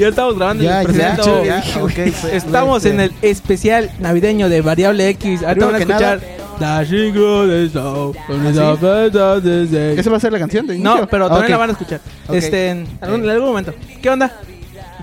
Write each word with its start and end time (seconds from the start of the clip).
Ya 0.00 0.08
estamos 0.08 0.36
grabando. 0.36 0.64
Ya, 0.64 0.82
ya, 0.82 0.88
presento. 0.88 1.44
ya, 1.44 1.62
pues, 1.78 2.24
Estamos 2.32 2.78
este. 2.84 2.94
en 2.94 3.00
el 3.00 3.12
especial 3.20 3.90
navideño 4.00 4.48
de 4.48 4.62
Variable 4.62 5.08
X. 5.10 5.42
Ahorita 5.42 5.66
van 5.66 5.74
a 5.74 5.78
que 5.78 5.84
escuchar. 5.84 6.20
The 9.42 9.66
day. 9.66 9.98
¿Esa 9.98 10.10
va 10.10 10.16
a 10.16 10.20
ser 10.20 10.32
la 10.32 10.38
canción 10.38 10.66
de 10.66 10.76
inicio? 10.76 10.96
No, 11.02 11.06
pero 11.06 11.26
Ah, 11.26 11.28
también 11.28 11.50
la 11.50 11.56
van 11.58 11.68
a 11.68 11.72
escuchar. 11.72 12.00
Este, 12.32 12.70
en 12.70 12.86
algún, 13.02 13.24
en 13.24 13.30
algún 13.30 13.48
momento. 13.48 13.74
¿Qué 14.00 14.08
onda? 14.08 14.32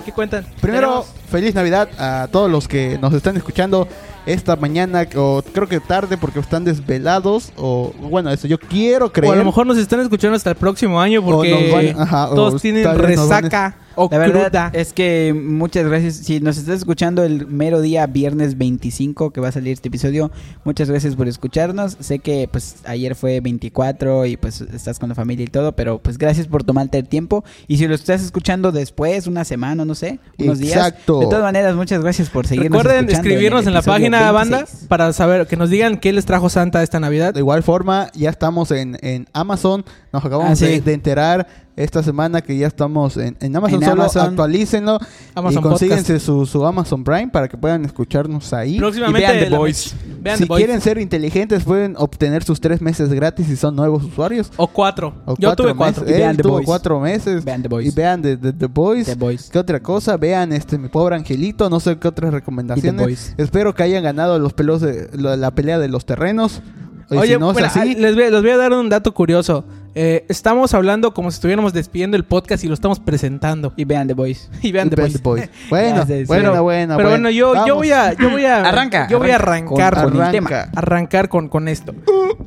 ¿Qué 0.04 0.12
cuentan? 0.12 0.46
Primero, 0.62 0.88
Tenemos- 0.88 1.06
feliz 1.30 1.54
Navidad 1.54 1.90
a 2.00 2.28
todos 2.32 2.50
los 2.50 2.68
que 2.68 2.98
nos 3.00 3.14
están 3.14 3.38
escuchando 3.38 3.88
esta 4.26 4.56
mañana 4.56 5.06
o 5.16 5.44
creo 5.54 5.68
que 5.68 5.80
tarde 5.80 6.18
porque 6.18 6.40
están 6.40 6.64
desvelados 6.64 7.52
o 7.56 7.94
bueno, 8.00 8.32
eso 8.32 8.48
yo 8.48 8.58
quiero 8.60 9.12
creer. 9.12 9.30
O 9.32 9.34
a 9.34 9.38
lo 9.38 9.46
mejor 9.46 9.68
nos 9.68 9.78
están 9.78 10.00
escuchando 10.00 10.36
hasta 10.36 10.50
el 10.50 10.56
próximo 10.56 11.00
año 11.00 11.24
porque 11.24 11.72
van- 11.94 12.02
ajá, 12.02 12.30
todos 12.34 12.62
tienen 12.62 12.84
resaca 12.98 13.76
o 13.98 14.08
La 14.10 14.18
verdad 14.20 14.44
cruda. 14.48 14.72
es 14.74 14.94
que 14.94 15.34
muchas 15.36 15.86
gracias. 15.86 16.16
Si 16.16 16.40
nos 16.40 16.58
estás 16.58 16.78
escuchando 16.78 17.24
el 17.24 17.48
mero 17.48 17.82
día 17.82 18.08
viernes 18.08 18.58
25 18.58 19.32
que 19.32 19.42
va 19.42 19.50
a 19.50 19.52
salir 19.52 19.74
este 19.74 19.90
episodio, 19.90 20.32
muchas 20.64 20.90
gracias 20.90 21.16
por 21.16 21.28
escucharnos. 21.28 21.98
Sé 22.00 22.20
que 22.20 22.48
pues 22.52 22.78
ayer 22.86 23.16
fue 23.16 23.42
24 23.42 24.26
y 24.28 24.38
pues 24.38 24.62
estás 24.62 25.00
con 25.00 25.10
la 25.10 25.16
familia 25.16 25.44
y 25.44 25.48
todo, 25.50 25.76
pero 25.76 26.00
pues 26.00 26.18
gracias 26.18 26.48
por 26.48 26.64
tomarte 26.64 26.98
el 27.00 27.08
tiempo. 27.08 27.44
Y 27.68 27.78
si 27.78 27.88
lo 27.88 27.96
estás 27.96 28.24
escuchando 28.24 28.72
después, 28.72 29.28
una 29.28 29.44
semana, 29.44 29.84
no 29.84 29.96
sé, 29.96 30.20
unos 30.38 30.62
Exacto. 30.62 31.16
días. 31.20 31.26
De 31.28 31.30
todas 31.32 31.44
maneras, 31.44 31.76
muchas 31.76 32.02
gracias 32.02 32.30
por 32.30 32.48
seguirnos 32.48 32.78
Recuerden 32.84 33.06
escuchando 33.06 33.30
escribirnos 33.30 33.68
en 33.68 33.74
la 33.74 33.82
página 33.82 34.32
26. 34.32 34.34
banda 34.34 34.88
para 34.88 35.12
saber 35.12 35.48
que 35.48 35.58
nos 35.58 35.70
digan 35.70 35.98
qué 35.98 36.14
les 36.14 36.26
trajo 36.26 36.50
Santa 36.50 36.84
esta 36.84 37.00
Navidad. 37.00 37.34
De 37.34 37.40
igual 37.40 37.64
forma, 37.64 38.12
ya 38.14 38.30
estamos 38.30 38.72
en, 38.72 38.98
en 39.02 39.28
Amazon. 39.34 39.84
Nos 40.14 40.24
acabamos 40.24 40.52
Ah, 40.52 40.56
sí. 40.56 40.66
de, 40.66 40.82
de 40.82 40.94
enterar 40.94 41.48
esta 41.78 42.04
semana 42.04 42.42
que 42.42 42.58
ya 42.58 42.68
estamos 42.68 43.16
en, 43.18 43.38
en 43.40 43.56
Amazon. 43.56 43.82
En 43.84 43.90
Solo 43.90 44.02
Amazon. 44.02 44.28
actualícenlo 44.30 45.00
Amazon 45.36 45.60
y 45.60 45.62
consíguense 45.62 46.20
su, 46.20 46.46
su 46.46 46.66
Amazon 46.66 47.04
Prime 47.04 47.30
para 47.30 47.48
que 47.48 47.56
puedan 47.58 47.86
escucharnos 47.86 48.52
ahí. 48.52 48.78
Próximamente 48.80 49.20
Y 49.20 49.50
vean 49.50 49.50
The. 49.52 49.84
Vean 50.20 50.38
si 50.38 50.44
The 50.44 50.48
Boys. 50.50 50.58
quieren 50.60 50.82
ser 50.82 50.98
inteligentes, 50.98 51.64
pueden 51.64 51.96
obtener 51.98 52.44
sus 52.44 52.60
tres 52.60 52.82
meses 52.82 53.14
gratis 53.14 53.48
si 53.48 53.56
son 53.56 53.76
nuevos 53.76 54.04
usuarios. 54.04 54.52
O 54.58 54.68
cuatro. 54.68 55.14
O 55.26 55.36
Yo 55.38 55.56
tuve 55.56 55.74
cuatro. 55.76 56.04
meses. 56.04 56.16
Y 56.16 56.20
vean 56.20 56.32
Él 56.32 56.38
The 56.38 56.44
tuvo 56.44 56.54
Boys. 56.54 56.66
cuatro 56.66 57.00
meses. 57.00 57.46
Vean 57.46 57.62
The 57.62 57.68
Boys. 57.70 57.88
Y 57.88 57.92
vean 57.92 58.22
The, 58.22 58.36
The- 58.38 58.54
The 58.54 58.66
Boys. 58.66 59.16
¿Qué 59.52 59.60
otra 59.60 59.80
cosa? 59.80 60.18
Vean 60.18 60.52
este 60.54 60.78
mi 60.78 60.90
pobre 60.90 61.16
angelito. 61.16 61.70
No 61.70 61.80
sé 61.80 61.98
qué 62.00 62.08
otras 62.08 62.34
recomendaciones. 62.34 63.36
Espero 63.38 63.76
que 63.76 63.84
hayan 63.84 64.04
ganado 64.04 64.40
los 64.40 64.54
pelos 64.54 64.82
de 64.82 65.10
la, 65.14 65.38
la 65.38 65.52
pelea 65.52 65.78
de 65.80 65.88
los 65.90 66.06
terrenos. 66.06 66.62
Oye, 67.10 67.36
si 67.36 67.40
no 67.40 67.54
mira, 67.54 67.68
así, 67.68 67.96
les, 67.96 68.16
voy, 68.16 68.30
les 68.30 68.42
voy 68.42 68.50
a 68.52 68.58
dar 68.58 68.74
un 68.74 68.90
dato 68.90 69.14
curioso. 69.14 69.64
Eh, 70.00 70.26
estamos 70.30 70.76
hablando 70.76 71.12
como 71.12 71.32
si 71.32 71.36
estuviéramos 71.38 71.74
despidiendo 71.74 72.18
el 72.18 72.24
podcast 72.24 72.64
y 72.64 72.68
lo 72.68 72.76
estamos 72.76 73.00
presentando. 73.00 73.74
Y 73.76 73.84
vean 73.86 74.08
The 74.08 74.14
Voice. 74.14 74.48
Y 74.62 74.72
vean 74.72 74.92
The 74.92 74.96
Boys. 74.96 75.14
The 75.14 75.20
Boys. 75.24 75.50
Bueno, 75.70 76.06
bueno, 76.28 76.62
bueno. 76.64 76.98
Pero 76.98 77.10
bueno, 77.10 77.30
yo, 77.32 77.66
yo 77.66 77.74
voy 77.76 77.92
a, 77.92 78.14
yo 78.14 78.30
voy 78.30 78.46
a, 78.46 78.62
Arranca, 78.68 79.08
yo 79.10 79.18
voy 79.18 79.32
a 79.32 79.38
con- 79.40 79.46
arrancar 79.48 80.04
con 80.04 80.22
el 80.22 80.32
tema. 80.32 80.50
arrancar 80.76 81.30
con, 81.30 81.50
con 81.50 81.68
esto. 81.68 81.96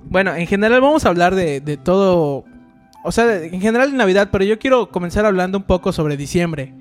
Bueno, 0.05 0.33
en 0.37 0.47
general 0.47 0.81
vamos 0.81 1.05
a 1.05 1.09
hablar 1.09 1.35
de, 1.35 1.61
de 1.61 1.77
todo. 1.77 2.45
O 3.03 3.11
sea, 3.11 3.43
en 3.43 3.61
general 3.61 3.91
de 3.91 3.97
Navidad, 3.97 4.29
pero 4.31 4.45
yo 4.45 4.59
quiero 4.61 4.91
comenzar 4.91 5.27
hablando 5.27 5.59
un 5.59 5.65
poco 5.65 5.93
sobre 5.93 6.17
diciembre. 6.17 6.73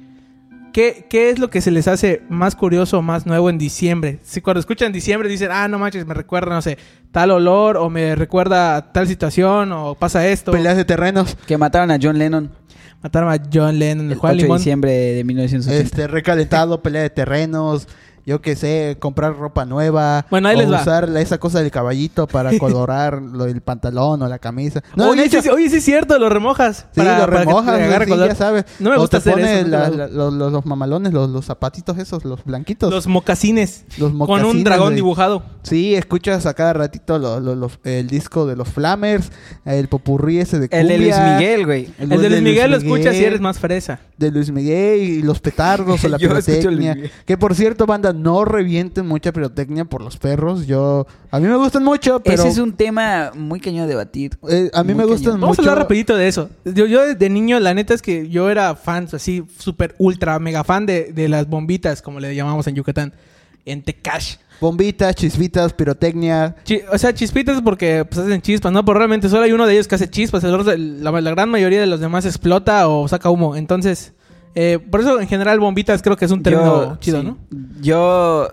¿Qué, 0.72 1.06
qué 1.10 1.30
es 1.30 1.40
lo 1.40 1.50
que 1.50 1.62
se 1.62 1.72
les 1.72 1.88
hace 1.88 2.22
más 2.30 2.56
curioso 2.56 3.00
o 3.00 3.02
más 3.02 3.26
nuevo 3.26 3.50
en 3.50 3.58
diciembre? 3.58 4.20
Si 4.24 4.42
cuando 4.42 4.60
escuchan 4.60 4.92
diciembre 4.92 5.30
dicen, 5.30 5.50
ah, 5.52 5.68
no 5.68 5.80
manches, 5.80 6.06
me 6.06 6.14
recuerda, 6.14 6.54
no 6.54 6.62
sé, 6.62 6.78
tal 7.12 7.32
olor, 7.32 7.78
o 7.78 7.90
me 7.90 8.16
recuerda 8.16 8.76
a 8.76 8.92
tal 8.92 9.08
situación, 9.08 9.72
o 9.72 9.96
pasa 9.96 10.28
esto. 10.28 10.52
Peleas 10.52 10.78
de 10.78 10.86
terrenos. 10.86 11.38
Que 11.48 11.58
mataron 11.58 11.92
a 11.92 11.98
John 12.02 12.18
Lennon 12.18 12.52
Mataron 13.02 13.32
a 13.32 13.42
John 13.52 13.80
Lennon, 13.80 14.08
el 14.08 14.12
el 14.14 14.18
Juan 14.18 14.36
8 14.36 14.46
de 14.46 14.54
diciembre 14.54 14.92
de 14.92 15.24
1980. 15.24 15.84
Este, 15.84 16.08
recalentado, 16.08 16.82
pelea 16.82 17.04
de 17.04 17.10
terrenos. 17.10 17.88
Yo 18.30 18.42
qué 18.42 18.56
sé, 18.56 18.98
comprar 19.00 19.36
ropa 19.36 19.66
nueva. 19.66 20.28
Bueno, 20.30 20.50
ahí 20.50 20.56
o 20.56 20.60
les 20.60 20.72
va. 20.72 20.82
usar 20.82 21.10
esa 21.18 21.40
cosa 21.40 21.62
del 21.62 21.72
caballito 21.72 22.28
para 22.28 22.52
colorar 22.60 23.20
lo 23.22 23.46
del 23.46 23.62
pantalón 23.62 24.22
o 24.22 24.28
la 24.28 24.38
camisa. 24.38 24.84
No, 24.96 25.10
oye, 25.10 25.28
sí, 25.30 25.42
sí, 25.42 25.50
oye, 25.50 25.68
sí 25.68 25.78
es 25.78 25.84
cierto, 25.84 26.20
lo 26.20 26.30
remojas. 26.30 26.86
Sí, 26.92 27.02
para- 27.02 27.18
lo 27.18 27.26
para 27.26 27.32
que 27.32 27.38
te 27.40 27.46
remojas, 27.46 28.06
sí, 28.06 28.18
ya 28.28 28.36
sabes. 28.36 28.66
No 28.80 28.92
me 28.92 28.98
O 28.98 29.00
gusta 29.00 29.20
te 29.20 29.30
hacer 29.32 29.34
pones 29.34 29.60
eso, 29.62 29.68
la- 29.70 29.86
no 29.86 29.92
te 29.92 29.98
la- 29.98 30.08
los, 30.10 30.34
los- 30.36 30.52
los 30.52 30.66
mamalones, 30.68 31.12
los, 31.12 31.28
los 31.30 31.44
zapatitos 31.46 31.98
esos, 31.98 32.24
los 32.24 32.44
blanquitos. 32.44 32.92
Los 32.94 33.08
mocasines. 33.08 33.86
Los 33.98 34.12
Con 34.12 34.12
un 34.12 34.18
mocasines, 34.18 34.64
dragón 34.64 34.94
dibujado. 34.94 35.42
Sí, 35.64 35.96
escuchas 35.96 36.46
a 36.46 36.54
cada 36.54 36.74
ratito 36.74 37.18
lo- 37.18 37.40
lo- 37.40 37.56
los- 37.56 37.80
el 37.84 38.08
disco 38.08 38.46
de 38.46 38.56
los 38.56 38.68
Flamers, 38.70 39.32
el 39.66 39.88
popurrí 39.88 40.38
ese 40.40 40.60
de 40.60 40.68
el 40.72 40.88
de 40.88 40.98
Luis 41.00 41.16
cumbia, 41.16 41.38
Miguel, 41.38 41.66
güey. 41.66 41.90
El, 41.98 42.10
de 42.10 42.30
Luis 42.30 42.42
Miguel 42.44 42.70
lo 42.72 42.78
escuchas 42.78 43.16
si 43.16 43.24
eres 43.24 43.42
más 43.42 43.58
fresa. 43.58 44.00
De 44.18 44.30
Luis 44.30 44.52
Miguel 44.52 45.00
y 45.02 45.22
los 45.24 45.40
petardos 45.40 46.04
o 46.04 46.08
la 46.10 46.18
pirotecnia. 46.18 46.96
Que 47.26 47.38
por 47.38 47.56
cierto, 47.56 47.86
banda, 47.88 48.14
no 48.22 48.46
revienten 48.46 49.08
mucha 49.08 49.32
pirotecnia 49.32 49.86
por 49.86 50.02
los 50.02 50.18
perros. 50.18 50.68
Yo, 50.68 51.08
a 51.32 51.40
mí 51.40 51.48
me 51.48 51.56
gustan 51.56 51.84
mucho, 51.84 52.20
pero 52.22 52.42
Ese 52.44 52.50
es 52.50 52.58
un 52.58 52.74
tema 52.74 53.32
muy 53.36 53.60
cañón 53.60 53.84
de 53.86 53.90
debatir. 53.90 54.38
eh, 54.50 54.70
a 54.74 54.84
mí 54.84 54.94
muy 54.94 55.04
me 55.04 55.10
gustan 55.10 55.26
cañón. 55.34 55.42
Vamos 55.42 55.58
mucho. 55.58 55.70
a 55.70 55.72
hablar 55.72 55.86
rapidito 55.86 56.16
de 56.16 56.28
eso. 56.28 56.50
Yo, 56.66 56.86
yo 56.86 57.16
de 57.16 57.30
niño, 57.30 57.60
la 57.60 57.74
neta 57.74 57.94
es 57.94 58.02
que 58.02 58.30
yo 58.30 58.50
era 58.50 58.76
fan, 58.76 59.08
así, 59.12 59.44
súper 59.58 59.96
ultra 59.98 60.38
mega 60.40 60.64
fan 60.64 60.86
de, 60.86 61.12
de 61.14 61.30
las 61.30 61.48
bombitas, 61.48 62.02
como 62.02 62.20
le 62.20 62.36
llamamos 62.36 62.68
en 62.68 62.76
Yucatán. 62.76 63.14
En 63.66 63.84
Tecash. 63.84 64.38
Bombitas, 64.62 65.16
chispitas, 65.16 65.74
pirotecnia. 65.74 66.56
Chi- 66.64 66.82
o 66.92 66.98
sea, 66.98 67.14
chispitas 67.14 67.62
porque 67.62 68.04
pues, 68.06 68.20
hacen 68.20 68.42
chispas, 68.42 68.72
¿no? 68.72 68.84
Pero 68.84 68.98
realmente 68.98 69.30
solo 69.30 69.44
hay 69.44 69.52
uno 69.52 69.66
de 69.68 69.74
ellos 69.74 69.88
que 69.88 69.96
hace 69.96 70.10
chispas. 70.10 70.44
El 70.44 70.54
otro- 70.56 70.76
la, 70.76 71.12
la 71.12 71.32
gran 71.32 71.50
mayoría 71.50 71.80
de 71.80 71.86
los 71.88 72.00
demás 72.00 72.26
explota 72.26 72.88
o 72.90 73.08
saca 73.08 73.30
humo. 73.30 73.56
Entonces, 73.56 74.14
eh, 74.56 74.80
por 74.92 75.02
eso 75.02 75.20
en 75.20 75.28
general 75.28 75.60
bombitas 75.60 76.02
creo 76.02 76.16
que 76.18 76.26
es 76.26 76.32
un 76.32 76.42
término 76.44 76.98
chido, 77.00 77.22
sí. 77.22 77.28
¿no? 77.28 77.38
Yo, 77.82 78.48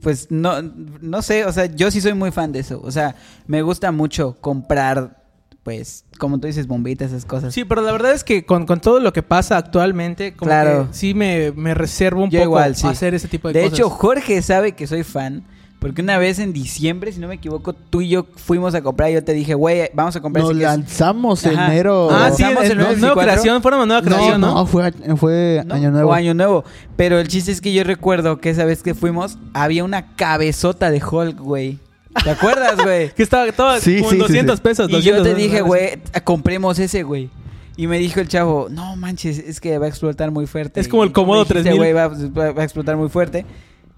pues 0.00 0.28
no, 0.30 0.62
no 0.62 1.22
sé, 1.22 1.44
o 1.44 1.52
sea, 1.52 1.66
yo 1.66 1.90
sí 1.90 2.00
soy 2.00 2.14
muy 2.14 2.30
fan 2.30 2.52
de 2.52 2.60
eso. 2.60 2.80
O 2.82 2.90
sea, 2.90 3.16
me 3.46 3.62
gusta 3.62 3.90
mucho 3.92 4.36
comprar, 4.40 5.22
pues, 5.62 6.04
como 6.18 6.38
tú 6.38 6.46
dices, 6.46 6.66
bombitas, 6.66 7.10
esas 7.10 7.24
cosas. 7.24 7.52
Sí, 7.54 7.64
pero 7.64 7.82
la 7.82 7.92
verdad 7.92 8.12
es 8.12 8.22
que 8.24 8.44
con, 8.46 8.66
con 8.66 8.80
todo 8.80 9.00
lo 9.00 9.12
que 9.12 9.22
pasa 9.22 9.56
actualmente, 9.56 10.34
como 10.34 10.48
Claro. 10.50 10.88
que 10.88 10.94
sí 10.96 11.14
me, 11.14 11.52
me 11.52 11.74
reservo 11.74 12.22
un 12.24 12.30
Yo 12.30 12.38
poco 12.40 12.50
igual, 12.50 12.76
sí. 12.76 12.86
hacer 12.86 13.14
ese 13.14 13.28
tipo 13.28 13.48
de, 13.48 13.54
De 13.54 13.60
cosas. 13.64 13.78
hecho, 13.78 13.90
Jorge 13.90 14.42
sabe 14.42 14.72
que 14.72 14.86
soy 14.86 15.02
fan. 15.02 15.44
Porque 15.80 16.02
una 16.02 16.18
vez 16.18 16.38
en 16.38 16.52
diciembre, 16.52 17.10
si 17.10 17.18
no 17.20 17.26
me 17.26 17.36
equivoco, 17.36 17.72
tú 17.72 18.02
y 18.02 18.10
yo 18.10 18.26
fuimos 18.36 18.74
a 18.74 18.82
comprar 18.82 19.10
y 19.10 19.14
yo 19.14 19.24
te 19.24 19.32
dije, 19.32 19.54
güey, 19.54 19.88
vamos 19.94 20.14
a 20.14 20.20
comprar 20.20 20.44
Nos 20.44 20.52
ese 20.54 20.62
lanzamos 20.62 21.46
Ajá. 21.46 21.72
enero. 21.72 22.08
ah, 22.10 22.30
sí, 22.30 22.42
Lanzamos 22.42 22.64
en, 22.70 22.76
nueva 22.76 22.90
24. 22.92 23.22
creación, 23.22 23.62
fueron 23.62 23.88
nueva 23.88 24.02
creación, 24.02 24.40
¿no? 24.42 24.54
no, 24.54 24.66
fue, 24.66 24.92
fue 25.16 25.62
¿no? 25.66 25.74
año 25.74 25.90
nuevo. 25.90 26.10
O 26.10 26.12
año 26.12 26.34
nuevo. 26.34 26.64
Pero 26.96 27.18
el 27.18 27.28
chiste 27.28 27.50
es 27.50 27.60
que 27.62 27.72
yo 27.72 27.82
recuerdo 27.82 28.40
que 28.40 28.50
esa 28.50 28.66
vez 28.66 28.82
que 28.82 28.94
fuimos, 28.94 29.38
había 29.54 29.82
una 29.82 30.14
cabezota 30.16 30.90
de 30.90 31.02
Hulk, 31.02 31.38
güey. 31.40 31.78
¿Te 32.24 32.30
acuerdas, 32.30 32.76
güey? 32.76 33.10
Que 33.14 33.22
estaba, 33.22 33.46
estaba 33.46 33.80
Sí, 33.80 33.98
como 34.00 34.10
sí, 34.10 34.16
en 34.16 34.22
sí, 34.22 34.26
200 34.28 34.56
sí. 34.56 34.62
pesos. 34.62 34.88
Y 34.90 34.92
yo 35.00 35.16
200 35.16 35.22
te 35.28 35.34
dije, 35.34 35.60
güey, 35.62 35.98
compremos 36.24 36.78
ese, 36.78 37.04
güey. 37.04 37.30
Y 37.78 37.86
me 37.86 37.98
dijo 37.98 38.20
el 38.20 38.28
chavo, 38.28 38.66
no 38.70 38.96
manches, 38.96 39.38
es 39.38 39.60
que 39.60 39.78
va 39.78 39.86
a 39.86 39.88
explotar 39.88 40.30
muy 40.30 40.46
fuerte. 40.46 40.78
Es 40.80 40.88
como 40.88 41.04
el 41.04 41.12
dijiste, 41.14 41.54
3000. 41.62 41.76
güey, 41.78 41.92
va, 41.94 42.08
va- 42.08 42.52
va 42.52 42.60
a 42.60 42.64
explotar 42.64 42.98
muy 42.98 43.08
fuerte. 43.08 43.46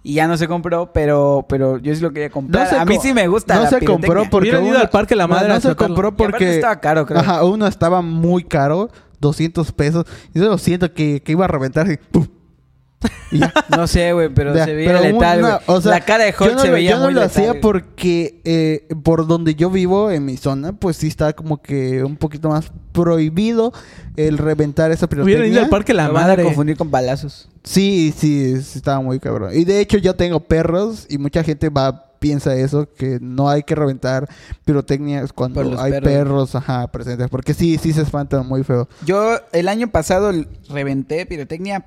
Y 0.05 0.15
ya 0.15 0.27
no 0.27 0.37
se 0.37 0.49
compró, 0.49 0.93
pero, 0.93 1.47
pero 1.49 1.79
yo 1.79 1.95
sí 1.95 2.01
lo 2.01 2.13
quería 2.13 2.29
comprar. 2.31 2.65
No 2.65 2.71
se 2.71 2.77
a 2.77 2.85
mí 2.85 2.97
co- 2.97 3.03
sí 3.03 3.15
me 3.15 3.29
gusta. 3.29 3.55
No 3.55 3.63
la 3.63 3.69
se 3.71 3.79
pirotecnia. 3.79 4.07
compró 4.09 4.31
porque 4.31 4.49
Hubieran 4.49 4.65
ido 4.65 4.71
uno- 4.75 4.81
al 4.81 4.91
Parque 4.91 5.15
La 5.15 5.27
Madre 5.29 5.49
No, 5.49 5.61
se 5.61 5.75
compró 5.77 6.17
porque 6.17 6.57
estaba 6.57 6.81
caro, 6.81 7.07
creo. 7.07 7.21
Ajá, 7.21 7.45
uno 7.45 7.67
estaba 7.69 8.03
muy 8.03 8.43
caro, 8.43 8.91
200 9.21 9.71
pesos. 9.73 10.05
Y 10.35 10.41
yo 10.41 10.47
lo 10.49 10.59
siento 10.59 10.93
que, 10.93 11.23
que 11.23 11.33
iba 11.33 11.45
a 11.45 11.49
reventar 11.49 11.89
y 11.91 11.99
¡pum! 11.99 12.27
Y 13.31 13.39
ya. 13.39 13.53
No 13.77 13.87
sé, 13.87 14.13
güey, 14.13 14.29
pero 14.29 14.55
Ya, 14.55 14.65
se 14.67 14.75
veía 14.75 14.89
pero 14.93 15.01
letal, 15.03 15.39
una- 15.41 15.61
o 15.67 15.81
sea, 15.81 15.91
la 15.93 16.01
cara 16.01 16.25
de 16.25 16.35
Hulk 16.39 16.53
no 16.55 16.59
se 16.61 16.71
veía 16.71 16.91
Yo 16.91 16.99
no 16.99 17.05
muy 17.05 17.15
lo 17.15 17.21
letal, 17.23 17.45
hacía 17.45 17.61
porque 17.61 18.41
eh, 18.45 18.87
por 19.03 19.27
donde 19.27 19.55
yo 19.55 19.71
vivo, 19.71 20.11
en 20.11 20.25
mi 20.25 20.37
zona, 20.37 20.73
pues 20.73 20.97
sí 20.99 21.09
está 21.09 21.33
como 21.33 21.63
que 21.63 22.03
un 22.05 22.17
poquito 22.17 22.49
más 22.51 22.71
prohibido 22.93 23.73
el 24.17 24.39
reventar 24.39 24.91
esa 24.93 25.07
Hubieran 25.07 25.27
ido 25.29 25.37
pirotecnia. 25.37 25.63
al 25.65 25.69
Parque 25.71 25.95
La 25.95 26.09
Lo 26.09 26.13
van 26.15 26.25
a 26.25 26.27
Madre. 26.29 26.45
confundir 26.45 26.77
con 26.77 26.91
balazos. 26.91 27.49
Sí, 27.65 28.13
sí, 28.17 28.61
sí, 28.61 28.79
estaba 28.79 29.01
muy 29.01 29.19
cabrón. 29.21 29.51
Y 29.55 29.65
de 29.65 29.81
hecho 29.81 29.97
yo 29.99 30.15
tengo 30.15 30.41
perros 30.41 31.07
y 31.09 31.19
mucha 31.19 31.43
gente 31.43 31.69
va 31.71 32.09
piensa 32.19 32.55
eso 32.55 32.89
que 32.97 33.19
no 33.21 33.49
hay 33.51 33.65
que 33.65 33.75
reventar 33.75 34.29
pirotecnias 34.65 35.33
cuando 35.33 35.61
hay 35.81 35.91
perros. 35.91 36.09
perros, 36.09 36.55
ajá, 36.55 36.87
presentes, 36.87 37.29
porque 37.29 37.53
sí, 37.53 37.79
sí 37.83 37.93
se 37.93 38.03
espantan 38.03 38.47
muy 38.47 38.63
feo. 38.63 38.89
Yo 39.05 39.39
el 39.53 39.67
año 39.69 39.89
pasado 39.91 40.31
reventé 40.71 41.27
pirotecnia, 41.27 41.85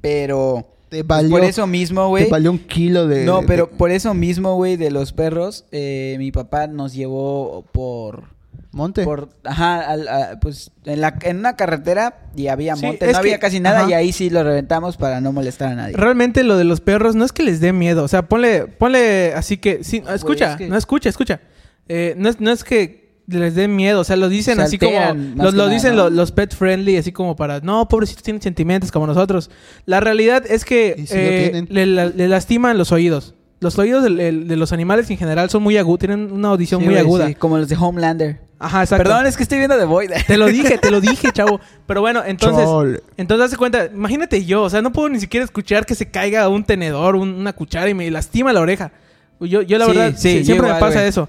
pero 0.00 0.66
Te 0.88 1.02
valió, 1.02 1.30
por 1.30 1.44
eso 1.44 1.66
mismo, 1.66 2.02
te 2.02 2.08
güey. 2.08 2.30
valió 2.30 2.50
un 2.50 2.58
kilo 2.58 3.06
de 3.06 3.24
No, 3.24 3.42
pero 3.46 3.66
de 3.66 3.76
por 3.76 3.90
eso 3.90 4.14
mismo, 4.14 4.54
güey, 4.56 4.76
de 4.76 4.90
los 4.90 5.12
perros, 5.12 5.64
eh, 5.72 6.16
mi 6.18 6.30
papá 6.32 6.66
nos 6.66 6.94
llevó 6.94 7.64
por 7.72 8.24
monte. 8.70 9.02
por 9.04 9.30
ajá, 9.44 9.80
al- 9.80 10.08
a- 10.08 10.40
pues 10.40 10.70
en 10.84 11.00
la 11.00 11.18
en 11.22 11.38
una 11.38 11.56
carretera 11.56 12.20
y 12.36 12.46
había 12.48 12.76
Sí, 12.76 12.86
monte, 12.86 13.06
no 13.06 13.12
que- 13.12 13.18
había 13.18 13.38
casi 13.38 13.60
nada 13.60 13.80
ajá. 13.80 13.90
y 13.90 13.92
ahí 13.94 14.12
sí 14.12 14.30
lo 14.30 14.42
reventamos 14.44 14.96
para 14.96 15.20
no 15.20 15.32
molestar 15.32 15.72
a 15.72 15.74
nadie. 15.74 15.96
Realmente 15.96 16.42
lo 16.44 16.56
de 16.56 16.64
los 16.64 16.80
perros 16.80 17.14
no 17.16 17.24
es 17.24 17.32
que 17.32 17.42
les 17.42 17.60
dé 17.60 17.72
miedo. 17.72 18.04
O 18.04 18.08
sea, 18.08 18.22
ponle, 18.22 18.66
ponle 18.66 19.32
así 19.34 19.56
que. 19.58 19.82
Sí, 19.84 20.02
escucha, 20.14 20.52
es 20.52 20.56
que- 20.58 20.68
no 20.68 20.76
escucha, 20.76 21.08
escucha. 21.08 21.40
Eh, 21.88 22.14
no, 22.18 22.28
es, 22.28 22.40
no 22.40 22.50
es 22.52 22.62
que 22.64 23.07
les 23.28 23.54
dé 23.54 23.68
miedo. 23.68 24.00
O 24.00 24.04
sea, 24.04 24.16
lo 24.16 24.28
dicen 24.28 24.56
Se 24.56 24.62
así 24.62 24.78
como. 24.78 24.90
alteran, 24.98 25.34
Los, 25.36 25.54
lo 25.54 25.64
nada, 25.64 25.74
dicen 25.74 25.96
los 25.96 26.32
pet 26.32 26.54
friendly, 26.54 26.96
así 26.96 27.12
como 27.12 27.36
para. 27.36 27.60
No, 27.60 27.86
pobrecitos 27.88 28.22
tienen 28.22 28.42
sentimientos 28.42 28.90
como 28.90 29.06
nosotros. 29.06 29.50
La 29.86 30.00
realidad 30.00 30.44
es 30.48 30.64
que 30.64 30.94
lo 30.98 31.04
eh, 31.10 31.66
le, 31.68 31.86
la- 31.86 32.06
le 32.06 32.28
lastiman 32.28 32.76
los 32.78 32.90
oídos. 32.92 33.34
Los 33.60 33.76
oídos 33.78 34.04
de, 34.04 34.32
los 34.56 34.72
animales 34.72 35.10
en 35.10 35.16
general 35.18 35.50
son 35.50 35.64
muy 35.64 35.76
agudos, 35.76 35.98
tienen 35.98 36.30
una 36.30 36.48
audición 36.48 36.80
Sí, 36.80 36.84
muy 36.86 36.94
güey, 36.94 37.04
aguda. 37.04 37.26
sí, 37.26 37.34
como 37.34 37.58
los 37.58 37.68
de 37.68 37.76
Homelander. 37.76 38.40
Ajá, 38.60 38.82
exacto. 38.84 39.02
Perdón, 39.04 39.26
es 39.26 39.36
que 39.36 39.42
estoy 39.42 39.58
viendo 39.58 39.76
The 39.76 39.84
Void. 39.84 40.10
Te 40.28 40.36
lo 40.36 40.46
dije, 40.46 40.78
te 40.78 40.90
lo 40.92 41.00
dije, 41.00 41.30
chavo. 41.34 41.60
Pero 41.86 42.00
bueno, 42.00 42.22
entonces. 42.24 42.64
Chole. 42.64 43.00
Entonces, 43.16 43.46
hace 43.46 43.56
cuenta, 43.56 43.86
imagínate 43.92 44.44
yo, 44.44 44.62
o 44.62 44.70
sea, 44.70 44.80
no 44.80 44.92
puedo 44.92 45.08
ni 45.08 45.18
siquiera 45.18 45.44
escuchar 45.44 45.86
que 45.86 45.96
se 45.96 46.08
caiga 46.08 46.48
un 46.48 46.62
tenedor, 46.64 47.16
un- 47.16 47.34
una 47.34 47.52
cuchara 47.52 47.88
y 47.90 47.94
me 47.94 48.08
lastima 48.12 48.52
la 48.52 48.60
oreja. 48.60 48.92
Yo, 49.40 49.62
yo 49.62 49.76
la 49.78 49.84
Sí, 49.86 49.90
verdad, 49.92 50.14
sí, 50.16 50.44
siempre 50.44 50.68
me 50.72 50.78
pasa 50.78 50.94
güey. 50.98 51.08
eso. 51.08 51.28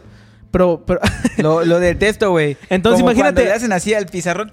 Pero, 0.52 0.84
pero, 0.86 1.00
lo, 1.38 1.64
lo 1.66 1.80
detesto, 1.80 2.32
güey. 2.32 2.58
Entonces, 2.70 3.02
Como 3.02 3.12
imagínate- 3.12 3.36
cuando 3.42 3.50
le 3.50 3.54
hacen 3.54 3.72
así 3.72 3.94
al 3.94 4.06
pizarrón. 4.08 4.50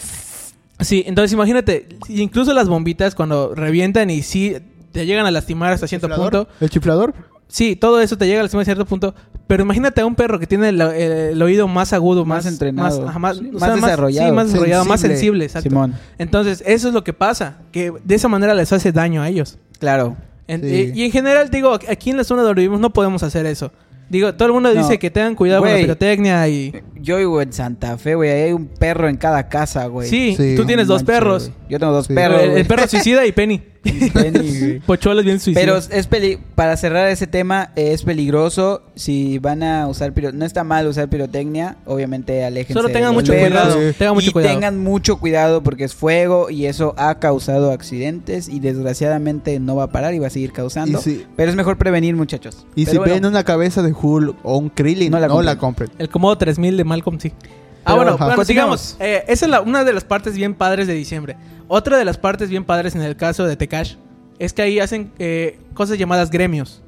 sí, 0.80 1.04
entonces 1.06 1.32
imagínate, 1.32 1.88
incluso 2.08 2.52
las 2.52 2.68
bombitas 2.68 3.14
cuando 3.14 3.54
revientan 3.54 4.10
y 4.10 4.22
sí 4.22 4.56
te 4.92 5.06
llegan 5.06 5.26
a 5.26 5.30
lastimar 5.30 5.72
hasta 5.72 5.86
cierto 5.86 6.08
punto. 6.08 6.48
¿El 6.60 6.70
chiflador? 6.70 7.14
Sí, 7.48 7.76
todo 7.76 8.00
eso 8.00 8.18
te 8.18 8.26
llega 8.26 8.40
a 8.40 8.42
lastimar 8.42 8.62
a 8.62 8.64
cierto 8.64 8.84
punto. 8.86 9.14
Pero 9.46 9.62
imagínate 9.62 10.00
a 10.00 10.06
un 10.06 10.16
perro 10.16 10.40
que 10.40 10.46
tiene 10.48 10.70
el, 10.70 10.80
el- 10.80 11.12
el 11.12 11.42
oído 11.42 11.68
más 11.68 11.92
agudo, 11.92 12.24
Más 12.24 12.44
más, 12.44 12.52
entrenado. 12.52 13.00
más, 13.02 13.08
ajá, 13.10 13.18
más, 13.20 13.36
Sí, 13.38 13.48
o 13.48 13.52
más 13.52 13.62
sea, 13.62 13.74
desarrollado. 13.76 14.28
sí, 14.28 14.34
más 14.34 14.46
desarrollado, 14.48 14.84
más 14.84 15.00
Sensible. 15.00 15.16
sensible, 15.16 15.44
exacto. 15.44 15.68
Simón. 15.70 15.94
Entonces, 16.18 16.64
eso 16.66 16.88
es 16.88 16.94
lo 16.94 17.04
que 17.04 17.12
pasa, 17.12 17.58
que 17.70 17.92
de 18.02 18.14
esa 18.16 18.26
manera 18.28 18.54
les 18.54 18.72
hace 18.72 18.90
daño 18.90 19.22
a 19.22 19.28
ellos. 19.28 19.58
Claro. 19.78 20.16
En- 20.48 20.62
Sí. 20.62 20.92
y, 20.94 21.00
y 21.02 21.04
en 21.04 21.12
general, 21.12 21.48
digo, 21.50 21.72
aquí 21.74 22.10
en 22.10 22.16
la 22.16 22.24
zona 22.24 22.42
donde 22.42 22.60
vivimos 22.62 22.80
no 22.80 22.92
podemos 22.92 23.22
hacer 23.22 23.46
eso. 23.46 23.70
Digo, 24.08 24.34
todo 24.34 24.46
el 24.46 24.54
mundo 24.54 24.72
dice 24.72 24.98
que 24.98 25.10
tengan 25.10 25.34
cuidado 25.34 25.62
con 25.62 25.70
la 25.70 25.76
pirotecnia 25.76 26.46
y... 26.48 26.72
Yo 27.06 27.18
vivo 27.18 27.40
en 27.40 27.52
Santa 27.52 27.96
Fe, 27.98 28.16
güey. 28.16 28.30
Hay 28.30 28.52
un 28.52 28.66
perro 28.66 29.08
en 29.08 29.16
cada 29.16 29.48
casa, 29.48 29.86
güey. 29.86 30.08
Sí, 30.08 30.34
Sí. 30.36 30.54
tú 30.56 30.64
tienes 30.66 30.88
No 30.88 30.94
dos 30.94 31.02
manches, 31.04 31.14
perros. 31.16 31.42
güey. 31.50 31.56
Yo 31.70 31.78
tengo 31.78 31.92
dos 31.92 32.06
Sí. 32.06 32.14
perros. 32.14 32.42
el, 32.42 32.66
perro 32.66 32.88
suicida 32.88 33.24
y 33.26 33.32
Penny. 33.32 33.62
Penny, 34.12 34.58
güey. 34.58 34.80
Pochuelo 34.80 35.20
es 35.20 35.24
bien 35.26 35.38
suicida. 35.38 35.60
Pero 35.60 35.76
es 35.76 36.06
peli 36.08 36.38
para 36.56 36.76
cerrar 36.76 37.08
ese 37.08 37.28
tema, 37.28 37.70
eh, 37.76 37.92
es 37.92 38.02
peligroso 38.02 38.82
si 38.96 39.38
van 39.38 39.62
a 39.62 39.86
usar 39.86 40.12
piro 40.12 40.32
no 40.32 40.44
está 40.44 40.64
mal 40.64 40.88
usar 40.88 41.08
pirotecnia, 41.08 41.76
obviamente 41.86 42.44
aléjense. 42.44 42.72
Solo 42.72 42.88
tengan 42.88 43.14
mucho 43.14 43.32
perros. 43.32 43.48
cuidado. 43.50 43.72
Sí. 43.92 43.94
Tengan 43.96 44.14
mucho 44.14 44.30
y 44.30 44.32
cuidado. 44.32 44.54
tengan 44.54 44.78
mucho 44.80 45.16
cuidado 45.18 45.62
porque 45.62 45.84
es 45.84 45.94
fuego 45.94 46.50
y 46.50 46.66
eso 46.66 46.94
ha 46.98 47.20
causado 47.20 47.70
accidentes 47.70 48.48
y 48.48 48.58
desgraciadamente 48.58 49.60
no 49.60 49.76
va 49.76 49.84
a 49.84 49.90
parar 49.92 50.14
y 50.14 50.18
va 50.18 50.26
a 50.26 50.30
seguir 50.30 50.52
causando. 50.52 51.00
Si- 51.00 51.24
Pero 51.36 51.50
es 51.50 51.56
mejor 51.56 51.78
prevenir, 51.78 52.16
muchachos. 52.16 52.66
Y 52.74 52.84
Pero 52.86 52.90
si 52.92 52.98
bueno, 52.98 53.14
ven 53.14 53.26
una 53.26 53.44
cabeza 53.44 53.82
de 53.82 53.92
Hulk 53.92 54.36
o 54.42 54.58
un 54.58 54.68
Krillin, 54.70 55.10
No 55.12 55.18
no 55.18 55.20
la 55.20 55.26
la 55.28 55.58
compren. 55.58 55.88
compren. 55.88 55.90
El 55.98 56.08
Comodo 56.08 56.36
3000 56.38 56.76
de 56.76 56.84
Malcolm, 56.96 57.20
sí. 57.20 57.32
Ah, 57.38 57.92
Pero, 57.92 57.96
bueno, 57.96 58.12
ajá. 58.14 58.26
bueno, 58.26 58.44
sigamos. 58.44 58.96
Eh, 58.98 59.24
esa 59.28 59.44
es 59.46 59.50
la- 59.50 59.60
una 59.60 59.84
de 59.84 59.92
las 59.92 60.04
partes 60.04 60.34
bien 60.34 60.54
padres 60.54 60.86
de 60.88 60.94
diciembre. 60.94 61.36
Otra 61.68 61.96
de 61.98 62.04
las 62.04 62.18
partes 62.18 62.48
bien 62.50 62.64
padres 62.64 62.94
en 62.94 63.02
el 63.02 63.16
caso 63.16 63.44
de 63.44 63.56
Tekash 63.56 63.94
es 64.38 64.52
que 64.52 64.62
ahí 64.62 64.80
hacen 64.80 65.12
eh, 65.18 65.58
cosas 65.74 65.98
llamadas 65.98 66.30
gremios. 66.30 66.82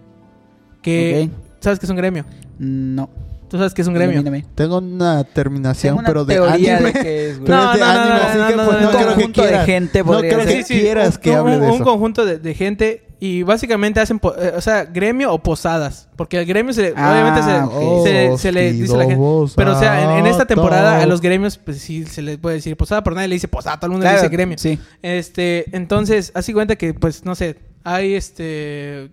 Que... 0.82 1.28
Ok. 1.32 1.44
¿Sabes 1.60 1.78
qué 1.78 1.86
es 1.86 1.90
un 1.90 1.96
gremio? 1.96 2.24
no. 2.58 3.08
¿Tú 3.48 3.56
sabes 3.56 3.72
qué 3.72 3.80
es 3.80 3.88
un 3.88 3.94
gremio? 3.94 4.12
Ilumíname. 4.20 4.44
Tengo 4.54 4.76
una 4.76 5.24
terminación, 5.24 5.92
Tengo 5.96 6.00
una 6.00 6.06
pero 6.06 6.24
de 6.26 6.36
anime. 6.52 6.92
de 6.92 6.92
que 6.92 7.30
es, 7.30 7.38
güey. 7.38 7.46
Pero 7.46 7.56
No, 7.62 7.72
es 7.72 7.78
de 7.78 7.80
no, 7.80 7.86
no, 7.94 8.00
anime, 8.00 8.08
no, 8.08 8.14
así 8.28 8.38
no, 8.38 8.46
que 8.48 8.56
no, 8.56 8.64
pues 8.66 8.76
no, 8.76 8.80
no 8.80 8.84
no, 8.84 8.90
creo 8.90 9.00
que 9.00 9.14
conjunto 9.14 9.40
de 9.42 9.48
quieras. 9.48 9.66
gente 9.66 9.98
No 10.00 10.04
podría 10.04 10.30
creo 10.34 10.44
ser. 10.46 10.64
que 10.66 10.80
quieras 10.80 11.14
un- 11.16 11.20
que 11.22 11.30
un- 11.30 11.36
hable 11.38 11.58
de 11.58 11.66
un 11.66 11.74
eso. 11.76 11.84
conjunto 11.84 12.26
de, 12.26 12.38
de 12.38 12.54
gente 12.54 13.07
y 13.20 13.42
básicamente 13.42 14.00
hacen, 14.00 14.18
po- 14.18 14.34
eh, 14.36 14.52
o 14.56 14.60
sea, 14.60 14.84
gremio 14.84 15.32
o 15.32 15.42
posadas. 15.42 16.08
Porque 16.16 16.38
el 16.38 16.46
gremio 16.46 16.72
se 16.72 16.82
le, 16.82 16.92
Ah, 16.96 17.10
obviamente 17.12 17.42
se, 17.42 17.60
ok. 17.60 18.04
se- 18.36 18.38
se 18.42 18.52
le 18.52 18.72
dice 18.72 18.94
a 18.94 18.98
la 18.98 19.04
gente. 19.06 19.52
Pero 19.56 19.72
o 19.76 19.78
sea, 19.78 20.02
en, 20.04 20.10
en 20.20 20.26
esta 20.26 20.44
temporada 20.46 21.00
a 21.02 21.06
los 21.06 21.20
gremios, 21.20 21.58
pues 21.58 21.78
sí 21.78 22.04
se 22.04 22.22
les 22.22 22.38
puede 22.38 22.56
decir 22.56 22.76
posada, 22.76 23.02
pero 23.02 23.16
nadie 23.16 23.28
le 23.28 23.34
dice 23.36 23.48
posada, 23.48 23.76
todo 23.78 23.86
el 23.86 23.92
mundo 23.92 24.04
Claro, 24.04 24.16
le 24.18 24.22
dice 24.22 24.32
gremio. 24.32 24.58
Sí. 24.58 24.78
Este, 25.02 25.64
entonces, 25.76 26.30
así 26.34 26.52
cuenta 26.52 26.76
que, 26.76 26.94
pues, 26.94 27.24
no 27.24 27.34
sé, 27.34 27.56
hay 27.84 28.14
este 28.14 29.10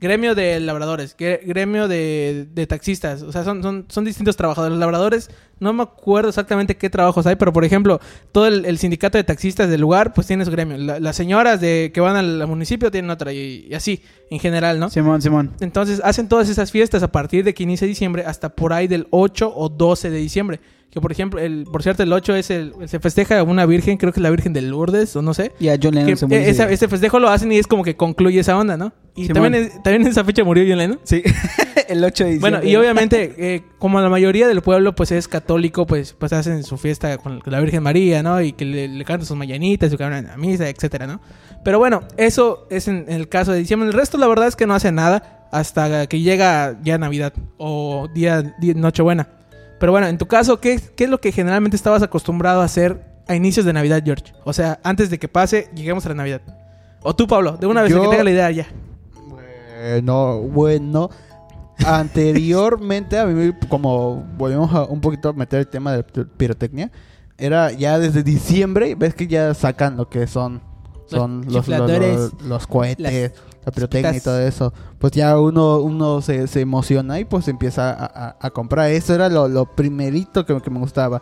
gremio 0.00 0.34
de 0.34 0.60
labradores, 0.60 1.16
gre- 1.16 1.40
gremio 1.44 1.88
de, 1.88 2.46
de 2.52 2.66
taxistas, 2.66 3.22
o 3.22 3.32
sea, 3.32 3.44
son, 3.44 3.62
son, 3.62 3.86
son 3.88 4.04
distintos 4.04 4.36
trabajadores. 4.36 4.72
Los 4.72 4.80
labradores, 4.80 5.30
no 5.60 5.72
me 5.72 5.82
acuerdo 5.82 6.28
exactamente 6.28 6.76
qué 6.76 6.90
trabajos 6.90 7.26
hay, 7.26 7.36
pero 7.36 7.52
por 7.52 7.64
ejemplo, 7.64 8.00
todo 8.32 8.46
el, 8.46 8.64
el 8.64 8.78
sindicato 8.78 9.18
de 9.18 9.24
taxistas 9.24 9.68
del 9.70 9.80
lugar, 9.80 10.12
pues 10.12 10.26
tiene 10.26 10.44
su 10.44 10.50
gremio. 10.50 10.76
La- 10.78 11.00
las 11.00 11.16
señoras 11.16 11.60
de 11.60 11.90
que 11.94 12.00
van 12.00 12.16
al 12.16 12.46
municipio 12.46 12.90
tienen 12.90 13.10
otra, 13.10 13.32
y, 13.32 13.66
y 13.70 13.74
así, 13.74 14.02
en 14.30 14.38
general, 14.38 14.78
¿no? 14.78 14.90
Simón, 14.90 15.22
Simón. 15.22 15.52
Entonces 15.60 16.00
hacen 16.04 16.28
todas 16.28 16.48
esas 16.48 16.70
fiestas 16.72 17.02
a 17.02 17.12
partir 17.12 17.44
de 17.44 17.54
que 17.54 17.62
inicia 17.62 17.86
diciembre 17.86 18.24
hasta 18.26 18.50
por 18.50 18.72
ahí 18.72 18.86
del 18.88 19.06
8 19.10 19.52
o 19.54 19.68
12 19.68 20.10
de 20.10 20.18
diciembre. 20.18 20.60
Que 20.90 21.00
por 21.00 21.12
ejemplo, 21.12 21.38
el, 21.40 21.64
por 21.70 21.82
cierto, 21.82 22.02
el 22.04 22.12
8 22.12 22.36
es 22.36 22.50
el, 22.50 22.72
se 22.86 23.00
festeja 23.00 23.38
a 23.40 23.42
una 23.42 23.66
virgen, 23.66 23.98
creo 23.98 24.12
que 24.12 24.20
es 24.20 24.22
la 24.22 24.30
Virgen 24.30 24.54
de 24.54 24.62
Lourdes, 24.62 25.14
o 25.14 25.20
no 25.20 25.34
sé. 25.34 25.52
Y 25.60 25.68
a 25.68 25.76
John 25.82 25.94
Lennon 25.94 26.10
Que, 26.10 26.16
se 26.16 26.26
murió 26.26 26.40
eh, 26.40 26.48
ese 26.70 26.88
festejo 26.88 27.18
lo 27.20 27.28
hacen 27.28 27.52
y 27.52 27.58
es 27.58 27.66
como 27.66 27.84
que 27.84 27.96
concluye 27.96 28.40
esa 28.40 28.56
onda, 28.56 28.78
¿no? 28.78 28.94
Y 29.14 29.26
Simón. 29.26 29.42
también, 29.42 29.64
es- 29.64 29.82
también 29.82 30.02
en 30.02 30.08
esa 30.08 30.24
fecha 30.24 30.42
murió 30.42 30.64
John 30.66 30.78
Lennon. 30.78 31.00
Sí. 31.02 31.22
el 31.88 32.02
8 32.02 32.24
de 32.24 32.30
diciembre. 32.30 32.38
Bueno, 32.60 32.66
y 32.66 32.76
obviamente, 32.76 33.34
eh, 33.36 33.62
como 33.78 34.00
la 34.00 34.08
mayoría 34.08 34.48
del 34.48 34.62
pueblo 34.62 34.94
pues 34.94 35.12
es 35.12 35.28
católico, 35.28 35.86
pues, 35.86 36.14
pues 36.14 36.32
hacen 36.32 36.62
su 36.64 36.78
fiesta 36.78 37.18
con 37.18 37.42
la 37.44 37.60
Virgen 37.60 37.82
María, 37.82 38.22
¿no? 38.22 38.40
Y 38.40 38.52
que 38.52 38.64
le, 38.64 38.88
le 38.88 39.04
cantan 39.04 39.26
sus 39.26 39.36
mañanitas, 39.36 39.90
su 39.90 39.98
cabrón 39.98 40.26
a 40.30 40.36
misa, 40.38 40.66
etcétera, 40.68 41.06
¿no? 41.06 41.20
Pero 41.62 41.78
bueno, 41.78 42.04
eso 42.16 42.66
es 42.70 42.88
en, 42.88 43.04
en 43.08 43.14
el 43.16 43.28
caso 43.28 43.52
de 43.52 43.58
diciembre. 43.58 43.88
El 43.88 43.92
resto, 43.92 44.16
la 44.16 44.28
verdad 44.28 44.48
es 44.48 44.56
que 44.56 44.66
no 44.66 44.72
hacen 44.74 44.94
nada 44.94 45.46
hasta 45.52 46.06
que 46.06 46.20
llega 46.20 46.78
ya 46.82 46.96
Navidad 46.96 47.34
o 47.58 48.08
día, 48.14 48.54
día 48.60 48.72
Nochebuena. 48.74 49.28
Pero 49.78 49.92
bueno, 49.92 50.06
en 50.06 50.18
tu 50.18 50.26
caso, 50.26 50.58
¿qué, 50.60 50.80
¿qué 50.96 51.04
es 51.04 51.10
lo 51.10 51.20
que 51.20 51.32
generalmente 51.32 51.76
estabas 51.76 52.02
acostumbrado 52.02 52.60
a 52.62 52.64
hacer 52.64 53.00
a 53.28 53.34
inicios 53.34 53.66
de 53.66 53.72
Navidad, 53.72 54.02
George? 54.04 54.32
O 54.44 54.52
sea, 54.52 54.78
antes 54.82 55.10
de 55.10 55.18
que 55.18 55.28
pase, 55.28 55.68
lleguemos 55.74 56.04
a 56.06 56.10
la 56.10 56.14
Navidad. 56.14 56.40
O 57.02 57.14
tú, 57.14 57.26
Pablo, 57.26 57.56
de 57.56 57.66
una 57.66 57.82
vez 57.82 57.90
Yo- 57.92 58.02
que 58.02 58.08
tenga 58.08 58.24
la 58.24 58.30
idea 58.30 58.50
ya. 58.50 58.66
Bueno, 59.28 60.38
bueno. 60.40 61.10
Anteriormente, 61.84 63.18
a 63.18 63.26
mí, 63.26 63.52
como 63.68 64.24
volvemos 64.36 64.72
a 64.74 64.84
un 64.84 65.00
poquito 65.00 65.28
a 65.28 65.32
meter 65.32 65.60
el 65.60 65.68
tema 65.68 65.92
de 65.92 66.02
pi- 66.04 66.24
pirotecnia, 66.36 66.90
era 67.36 67.70
ya 67.72 67.98
desde 67.98 68.22
diciembre, 68.22 68.94
ves 68.94 69.14
que 69.14 69.26
ya 69.26 69.52
sacan 69.54 69.96
lo 69.96 70.08
que 70.08 70.26
son, 70.26 70.62
son 71.06 71.42
los, 71.44 71.52
los, 71.52 71.64
chifladores, 71.66 72.16
los- 72.16 72.42
los 72.42 72.66
cohetes, 72.66 73.32
la 73.66 73.72
pirotecnia 73.72 74.16
y 74.16 74.20
todo 74.20 74.40
eso. 74.40 74.72
Pues 74.98 75.12
ya 75.12 75.38
uno, 75.38 75.78
uno 75.80 76.22
se, 76.22 76.46
se 76.46 76.60
emociona 76.62 77.20
y 77.20 77.24
pues 77.26 77.48
empieza 77.48 77.90
a, 77.92 78.06
a- 78.28 78.36
a 78.40 78.50
comprar. 78.50 78.90
Eso 78.90 79.12
era 79.14 79.28
lo, 79.28 79.48
lo 79.48 79.66
primerito 79.66 80.46
que, 80.46 80.58
que 80.62 80.70
me 80.70 80.78
gustaba. 80.78 81.20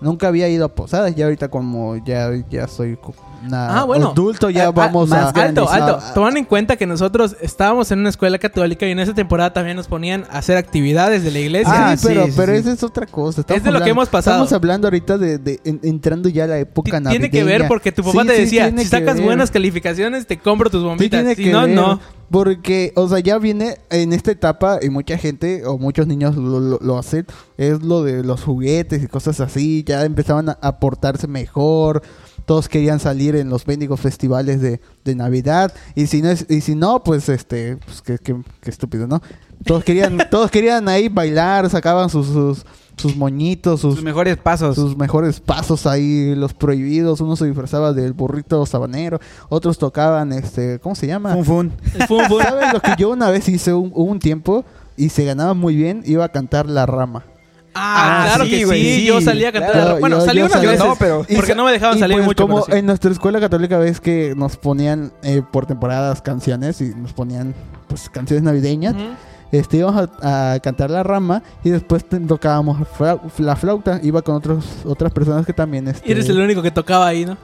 Nunca 0.00 0.28
había 0.28 0.46
ido 0.48 0.66
a 0.66 0.68
posadas, 0.68 1.14
ya 1.14 1.24
ahorita 1.24 1.48
como 1.48 1.96
ya, 2.04 2.30
ya 2.50 2.68
soy 2.68 2.98
una 3.46 3.80
Ah, 3.80 3.84
bueno. 3.84 4.10
adulto, 4.10 4.50
ya 4.50 4.64
Ah, 4.64 4.68
ah, 4.68 4.70
vamos 4.72 5.08
más 5.08 5.28
a... 5.28 5.32
grande. 5.32 5.60
Alto, 5.62 5.72
alto. 5.72 5.98
Tomando 6.14 6.38
en 6.38 6.44
cuenta 6.44 6.76
que 6.76 6.86
nosotros 6.86 7.34
estábamos 7.40 7.90
en 7.92 8.00
una 8.00 8.10
escuela 8.10 8.38
católica 8.38 8.86
y 8.86 8.90
en 8.90 8.98
esa 8.98 9.14
temporada 9.14 9.54
también 9.54 9.76
nos 9.76 9.86
ponían 9.88 10.24
a 10.30 10.38
hacer 10.38 10.58
actividades 10.58 11.22
de 11.24 11.30
la 11.30 11.38
iglesia. 11.38 11.72
Ah, 11.92 11.96
Sí, 11.96 12.08
pero, 12.08 12.26
sí, 12.26 12.32
pero 12.36 12.52
sí. 12.52 12.58
esa 12.58 12.72
es 12.72 12.82
otra 12.82 13.06
cosa. 13.06 13.42
Es 13.48 13.64
de 13.64 13.70
lo 13.72 13.80
que 13.82 13.90
hemos 13.90 14.08
pasado. 14.10 14.36
Estamos 14.36 14.52
hablando 14.52 14.86
ahorita 14.88 15.16
de, 15.16 15.38
de 15.38 15.60
en- 15.64 15.80
entrando 15.82 16.28
ya 16.28 16.44
a 16.44 16.48
la 16.48 16.58
época 16.58 16.98
Ti- 16.98 17.04
navideña. 17.04 17.10
tiene 17.18 17.30
que 17.30 17.44
ver 17.44 17.66
porque 17.66 17.90
tu 17.92 18.02
papá 18.02 18.20
Sí, 18.22 18.26
te 18.28 18.32
decía, 18.40 18.70
si 18.76 18.84
sacas 18.84 19.16
ver. 19.16 19.24
buenas 19.24 19.50
calificaciones, 19.50 20.26
te 20.26 20.38
compro 20.38 20.68
tus 20.68 20.80
Sí, 20.82 20.86
bombitas. 20.86 21.20
tiene 21.20 21.34
si 21.36 21.44
que 21.44 21.52
no, 21.52 21.62
ver, 21.62 21.70
no. 21.70 22.00
Porque, 22.30 22.92
o 22.96 23.08
sea, 23.08 23.20
ya 23.20 23.38
viene 23.38 23.78
en 23.90 24.12
esta 24.12 24.32
etapa 24.32 24.80
y 24.82 24.90
mucha 24.90 25.16
gente 25.16 25.64
o 25.64 25.78
muchos 25.78 26.06
niños 26.06 26.36
lo, 26.36 26.78
lo- 26.80 26.98
hacen. 26.98 27.24
Es 27.56 27.82
lo 27.82 28.02
de 28.02 28.24
los 28.24 28.42
juguetes 28.42 29.02
y 29.02 29.06
cosas 29.06 29.40
así. 29.40 29.84
Ya 29.86 30.04
empezaban 30.04 30.48
a, 30.48 30.78
portarse 30.80 31.28
mejor. 31.28 32.02
Todos 32.44 32.68
querían 32.68 32.98
salir 33.00 33.36
en 33.36 33.48
los 33.48 33.64
bendigos 33.64 34.00
festivales 34.00 34.60
de, 34.60 34.80
de 35.04 35.14
Navidad. 35.14 35.72
Y 35.94 36.06
si 36.08 36.20
no, 36.22 36.30
es, 36.30 36.46
y 36.48 36.60
si 36.62 36.74
no 36.74 37.02
pues 37.04 37.28
este, 37.28 37.76
pues 37.76 38.02
qué, 38.02 38.18
qué- 38.18 38.42
qué 38.60 38.70
estúpido, 38.70 39.06
¿no? 39.06 39.22
Todos 39.64 39.84
querían, 39.84 40.18
todos 40.30 40.50
querían 40.50 40.88
ahí 40.88 41.08
bailar, 41.08 41.70
sacaban 41.70 42.10
sus, 42.10 42.26
sus, 42.26 42.66
sus 42.96 43.14
moñitos, 43.16 43.80
sus, 43.80 43.96
Sus 43.96 44.04
mejores 44.04 44.36
pasos. 44.38 44.74
sus 44.74 44.96
mejores 44.96 45.40
pasos 45.40 45.86
ahí, 45.86 46.34
los 46.34 46.54
prohibidos. 46.54 47.20
Uno 47.20 47.36
se 47.36 47.44
disfrazaba 47.46 47.92
del 47.92 48.12
burrito 48.14 48.64
sabanero, 48.66 49.20
otros 49.50 49.76
tocaban, 49.78 50.32
este, 50.32 50.78
¿cómo 50.78 50.94
se 50.94 51.06
llama? 51.06 51.34
Fun, 51.34 51.44
fun. 51.44 51.72
El 51.94 52.06
fum, 52.06 52.24
fum. 52.28 52.38
¿Sabes 52.42 52.72
lo 52.72 52.80
que 52.80 52.92
yo 52.98 53.10
una 53.10 53.28
vez 53.30 53.48
hice 53.48 53.74
un, 53.74 53.90
hubo 53.94 54.10
un 54.10 54.18
tiempo 54.18 54.64
y 54.96 55.10
se 55.10 55.24
ganaba 55.24 55.52
muy 55.54 55.76
bien? 55.76 56.02
Iba 56.06 56.24
a 56.24 56.28
cantar 56.30 56.66
La 56.70 56.86
Rama. 56.86 57.24
Ah, 57.78 58.22
Ah, 58.22 58.26
claro 58.28 58.44
sí, 58.46 58.50
que 58.52 58.66
sí, 58.66 58.82
sí. 59.00 59.04
yo 59.04 59.20
salía 59.20 59.50
a 59.50 59.52
cantar. 59.52 59.72
Claro, 59.72 59.98
bueno, 60.00 60.18
yo- 60.20 60.24
salí 60.24 60.38
yo 60.38 60.46
unas 60.46 60.54
salía- 60.56 60.70
veces, 60.70 60.86
no, 60.86 60.96
pero- 60.98 61.26
porque 61.36 61.54
no 61.54 61.64
me 61.66 61.72
dejaban 61.72 61.98
Y 61.98 62.00
salir 62.00 62.16
pues 62.16 62.26
mucho. 62.28 62.44
como 62.48 62.62
sí. 62.64 62.72
en 62.72 62.86
nuestra 62.86 63.10
escuela 63.10 63.38
católica 63.38 63.76
ves 63.76 64.00
que 64.00 64.32
nos 64.34 64.56
ponían 64.56 65.12
eh, 65.22 65.42
por 65.52 65.66
temporadas 65.66 66.22
canciones 66.22 66.80
y 66.80 66.94
nos 66.94 67.12
ponían 67.12 67.54
pues 67.88 68.08
canciones 68.08 68.42
navideñas. 68.44 68.94
Ujú. 68.94 69.04
Este, 69.52 69.78
íbamos 69.78 70.08
a, 70.20 70.52
a 70.54 70.60
cantar 70.60 70.90
la 70.90 71.02
rama 71.02 71.42
y 71.64 71.70
después 71.70 72.04
tocábamos 72.26 72.78
la 73.38 73.56
flauta. 73.56 74.00
Iba 74.02 74.22
con 74.22 74.34
otros, 74.36 74.64
otras 74.84 75.12
personas 75.12 75.46
que 75.46 75.52
también... 75.52 75.88
Este, 75.88 76.08
Y 76.08 76.12
eres 76.12 76.28
el 76.28 76.40
único 76.40 76.62
que 76.62 76.70
tocaba 76.70 77.06
ahí, 77.06 77.24
¿no? 77.24 77.36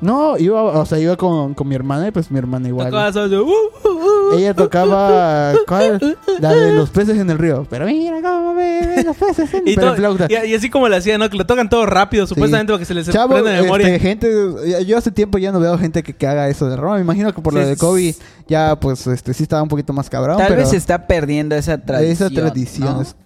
No, 0.00 0.36
iba, 0.36 0.62
o 0.62 0.84
sea, 0.84 0.98
iba 0.98 1.16
con, 1.16 1.54
con 1.54 1.66
mi 1.66 1.74
hermana 1.74 2.08
y 2.08 2.10
pues 2.10 2.30
mi 2.30 2.38
hermana 2.38 2.68
igual. 2.68 2.92
Uh, 2.92 3.18
uh, 3.28 4.32
uh. 4.32 4.34
ella 4.38 4.52
tocaba 4.52 5.54
¿cuál? 5.66 6.18
la 6.40 6.52
de 6.52 6.72
los 6.74 6.90
peces 6.90 7.16
en 7.18 7.30
el 7.30 7.38
río. 7.38 7.66
Pero 7.70 7.86
mira 7.86 8.20
cómo 8.20 8.54
beben 8.54 9.06
los 9.06 9.16
peces 9.16 9.54
en 9.54 9.62
Y, 9.66 9.74
pero 9.76 9.94
flauta. 9.94 10.26
y- 10.28 10.50
y 10.50 10.54
así 10.54 10.68
como 10.68 10.88
le 10.88 10.96
hacían, 10.96 11.20
¿no? 11.20 11.30
Que 11.30 11.38
lo 11.38 11.46
tocan 11.46 11.68
todo 11.70 11.86
rápido, 11.86 12.26
supuestamente 12.26 12.72
porque 12.72 12.84
se 12.84 12.92
les 12.94 13.08
Chavo, 13.08 13.32
prende 13.34 13.50
de 13.52 13.62
memoria. 13.62 13.88
este, 13.88 14.00
gente, 14.00 14.84
yo 14.84 14.98
hace 14.98 15.10
tiempo 15.10 15.38
ya 15.38 15.52
no 15.52 15.60
veo 15.60 15.78
gente 15.78 16.02
que, 16.02 16.12
que 16.14 16.26
haga 16.26 16.48
eso 16.48 16.68
de 16.68 16.76
Roma. 16.76 16.96
Me 16.96 17.00
imagino 17.02 17.32
que 17.32 17.40
por 17.40 17.54
Sí, 17.54 17.60
lo 17.60 17.66
de 17.66 17.76
COVID 17.76 18.14
ya 18.46 18.78
pues 18.78 19.06
este 19.06 19.32
sí 19.32 19.44
estaba 19.44 19.62
un 19.62 19.68
poquito 19.68 19.92
más 19.94 20.10
cabrón. 20.10 20.36
Tal 20.36 20.48
pero 20.48 20.60
vez 20.60 20.70
se 20.70 20.76
está 20.76 21.06
perdiendo 21.06 21.54
esa 21.54 21.78
tradición. 21.78 22.12
esa 22.12 22.30
tradición 22.30 22.94
¿no? 22.96 23.02
es- 23.02 23.16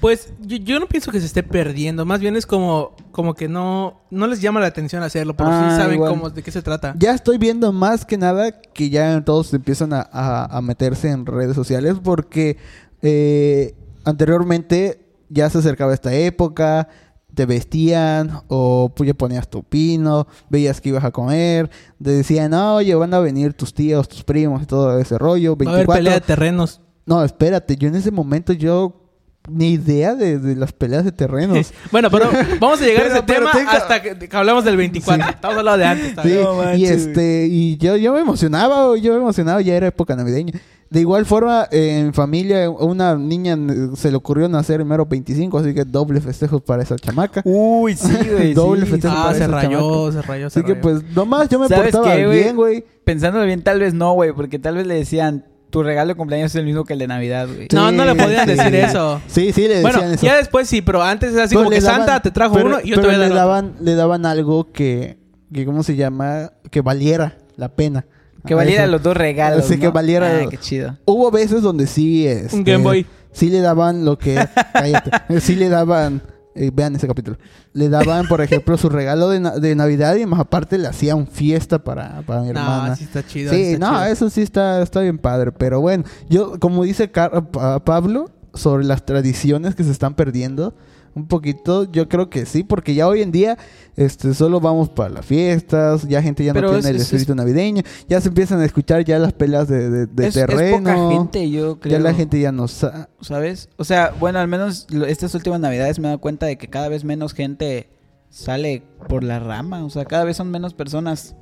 Pues 0.00 0.32
yo, 0.40 0.56
yo 0.58 0.78
no 0.78 0.86
pienso 0.86 1.10
que 1.10 1.20
se 1.20 1.26
esté 1.26 1.42
perdiendo, 1.42 2.04
más 2.04 2.20
bien 2.20 2.36
es 2.36 2.44
como, 2.46 2.94
como 3.12 3.34
que 3.34 3.48
no, 3.48 4.02
no 4.10 4.26
les 4.26 4.40
llama 4.40 4.60
la 4.60 4.66
atención 4.66 5.02
hacerlo, 5.02 5.34
pero 5.36 5.50
Ah, 5.50 5.68
sí 5.70 5.76
saben 5.76 5.94
igual. 5.94 6.10
cómo, 6.10 6.30
de 6.30 6.42
qué 6.42 6.50
se 6.50 6.62
trata. 6.62 6.94
Ya 6.98 7.12
estoy 7.14 7.38
viendo 7.38 7.72
más 7.72 8.04
que 8.04 8.18
nada 8.18 8.52
que 8.60 8.90
ya 8.90 9.24
todos 9.24 9.52
empiezan 9.54 9.92
a, 9.94 10.00
a- 10.12 10.44
a 10.58 10.60
meterse 10.60 11.08
en 11.10 11.24
redes 11.26 11.54
sociales 11.56 11.96
porque 12.02 12.58
eh, 13.02 13.74
anteriormente 14.04 15.00
ya 15.28 15.48
se 15.50 15.58
acercaba 15.58 15.92
esta 15.94 16.12
época, 16.14 16.88
te 17.34 17.44
vestían 17.46 18.40
o 18.48 18.92
pues 18.94 19.08
ya 19.08 19.14
ponías 19.14 19.48
tu 19.48 19.62
pino, 19.62 20.26
veías 20.48 20.80
que 20.80 20.88
ibas 20.90 21.04
a 21.04 21.10
comer, 21.10 21.70
te 22.02 22.10
decían, 22.10 22.54
oye, 22.54 22.94
van 22.94 23.12
a 23.12 23.18
venir 23.20 23.52
tus 23.54 23.74
tíos, 23.74 24.08
tus 24.08 24.24
primos 24.24 24.62
y 24.62 24.66
todo 24.66 24.98
ese 24.98 25.18
rollo. 25.18 25.56
Va 25.56 25.70
a 25.70 25.74
haber 25.74 25.86
24. 25.86 25.94
pelea 25.98 26.14
de 26.14 26.20
terrenos. 26.20 26.80
No, 27.04 27.22
espérate, 27.22 27.76
yo 27.76 27.88
en 27.88 27.94
ese 27.96 28.10
momento 28.10 28.52
yo 28.52 29.05
ni 29.48 29.72
idea 29.72 30.14
de, 30.14 30.38
de 30.38 30.56
las 30.56 30.72
peleas 30.72 31.04
de 31.04 31.12
terrenos. 31.12 31.72
Bueno, 31.92 32.10
pero 32.10 32.28
vamos 32.60 32.80
a 32.80 32.84
llegar 32.84 33.04
a 33.04 33.08
ese 33.08 33.22
pero 33.22 33.40
tema 33.40 33.52
tenga- 33.52 33.72
hasta 33.72 34.02
que, 34.02 34.16
que 34.28 34.36
hablamos 34.36 34.64
del 34.64 34.76
24. 34.76 35.28
Estamos 35.30 35.58
hablando 35.58 35.78
de 35.78 35.84
antes. 35.84 36.14
Sí, 36.22 36.38
y 36.76 36.84
este, 36.86 37.46
y 37.46 37.76
yo, 37.78 37.96
yo 37.96 38.12
me 38.12 38.20
emocionaba, 38.20 38.88
güey, 38.88 39.00
yo 39.00 39.12
me 39.12 39.18
emocionaba, 39.20 39.60
ya 39.60 39.74
era 39.74 39.86
época 39.86 40.16
navideña. 40.16 40.52
De 40.88 41.00
igual 41.00 41.26
forma, 41.26 41.66
eh, 41.72 41.98
en 41.98 42.14
familia, 42.14 42.70
una 42.70 43.16
niña 43.16 43.56
se 43.96 44.08
le 44.08 44.16
ocurrió 44.16 44.48
nacer 44.48 44.80
en 44.80 44.86
mero 44.86 45.04
25, 45.04 45.58
así 45.58 45.74
que 45.74 45.84
doble 45.84 46.20
festejo 46.20 46.60
para 46.60 46.84
esa 46.84 46.94
chamaca. 46.96 47.42
Uy, 47.44 47.96
sí, 47.96 48.12
güey. 48.32 48.54
Doble 48.54 48.84
sí, 48.86 48.92
festejo. 48.92 49.14
Ah, 49.16 49.24
para 49.24 49.34
se 49.38 49.44
esa 49.44 49.52
rayó, 49.52 50.12
se 50.12 50.22
rayó, 50.22 50.48
se 50.48 50.60
Así 50.60 50.66
que 50.66 50.76
pues, 50.76 51.02
nomás 51.12 51.48
yo 51.48 51.58
me 51.58 51.66
¿Sabes 51.66 51.90
portaba 51.92 52.14
qué, 52.14 52.26
bien, 52.28 52.54
güey. 52.54 52.84
Pensándolo 53.02 53.44
bien, 53.46 53.62
tal 53.62 53.80
vez 53.80 53.94
no, 53.94 54.12
güey, 54.12 54.32
porque 54.32 54.60
tal 54.60 54.76
vez 54.76 54.86
le 54.86 54.94
decían, 54.94 55.44
tu 55.70 55.82
regalo 55.82 56.08
de 56.08 56.14
cumpleaños 56.14 56.52
es 56.52 56.56
el 56.56 56.64
mismo 56.64 56.84
que 56.84 56.92
el 56.94 56.98
de 57.00 57.06
Navidad, 57.08 57.48
güey. 57.52 57.68
No, 57.72 57.90
no 57.92 58.04
le 58.04 58.14
podían 58.14 58.48
Sí. 58.48 58.54
decir 58.54 58.74
eso. 58.76 59.20
Sí, 59.26 59.52
sí, 59.52 59.62
le 59.62 59.76
decían 59.80 59.82
Bueno, 59.82 60.12
eso. 60.14 60.24
ya 60.26 60.36
después 60.36 60.68
sí, 60.68 60.80
pero 60.82 61.02
antes 61.02 61.32
era 61.34 61.44
así 61.44 61.54
Pero 61.54 61.64
como 61.64 61.70
que 61.76 61.80
daban- 61.82 61.98
Santa 62.06 62.20
te 62.22 62.30
trajo 62.30 62.54
pero- 62.54 62.66
uno 62.68 62.78
y 62.82 62.90
yo 62.90 62.96
te 62.96 63.02
pero 63.02 63.08
voy 63.08 63.14
a 63.14 63.18
dar 63.18 63.28
le 63.28 63.34
otro. 63.34 63.36
daban, 63.38 63.74
le 63.80 63.94
daban 63.94 64.26
algo 64.26 64.72
que, 64.72 65.18
que, 65.52 65.64
¿cómo 65.66 65.82
se 65.82 65.96
llama? 65.96 66.52
Que 66.70 66.80
valiera 66.80 67.36
la 67.56 67.68
pena. 67.68 68.06
Que 68.46 68.54
valiera 68.54 68.84
Eso. 68.84 68.92
los 68.92 69.02
dos 69.02 69.16
regalos. 69.16 69.64
Sí, 69.66 69.78
que 69.78 69.86
¿no? 69.86 69.92
valiera- 69.92 70.38
Ay, 70.38 70.46
qué 70.48 70.56
chido. 70.58 70.96
Hubo 71.04 71.30
veces 71.32 71.62
donde 71.62 71.86
sí, 71.88 72.26
este, 72.28 72.54
Un 72.54 72.62
Game 72.64 72.84
Boy. 72.84 73.06
sí 73.32 73.50
le 73.50 73.60
daban 73.60 74.04
lo 74.04 74.18
que, 74.18 74.34
cállate, 74.72 75.10
sí 75.40 75.56
le 75.56 75.68
daban, 75.68 76.22
eh, 76.56 76.70
vean 76.74 76.96
ese 76.96 77.06
capítulo, 77.06 77.36
le 77.72 77.88
daban, 77.88 78.26
por 78.28 78.40
ejemplo, 78.40 78.76
su 78.76 78.88
regalo 78.88 79.28
de, 79.28 79.40
na- 79.40 79.58
de 79.58 79.74
Navidad 79.74 80.16
y 80.16 80.26
más 80.26 80.40
aparte 80.40 80.78
le 80.78 80.88
hacían 80.88 81.26
fiesta 81.26 81.78
para, 81.84 82.22
para 82.22 82.40
mi 82.42 82.48
hermana. 82.48 82.88
No, 82.88 82.96
sí 82.96 83.04
está 83.04 83.24
chido. 83.26 83.52
Sí, 83.52 83.62
está 83.74 83.78
no, 83.90 83.98
chido. 83.98 84.12
eso 84.12 84.30
sí 84.30 84.42
está, 84.42 84.82
está 84.82 85.00
bien 85.00 85.18
padre, 85.18 85.52
pero 85.52 85.80
bueno, 85.80 86.04
yo, 86.28 86.58
como 86.58 86.84
dice 86.84 87.10
Car- 87.10 87.50
Pa- 87.50 87.84
Pablo, 87.84 88.30
sobre 88.54 88.84
las 88.84 89.04
tradiciones 89.04 89.74
que 89.74 89.84
se 89.84 89.90
están 89.90 90.14
perdiendo, 90.14 90.74
un 91.16 91.26
poquito, 91.26 91.90
yo 91.90 92.08
creo 92.08 92.30
que 92.30 92.46
sí, 92.46 92.62
porque 92.62 92.94
ya 92.94 93.08
hoy 93.08 93.22
en 93.22 93.32
día, 93.32 93.56
este, 93.96 94.34
solo 94.34 94.60
vamos 94.60 94.90
para 94.90 95.08
las 95.08 95.24
fiestas, 95.26 96.06
ya 96.06 96.22
gente 96.22 96.44
ya 96.44 96.52
Pero 96.52 96.68
no 96.68 96.74
tiene 96.74 96.90
es- 96.90 96.94
el 96.94 96.96
es- 96.96 97.02
espíritu 97.04 97.34
navideño, 97.34 97.82
ya 98.06 98.20
se 98.20 98.28
empiezan 98.28 98.60
a 98.60 98.64
escuchar 98.66 99.02
ya 99.04 99.18
las 99.18 99.32
peleas 99.32 99.66
de, 99.66 99.88
de, 99.90 100.06
de 100.06 100.26
es, 100.28 100.36
es 100.36 100.46
terreno. 100.46 100.78
poca 100.78 101.08
gente, 101.10 101.50
yo 101.50 101.80
creo. 101.80 101.92
Ya 101.92 101.98
la 101.98 102.12
gente 102.14 102.38
ya 102.38 102.52
no 102.52 102.68
sabe. 102.68 103.06
¿Sabes? 103.22 103.68
O 103.78 103.84
sea, 103.84 104.12
bueno, 104.20 104.38
al 104.38 104.46
menos 104.48 104.86
estas 105.08 105.34
últimas 105.34 105.58
navidades 105.58 105.98
me 105.98 106.04
he 106.04 106.10
dado 106.10 106.20
cuenta 106.20 106.46
de 106.46 106.58
que 106.58 106.68
cada 106.68 106.88
vez 106.90 107.02
menos 107.02 107.32
gente 107.32 107.88
sale 108.28 108.82
por 109.08 109.24
la 109.24 109.38
rama. 109.40 109.84
O 109.84 109.90
sea, 109.90 110.04
cada 110.04 110.24
vez 110.24 110.36
son 110.36 110.50
menos 110.50 110.74
personas. 110.74 111.34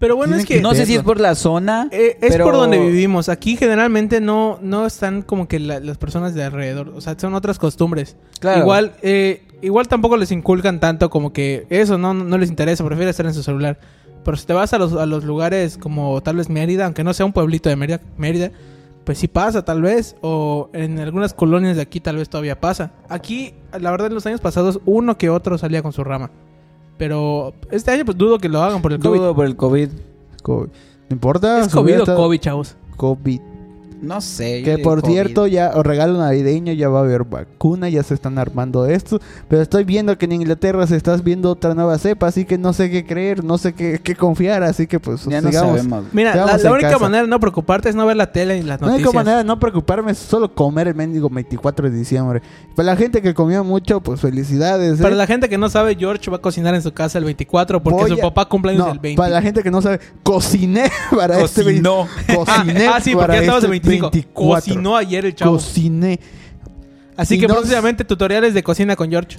Pero 0.00 0.16
bueno, 0.16 0.30
Tienen 0.34 0.40
es 0.40 0.48
que... 0.48 0.60
no 0.62 0.74
sé 0.74 0.86
si 0.86 0.94
es 0.96 1.02
por 1.02 1.20
la 1.20 1.34
zona. 1.36 1.88
Eh, 1.92 2.16
es 2.22 2.32
pero- 2.32 2.46
por 2.46 2.54
donde 2.54 2.78
vivimos. 2.78 3.28
Aquí 3.28 3.56
generalmente 3.56 4.20
no, 4.20 4.58
no 4.62 4.86
están 4.86 5.20
como 5.22 5.46
que 5.46 5.60
la- 5.60 5.78
las 5.78 5.98
personas 5.98 6.34
de 6.34 6.42
alrededor. 6.42 6.88
O 6.96 7.00
sea, 7.02 7.16
son 7.18 7.34
otras 7.34 7.58
costumbres. 7.58 8.16
Claro. 8.40 8.60
Igual, 8.62 8.94
eh, 9.02 9.42
igual 9.60 9.88
tampoco 9.88 10.16
les 10.16 10.32
inculcan 10.32 10.80
tanto 10.80 11.10
como 11.10 11.32
que 11.34 11.66
eso 11.68 11.98
no, 11.98 12.14
no 12.14 12.38
les 12.38 12.48
interesa. 12.48 12.82
Prefieren 12.82 13.10
estar 13.10 13.26
en 13.26 13.34
su 13.34 13.42
celular. 13.42 13.78
Pero 14.24 14.36
si 14.38 14.46
te 14.46 14.54
vas 14.54 14.72
a 14.72 14.78
los, 14.78 14.94
a 14.94 15.04
los 15.04 15.22
lugares 15.24 15.76
como 15.76 16.20
tal 16.22 16.36
vez 16.36 16.48
Mérida, 16.48 16.86
aunque 16.86 17.04
no 17.04 17.12
sea 17.12 17.26
un 17.26 17.32
pueblito 17.34 17.68
de 17.68 17.76
Mérida, 17.76 18.00
Mérida, 18.16 18.50
pues 19.04 19.18
sí 19.18 19.28
pasa 19.28 19.64
tal 19.66 19.82
vez. 19.82 20.16
O 20.22 20.70
en 20.72 20.98
algunas 20.98 21.34
colonias 21.34 21.76
de 21.76 21.82
aquí 21.82 22.00
tal 22.00 22.16
vez 22.16 22.30
todavía 22.30 22.58
pasa. 22.58 22.92
Aquí, 23.10 23.52
la 23.78 23.90
verdad, 23.90 24.06
en 24.06 24.14
los 24.14 24.24
años 24.24 24.40
pasados, 24.40 24.80
uno 24.86 25.18
que 25.18 25.28
otro 25.28 25.58
salía 25.58 25.82
con 25.82 25.92
su 25.92 26.04
rama. 26.04 26.30
Pero 27.00 27.54
este 27.70 27.90
año 27.92 28.04
pues 28.04 28.18
dudo 28.18 28.38
que 28.38 28.46
lo 28.50 28.60
hagan 28.62 28.82
por 28.82 28.92
el 28.92 28.98
COVID. 29.00 29.18
Dudo 29.20 29.34
por 29.34 29.46
el 29.46 29.56
COVID. 29.56 29.88
Co- 30.42 30.66
No 31.08 31.14
importa. 31.14 31.60
¿Es 31.60 31.68
COVID 31.72 32.02
o 32.02 32.04
COVID, 32.14 32.38
chavos? 32.40 32.76
COVID. 32.98 33.40
No 34.02 34.20
sé. 34.20 34.62
Que 34.62 34.78
por 34.78 35.02
COVID. 35.02 35.12
cierto, 35.12 35.46
ya 35.46 35.72
o 35.74 35.82
regalo 35.82 36.18
navideño, 36.18 36.72
ya 36.72 36.88
va 36.88 37.00
a 37.00 37.02
haber 37.02 37.24
vacuna, 37.24 37.88
ya 37.88 38.02
se 38.02 38.14
están 38.14 38.38
armando 38.38 38.86
esto. 38.86 39.20
Pero 39.48 39.62
estoy 39.62 39.84
viendo 39.84 40.16
que 40.16 40.24
en 40.24 40.32
Inglaterra 40.32 40.86
se 40.86 40.96
está 40.96 41.16
viendo 41.16 41.50
otra 41.50 41.74
nueva 41.74 41.98
cepa, 41.98 42.26
así 42.28 42.44
que 42.44 42.56
no 42.58 42.72
sé 42.72 42.90
qué 42.90 43.04
creer, 43.04 43.44
no 43.44 43.58
sé 43.58 43.74
qué, 43.74 44.00
qué 44.02 44.14
confiar, 44.16 44.62
así 44.62 44.86
que 44.86 44.98
pues 45.00 45.24
Ya 45.26 45.40
no 45.40 45.48
sigamos. 45.50 45.76
sabemos. 45.78 46.04
Mira, 46.12 46.34
la, 46.34 46.56
la 46.56 46.72
única 46.72 46.88
casa. 46.92 46.98
manera 47.02 47.22
de 47.24 47.28
no 47.28 47.38
preocuparte 47.40 47.88
es 47.88 47.94
no 47.94 48.06
ver 48.06 48.16
la 48.16 48.32
tele 48.32 48.56
y 48.58 48.62
las 48.62 48.80
La 48.80 48.86
noticias. 48.86 49.06
única 49.08 49.18
manera 49.18 49.38
de 49.38 49.44
no 49.44 49.58
preocuparme 49.58 50.12
es 50.12 50.18
solo 50.18 50.54
comer 50.54 50.88
el 50.88 50.94
mendigo 50.94 51.28
24 51.28 51.90
de 51.90 51.96
diciembre. 51.96 52.42
Para 52.74 52.86
la 52.86 52.96
gente 52.96 53.20
que 53.20 53.34
comió 53.34 53.64
mucho, 53.64 54.00
pues 54.00 54.20
felicidades. 54.20 54.98
¿eh? 54.98 55.02
Para 55.02 55.14
la 55.14 55.26
gente 55.26 55.48
que 55.48 55.58
no 55.58 55.68
sabe, 55.68 55.94
George 55.96 56.30
va 56.30 56.38
a 56.38 56.40
cocinar 56.40 56.74
en 56.74 56.82
su 56.82 56.92
casa 56.92 57.18
el 57.18 57.24
24 57.24 57.82
porque 57.82 58.00
Voy 58.02 58.10
su 58.10 58.16
a- 58.16 58.22
papá 58.22 58.46
cumpleaños 58.48 58.86
No, 58.86 58.92
el 58.92 58.98
20. 58.98 59.16
Para 59.18 59.28
la 59.30 59.42
gente 59.42 59.62
que 59.62 59.70
no 59.70 59.82
sabe, 59.82 60.00
cociné 60.22 60.90
para 61.14 61.40
este 61.40 61.62
Cocinó. 61.64 62.06
20 62.28 62.34
Cociné 62.36 62.86
ah, 62.86 63.00
sí, 63.00 63.14
para 63.14 63.26
porque 63.26 63.36
ya 63.36 63.40
estamos 63.40 63.58
este 63.64 63.68
25. 63.90 64.10
24. 64.12 64.54
Cocinó 64.74 64.96
ayer 64.96 65.26
el 65.26 65.34
chavo. 65.34 65.52
Cociné. 65.52 66.20
Así 67.16 67.34
y 67.34 67.40
que 67.40 67.46
no- 67.46 67.54
próximamente 67.54 68.04
tutoriales 68.04 68.54
de 68.54 68.62
cocina 68.62 68.96
con 68.96 69.10
George. 69.10 69.36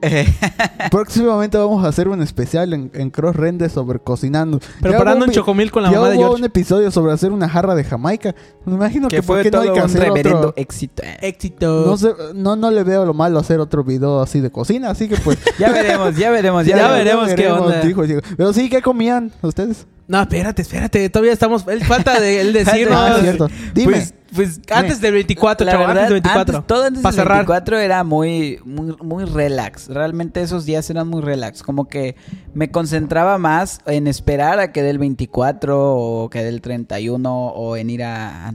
Próximamente 0.90 1.58
vamos 1.58 1.84
a 1.84 1.88
hacer 1.88 2.08
un 2.08 2.22
especial 2.22 2.72
en, 2.72 2.90
en 2.94 3.10
Cross 3.10 3.36
Render 3.36 3.70
sobre 3.70 3.98
cocinando. 3.98 4.60
Preparando 4.80 5.26
un 5.26 5.30
chocomil 5.32 5.70
con 5.70 5.82
la 5.82 5.90
mamá 5.90 6.08
de 6.08 6.16
hubo 6.16 6.22
George. 6.22 6.40
un 6.40 6.44
episodio 6.44 6.90
sobre 6.90 7.12
hacer 7.12 7.32
una 7.32 7.48
jarra 7.48 7.74
de 7.74 7.84
Jamaica. 7.84 8.34
Me 8.64 8.74
imagino 8.74 9.08
que, 9.08 9.16
que 9.16 9.22
fue 9.22 9.42
qué 9.42 9.50
no 9.50 9.60
hay 9.60 9.66
todo 9.68 9.74
que 9.74 9.80
un 9.80 9.86
hacer 9.86 10.02
reverendo 10.02 10.38
otro... 10.38 10.54
éxito. 10.56 11.02
Éxito. 11.20 11.84
No, 11.86 11.96
sé, 11.96 12.12
no, 12.34 12.56
no 12.56 12.70
le 12.70 12.82
veo 12.82 13.04
lo 13.04 13.14
malo 13.14 13.38
hacer 13.38 13.60
otro 13.60 13.84
video 13.84 14.20
así 14.20 14.40
de 14.40 14.50
cocina, 14.50 14.90
así 14.90 15.08
que 15.08 15.16
pues... 15.16 15.38
Ya 15.58 15.70
veremos, 15.72 16.16
ya 16.16 16.30
veremos, 16.30 16.64
ya, 16.64 16.76
Ya 16.76 16.90
veremos. 16.92 17.26
veremos 17.26 17.34
qué 17.34 17.64
onda. 17.64 17.80
dijo, 17.82 18.06
dijo. 18.06 18.20
Pero 18.36 18.52
sí, 18.52 18.70
¿qué 18.70 18.80
comían 18.80 19.30
ustedes? 19.42 19.86
No, 20.10 20.20
espérate, 20.20 20.62
espérate. 20.62 21.08
Todavía 21.08 21.32
estamos. 21.32 21.64
Él 21.68 21.84
falta 21.84 22.18
de 22.18 22.40
él 22.40 22.52
decirnos. 22.52 22.98
Ah, 22.98 23.14
es 23.16 23.22
cierto. 23.22 23.48
Dime. 23.74 23.92
Pues, 23.92 24.14
pues 24.34 24.60
Antes 24.70 25.00
del 25.00 25.12
24, 25.14 25.64
la 25.66 25.72
verdad, 25.76 25.90
antes 25.90 26.04
del 26.04 26.12
24. 26.14 26.56
antes- 26.58 26.66
todo 26.66 26.84
antes 26.84 27.02
del 27.02 27.12
cerrar. 27.12 27.38
24 27.38 27.78
era 27.78 28.04
muy, 28.04 28.58
muy, 28.64 28.96
muy 29.02 29.24
relax. 29.24 29.88
Realmente 29.88 30.40
esos 30.42 30.64
días 30.64 30.88
eran 30.90 31.08
muy 31.08 31.20
relax. 31.22 31.62
Como 31.62 31.88
que 31.88 32.16
me 32.54 32.70
concentraba 32.70 33.38
más 33.38 33.80
en 33.86 34.06
esperar 34.06 34.58
a 34.60 34.72
que 34.72 34.82
del 34.82 34.98
24 34.98 35.94
o 35.96 36.30
que 36.30 36.42
del 36.44 36.60
31 36.60 37.48
o 37.48 37.76
en 37.76 37.90
ir 37.90 38.02
a, 38.04 38.48
a 38.48 38.54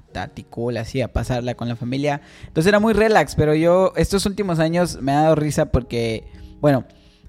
así, 0.80 1.02
a 1.02 1.14
pasarla 1.14 1.56
con 1.56 1.68
la 1.68 1.76
familia. 1.76 2.22
Entonces 2.48 2.68
era 2.70 2.80
muy 2.80 2.94
relax, 2.94 3.36
pero 3.36 3.54
yo 3.56 3.94
estos 3.96 4.26
últimos 4.26 4.60
años 4.60 5.00
me 5.02 5.12
ha 5.12 5.22
dado 5.24 5.36
risa 5.36 5.68
porque, 5.68 6.26
bueno... 6.62 6.86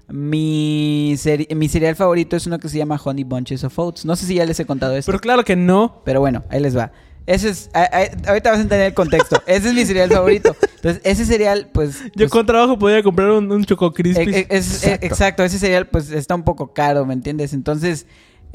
Mi, 0.09 1.15
seri- 1.17 1.53
mi 1.53 1.67
cereal 1.67 1.97
favorito 1.97 2.37
es 2.37 2.47
uno 2.47 2.59
que 2.59 2.69
se 2.69 2.77
llama 2.77 2.97
Honey 3.03 3.25
Bunches 3.25 3.65
of 3.65 3.77
Oats. 3.77 4.05
No 4.05 4.15
sé 4.15 4.25
si 4.25 4.35
ya 4.35 4.45
les 4.45 4.57
he 4.57 4.65
contado 4.65 4.95
esto. 4.95 5.11
Pero 5.11 5.19
claro 5.19 5.43
que 5.43 5.57
no. 5.57 6.01
Pero 6.05 6.21
bueno, 6.21 6.43
ahí 6.49 6.61
les 6.61 6.77
va. 6.77 6.93
Ese 7.27 7.49
es, 7.49 7.69
a- 7.73 7.81
a- 7.83 8.29
ahorita 8.29 8.49
vas 8.51 8.59
a 8.59 8.61
entender 8.63 8.87
el 8.87 8.93
contexto. 8.93 9.43
Ese 9.47 9.67
es 9.69 9.73
mi 9.75 9.85
cereal 9.85 10.09
favorito. 10.09 10.55
Entonces, 10.77 11.01
ese 11.03 11.25
cereal, 11.25 11.69
pues... 11.73 12.01
Yo 12.05 12.11
pues, 12.15 12.31
con 12.31 12.45
trabajo 12.45 12.79
podría 12.79 13.03
comprar 13.03 13.29
un, 13.31 13.51
un 13.51 13.65
Choco 13.65 13.91
Crispy. 13.93 14.33
eh, 14.33 14.47
es- 14.49 14.83
eh, 14.85 14.97
exacto. 15.01 15.43
ese 15.43 15.59
cereal, 15.59 15.87
pues 15.87 16.09
está 16.11 16.33
un 16.35 16.43
poco 16.43 16.73
caro, 16.73 17.05
¿me 17.05 17.13
entiendes? 17.13 17.51
Entonces, 17.53 18.05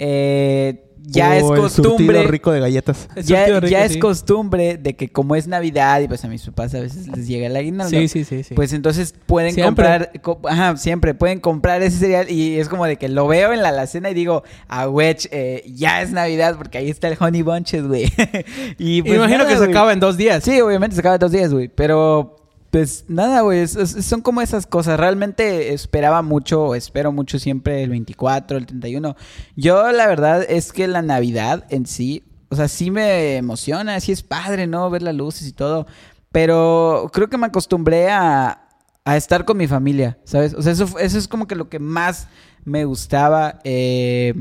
eh, 0.05 0.85
ya 1.05 1.31
O 1.31 1.33
es 1.33 1.43
el 1.43 1.57
costumbre. 1.57 2.23
rico 2.29 2.53
de 2.53 2.61
galletas. 2.61 3.09
Ya, 3.25 3.61
ya 3.61 3.85
es 3.85 3.97
costumbre 3.97 4.77
de 4.79 4.95
que 4.95 5.09
como 5.11 5.35
es 5.35 5.49
Navidad 5.49 6.01
y 6.01 6.07
pues 6.09 6.25
a 6.25 6.29
mis 6.29 6.45
papás 6.47 6.75
a 6.77 6.81
veces 6.81 7.09
les 7.09 7.27
llega 7.27 7.47
el 7.49 7.57
aguinaldo. 7.57 7.91
Sí, 7.91 8.07
sí, 8.09 8.25
sí. 8.25 8.45
sí. 8.45 8.55
Pues 8.55 8.73
entonces 8.73 9.13
pueden 9.27 9.53
Siempre. 9.53 9.85
comprar, 9.85 10.13
co- 10.23 10.41
ajá, 10.49 10.77
siempre 10.77 11.15
pueden 11.15 11.41
comprar 11.41 11.83
ese 11.83 11.99
cereal 11.99 12.31
y 12.31 12.59
es 12.59 12.69
como 12.69 12.87
de 12.87 12.97
que 12.99 13.09
lo 13.09 13.27
veo 13.27 13.53
en 13.53 13.63
la 13.63 13.71
alacena 13.71 14.11
y 14.11 14.15
digo, 14.15 14.45
a 14.69 14.89
wedge, 14.89 15.29
eh, 15.33 15.65
ya 15.75 16.03
es 16.03 16.13
Navidad 16.13 16.55
porque 16.57 16.79
ahí 16.79 16.89
está 16.89 17.09
el 17.09 17.17
Honey 17.19 17.43
Bunches, 17.43 17.85
güey. 17.87 18.05
y 18.79 18.99
Y 18.99 19.03
me 19.03 19.17
imagino 19.17 19.39
nada, 19.39 19.51
que 19.51 19.57
se 19.59 19.65
acaba 19.65 19.93
en 19.93 19.99
dos 20.01 20.17
días. 20.17 20.45
Sí, 20.45 20.61
obviamente 20.61 20.95
se 20.95 21.01
acaba 21.01 21.17
en 21.17 21.21
dos 21.21 21.33
días, 21.33 21.53
güey, 21.53 21.69
pero 21.69 22.37
pues 22.73 23.05
nada, 23.07 23.43
güey, 23.43 23.69
son 23.69 24.23
como 24.23 24.41
esas 24.41 24.67
cosas. 24.67 24.99
Realmente 24.99 25.75
esperaba 25.75 26.23
mucho, 26.23 26.75
espero 26.75 27.13
mucho 27.13 27.39
siempre 27.39 27.83
el 27.83 27.91
24, 27.91 28.57
el 28.57 28.65
31. 28.65 29.15
Yo 29.57 29.93
la 29.93 30.07
verdad 30.07 30.43
es 30.49 30.73
que 30.73 30.89
la 30.89 31.03
Navidad 31.03 31.67
en 31.69 31.85
sí, 31.85 32.25
o 32.49 32.57
sea, 32.57 32.69
sí 32.69 32.91
me 32.91 33.37
emociona, 33.37 34.01
sí 34.01 34.11
es 34.11 34.23
padre, 34.23 34.67
¿no? 34.67 34.89
Ver 34.89 35.03
las 35.03 35.15
luces 35.15 35.47
y 35.47 35.53
todo. 35.53 35.87
Pero 36.33 37.11
creo 37.13 37.29
que 37.29 37.37
me 37.37 37.45
acostumbré 37.45 38.11
a, 38.11 38.59
estar 39.05 39.45
con 39.45 39.59
mi 39.59 39.67
familia, 39.67 40.17
¿sabes? 40.25 40.55
O 40.55 40.63
sea, 40.63 40.73
eso, 40.73 40.99
eso 40.99 41.19
es 41.19 41.29
como 41.29 41.47
que 41.47 41.57
lo 41.57 41.69
que 41.69 41.79
más 41.79 42.27
me 42.65 42.87
gustaba 42.87 43.59
eh, 43.65 44.33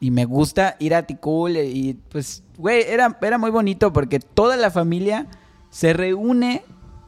y 0.00 0.10
me 0.10 0.24
gusta 0.24 0.74
ir 0.80 0.92
a 0.92 1.06
Ticul 1.06 1.56
y 1.56 1.94
pues, 2.08 2.42
güey, 2.58 2.82
era, 2.82 3.16
era 3.22 3.38
muy 3.38 3.52
bonito 3.52 3.92
porque 3.92 4.18
toda 4.18 4.56
la 4.56 4.72
familia 4.72 5.28
se 5.70 5.92
reúne 5.92 6.64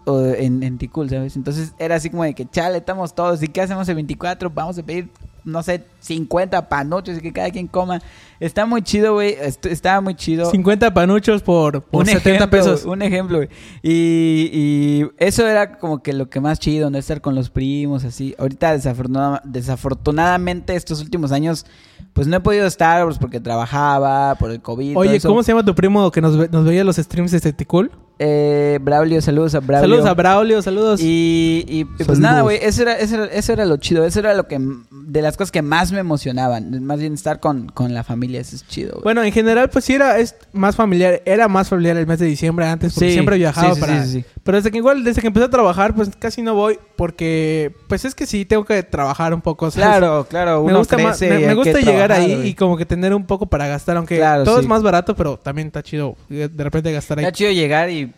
o, 0.08 0.24
en, 0.26 0.62
en 0.62 0.78
Ticul, 0.78 1.10
¿sabes? 1.10 1.36
Entonces 1.36 1.74
era 1.78 1.96
así 1.96 2.10
como 2.10 2.24
de 2.24 2.34
que, 2.34 2.48
chale, 2.48 2.78
estamos 2.78 3.14
todos, 3.14 3.42
¿y 3.42 3.48
qué 3.48 3.60
hacemos 3.60 3.88
el 3.88 3.96
24? 3.96 4.50
Vamos 4.50 4.78
a 4.78 4.82
pedir, 4.82 5.10
no 5.44 5.62
sé, 5.62 5.84
50 6.00 6.68
panoches 6.68 7.18
y 7.18 7.20
que 7.20 7.32
cada 7.32 7.50
quien 7.50 7.66
coma. 7.66 8.00
Está 8.40 8.66
muy 8.66 8.82
chido, 8.82 9.14
güey, 9.14 9.30
est- 9.40 9.66
estaba 9.66 10.00
muy 10.00 10.14
chido. 10.14 10.48
50 10.50 10.94
panuchos 10.94 11.42
por, 11.42 11.82
por 11.82 12.02
un 12.02 12.06
70 12.06 12.30
ejemplo, 12.30 12.50
pesos. 12.58 12.84
Un 12.84 13.02
ejemplo, 13.02 13.38
güey. 13.38 13.48
Y, 13.82 14.50
y 14.52 15.06
eso 15.18 15.46
era 15.46 15.76
como 15.78 16.02
que 16.02 16.12
lo 16.12 16.30
que 16.30 16.40
más 16.40 16.60
chido, 16.60 16.88
¿no? 16.88 16.98
Estar 16.98 17.20
con 17.20 17.34
los 17.34 17.50
primos, 17.50 18.04
así. 18.04 18.34
Ahorita, 18.38 18.72
desafortunada- 18.72 19.42
desafortunadamente, 19.44 20.76
estos 20.76 21.00
últimos 21.00 21.32
años, 21.32 21.66
pues 22.12 22.26
no 22.26 22.36
he 22.36 22.40
podido 22.40 22.66
estar 22.66 23.04
pues, 23.04 23.18
porque 23.18 23.40
trabajaba, 23.40 24.34
por 24.36 24.50
el 24.50 24.60
COVID. 24.60 24.96
Oye, 24.96 25.16
eso. 25.16 25.28
¿cómo 25.28 25.42
se 25.42 25.52
llama 25.52 25.64
tu 25.64 25.74
primo 25.74 26.10
que 26.10 26.20
nos, 26.20 26.36
ve- 26.36 26.48
nos 26.50 26.64
veía 26.64 26.84
los 26.84 26.96
streams 26.96 27.32
de 27.32 27.52
Ticul? 27.52 27.90
Eh, 28.20 28.80
Braulio, 28.82 29.22
saludos 29.22 29.54
a 29.54 29.60
Braulio. 29.60 29.88
Saludos 29.88 30.06
a 30.10 30.14
Braulio, 30.14 30.60
saludos. 30.62 31.00
Y, 31.00 31.64
y, 31.68 31.80
y, 31.80 31.84
pues 31.84 31.98
Saludos. 31.98 32.18
nada, 32.18 32.42
güey, 32.42 32.58
eso 32.60 32.82
era, 32.82 32.98
eso, 32.98 33.14
era, 33.14 33.26
eso 33.26 33.52
era 33.52 33.64
lo 33.64 33.76
chido, 33.76 34.04
eso 34.04 34.18
era 34.18 34.34
lo 34.34 34.48
que, 34.48 34.58
de 34.90 35.22
las 35.22 35.36
cosas 35.36 35.52
que 35.52 35.62
más 35.62 35.87
me 35.92 35.98
emocionaban, 36.00 36.82
más 36.84 36.98
bien 37.00 37.14
estar 37.14 37.40
con, 37.40 37.68
con 37.68 37.94
la 37.94 38.04
familia, 38.04 38.40
eso 38.40 38.56
es 38.56 38.66
chido, 38.66 38.92
güey. 38.92 39.02
Bueno, 39.04 39.22
en 39.22 39.32
general, 39.32 39.70
pues 39.70 39.84
sí 39.84 39.94
era 39.94 40.18
es 40.18 40.34
más 40.52 40.76
familiar. 40.76 41.22
Era 41.24 41.48
más 41.48 41.68
familiar 41.68 41.96
el 41.96 42.06
mes 42.06 42.18
de 42.18 42.26
diciembre 42.26 42.66
antes, 42.66 42.92
porque 42.94 43.08
Sí, 43.08 43.12
siempre 43.14 43.36
viajaba 43.36 43.70
sí, 43.70 43.74
sí, 43.74 43.80
para... 43.80 44.04
sí. 44.04 44.24
Pero 44.42 44.56
desde 44.58 44.70
que 44.70 44.78
igual, 44.78 45.04
desde 45.04 45.20
que 45.20 45.26
empecé 45.26 45.46
a 45.46 45.50
trabajar, 45.50 45.94
pues 45.94 46.10
casi 46.18 46.42
no 46.42 46.54
voy, 46.54 46.78
porque... 46.96 47.72
Pues 47.88 48.04
es 48.04 48.14
que 48.14 48.26
sí, 48.26 48.44
tengo 48.44 48.64
que 48.64 48.82
trabajar 48.82 49.34
un 49.34 49.40
poco, 49.42 49.70
¿sabes? 49.70 49.88
Claro, 49.88 50.26
claro, 50.28 50.62
Me 50.62 50.70
uno 50.70 50.78
gusta, 50.78 50.96
más- 50.98 51.20
me, 51.20 51.26
y 51.42 51.46
me 51.46 51.54
gusta 51.54 51.78
llegar 51.80 52.08
trabajar, 52.08 52.12
ahí 52.12 52.34
güey. 52.36 52.48
y 52.48 52.54
como 52.54 52.76
que 52.76 52.86
tener 52.86 53.14
un 53.14 53.26
poco 53.26 53.46
para 53.46 53.66
gastar, 53.66 53.96
aunque 53.96 54.16
Claro, 54.16 54.44
todo 54.44 54.60
es 54.60 54.66
más 54.66 54.82
barato, 54.82 55.14
pero 55.14 55.36
también 55.38 55.68
está 55.68 55.82
chido 55.82 56.16
eh, 56.30 56.48
de 56.52 56.64
repente 56.64 56.92
gastar 56.92 57.18
ahí. 57.18 57.24
Está 57.24 57.32
chido 57.36 57.50
llegar 57.52 57.90
y 57.90 58.12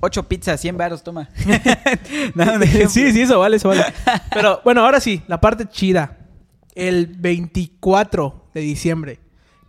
ocho 0.00 0.24
pizzas, 0.24 0.60
100 0.60 0.76
baros, 0.76 1.02
toma. 1.04 1.28
No, 2.34 2.44
sí, 2.88 3.12
sí, 3.12 3.22
eso 3.22 3.38
vale, 3.38 3.56
eso 3.56 3.68
vale. 3.68 3.84
Pero 4.32 4.60
bueno, 4.64 4.84
ahora 4.84 5.00
sí, 5.00 5.22
la 5.28 5.40
parte 5.40 5.66
chida. 5.68 6.16
El 6.74 7.06
24 7.06 8.50
de 8.54 8.60
diciembre. 8.60 9.20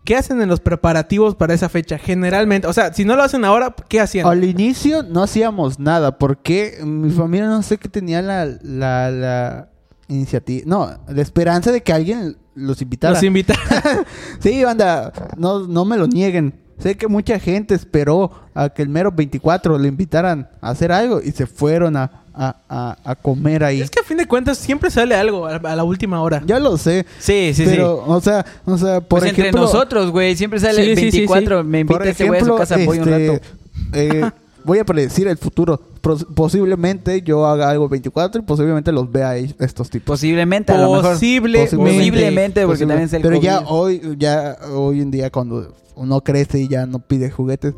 ¿Qué 0.03 0.15
hacen 0.15 0.41
en 0.41 0.49
los 0.49 0.59
preparativos 0.59 1.35
para 1.35 1.53
esa 1.53 1.69
fecha? 1.69 1.99
Generalmente, 1.99 2.67
o 2.67 2.73
sea, 2.73 2.91
si 2.91 3.05
no 3.05 3.15
lo 3.15 3.21
hacen 3.21 3.45
ahora, 3.45 3.75
¿qué 3.87 3.99
hacían? 3.99 4.25
Al 4.25 4.43
inicio 4.43 5.03
no 5.03 5.21
hacíamos 5.21 5.79
nada 5.79 6.17
porque 6.17 6.79
mi 6.83 7.11
familia 7.11 7.47
no 7.47 7.61
sé 7.61 7.77
qué 7.77 7.87
tenía 7.87 8.21
la, 8.23 8.47
la, 8.63 9.11
la 9.11 9.69
iniciativa, 10.07 10.63
no, 10.65 10.89
la 11.07 11.21
esperanza 11.21 11.71
de 11.71 11.81
que 11.81 11.93
alguien 11.93 12.35
los 12.55 12.81
invitara. 12.81 13.13
Los 13.13 13.23
invitan. 13.23 13.57
sí, 14.39 14.63
banda, 14.63 15.13
no, 15.37 15.67
no 15.67 15.85
me 15.85 15.97
lo 15.97 16.07
nieguen. 16.07 16.59
Sé 16.79 16.97
que 16.97 17.07
mucha 17.07 17.37
gente 17.37 17.75
esperó 17.75 18.31
a 18.55 18.69
que 18.69 18.81
el 18.81 18.89
mero 18.89 19.11
24 19.11 19.77
le 19.77 19.87
invitaran 19.87 20.49
a 20.61 20.71
hacer 20.71 20.91
algo 20.91 21.21
y 21.21 21.31
se 21.31 21.45
fueron 21.45 21.95
a, 21.95 22.20
a, 22.33 22.55
a- 22.69 22.97
a 23.03 23.15
comer 23.15 23.63
ahí. 23.63 23.81
es 23.81 23.89
que 23.89 23.99
a 23.99 24.03
fin 24.03 24.17
de 24.17 24.25
cuentas 24.27 24.57
siempre 24.57 24.89
sale 24.89 25.15
algo 25.15 25.45
a, 25.47 25.55
a 25.55 25.75
la 25.75 25.83
última 25.83 26.21
hora. 26.21 26.41
Ya 26.45 26.59
lo 26.59 26.77
sé, 26.77 27.05
Sí, 27.19 27.51
sí, 27.53 27.63
pero, 27.65 28.03
o 28.07 28.21
sea, 28.21 28.45
o 28.65 28.77
sea, 28.77 29.01
por 29.01 29.19
pues 29.19 29.23
entre 29.29 29.43
ejemplo... 29.43 29.61
nosotros, 29.61 30.11
güey, 30.11 30.35
siempre 30.35 30.59
sale 30.59 30.83
Sí, 30.83 30.89
el 30.91 30.97
sí, 30.97 31.03
sí, 31.05 31.11
sí. 31.11 31.17
24, 31.19 31.63
me 31.63 31.79
invita 31.81 31.99
Por 31.99 32.07
ese 32.07 32.25
güey 32.27 32.39
a 32.39 32.43
su 32.43 32.45
ejemplo, 32.55 32.57
casa, 32.57 32.75
voy 32.85 32.99
un 32.99 33.09
este, 33.09 33.27
rato. 33.33 33.45
eh, 33.93 34.31
voy 34.63 34.79
a 34.79 34.85
predecir 34.85 35.27
el 35.27 35.37
futuro. 35.37 35.81
Posiblemente 36.35 37.21
yo 37.21 37.45
haga 37.45 37.69
algo 37.69 37.83
el 37.85 37.89
24 37.91 38.41
y 38.41 38.45
posiblemente 38.45 38.91
los 38.91 39.11
vea 39.11 39.29
ahí 39.31 39.53
estos 39.59 39.89
tipos. 39.89 40.05
Posiblemente, 40.19 40.71
a 40.73 40.77
lo 40.77 40.93
mejor. 40.93 41.13
Posiblemente. 41.13 41.75
Posiblemente, 41.77 42.65
porque 42.65 42.85
Posible- 42.85 42.87
también 42.87 43.05
es 43.07 43.13
el 43.13 43.21
Pero 43.21 43.35
ya 43.41 43.57
COVID. 43.63 43.67
hoy, 43.69 44.15
ya 44.17 44.57
hoy 44.73 45.01
en 45.01 45.11
día 45.11 45.29
cuando 45.29 45.75
uno 45.95 46.21
crece 46.21 46.59
y 46.59 46.67
ya 46.67 46.85
no 46.85 46.99
pide 46.99 47.29
juguetes. 47.29 47.73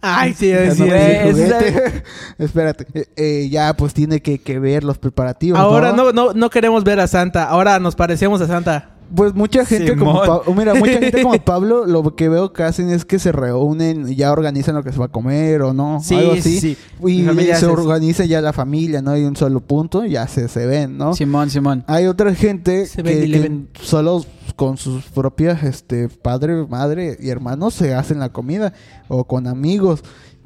Ay, 0.00 0.32
sí, 0.34 0.50
ya 0.50 0.70
sí, 0.74 0.82
no 0.82 0.86
juguete. 0.86 2.02
Espérate. 2.38 2.86
eh, 2.94 3.06
eh, 3.16 3.48
ya 3.50 3.74
pues 3.74 3.94
tiene 3.94 4.20
que, 4.20 4.38
que 4.38 4.58
ver 4.58 4.84
los 4.84 4.98
preparativos. 4.98 5.58
Ahora 5.58 5.92
no, 5.92 6.12
no, 6.12 6.32
no 6.32 6.50
queremos 6.50 6.84
ver 6.84 7.00
a 7.00 7.06
Santa, 7.06 7.44
ahora 7.44 7.78
nos 7.80 7.96
parecemos 7.96 8.40
a 8.40 8.46
Santa. 8.46 8.97
Pues 9.14 9.34
mucha 9.34 9.64
gente 9.64 9.96
como. 9.96 10.14
Pa- 10.22 10.42
mira, 10.54 10.74
mucha 10.74 10.98
gente 10.98 11.22
como 11.22 11.38
Pablo 11.44 11.86
lo 11.86 12.14
que 12.14 12.28
veo 12.28 12.52
que 12.52 12.62
hacen 12.62 12.90
es 12.90 13.04
que 13.04 13.18
se 13.18 13.32
reúnen 13.32 14.08
y 14.08 14.16
ya 14.16 14.30
organizan 14.32 14.74
lo 14.74 14.82
que 14.84 14.92
se 14.92 14.98
va 14.98 15.06
a 15.06 15.08
comer 15.08 15.62
o 15.62 15.72
no, 15.72 16.00
Sí, 16.02 16.14
algo 16.14 16.32
sí, 16.34 16.38
así. 16.38 16.60
sí. 16.60 16.76
Y 17.06 17.26
se 17.54 17.66
organiza 17.66 18.24
ya 18.26 18.40
la 18.40 18.52
familia, 18.52 19.00
no 19.00 19.10
hay 19.12 19.24
un 19.24 19.34
solo 19.36 19.60
punto, 19.60 20.04
ya 20.04 20.26
se, 20.28 20.48
se 20.48 20.66
ven, 20.66 20.98
¿no? 20.98 21.14
Simón, 21.14 21.48
Simón. 21.50 21.84
Hay 21.86 22.06
otra 22.06 22.34
gente 22.34 22.86
Se 22.86 23.02
que, 23.02 23.26
ven 23.26 23.68
que 23.72 23.82
solo 23.82 24.24
con 24.56 24.76
sus 24.76 25.04
propias 25.06 25.62
este 25.62 26.08
padre, 26.08 26.66
madre 26.66 27.16
y 27.20 27.30
hermanos 27.30 27.74
se 27.74 27.94
hacen 27.94 28.18
la 28.18 28.30
comida 28.30 28.72
o 29.08 29.24
con 29.24 29.46
amigos. 29.46 30.02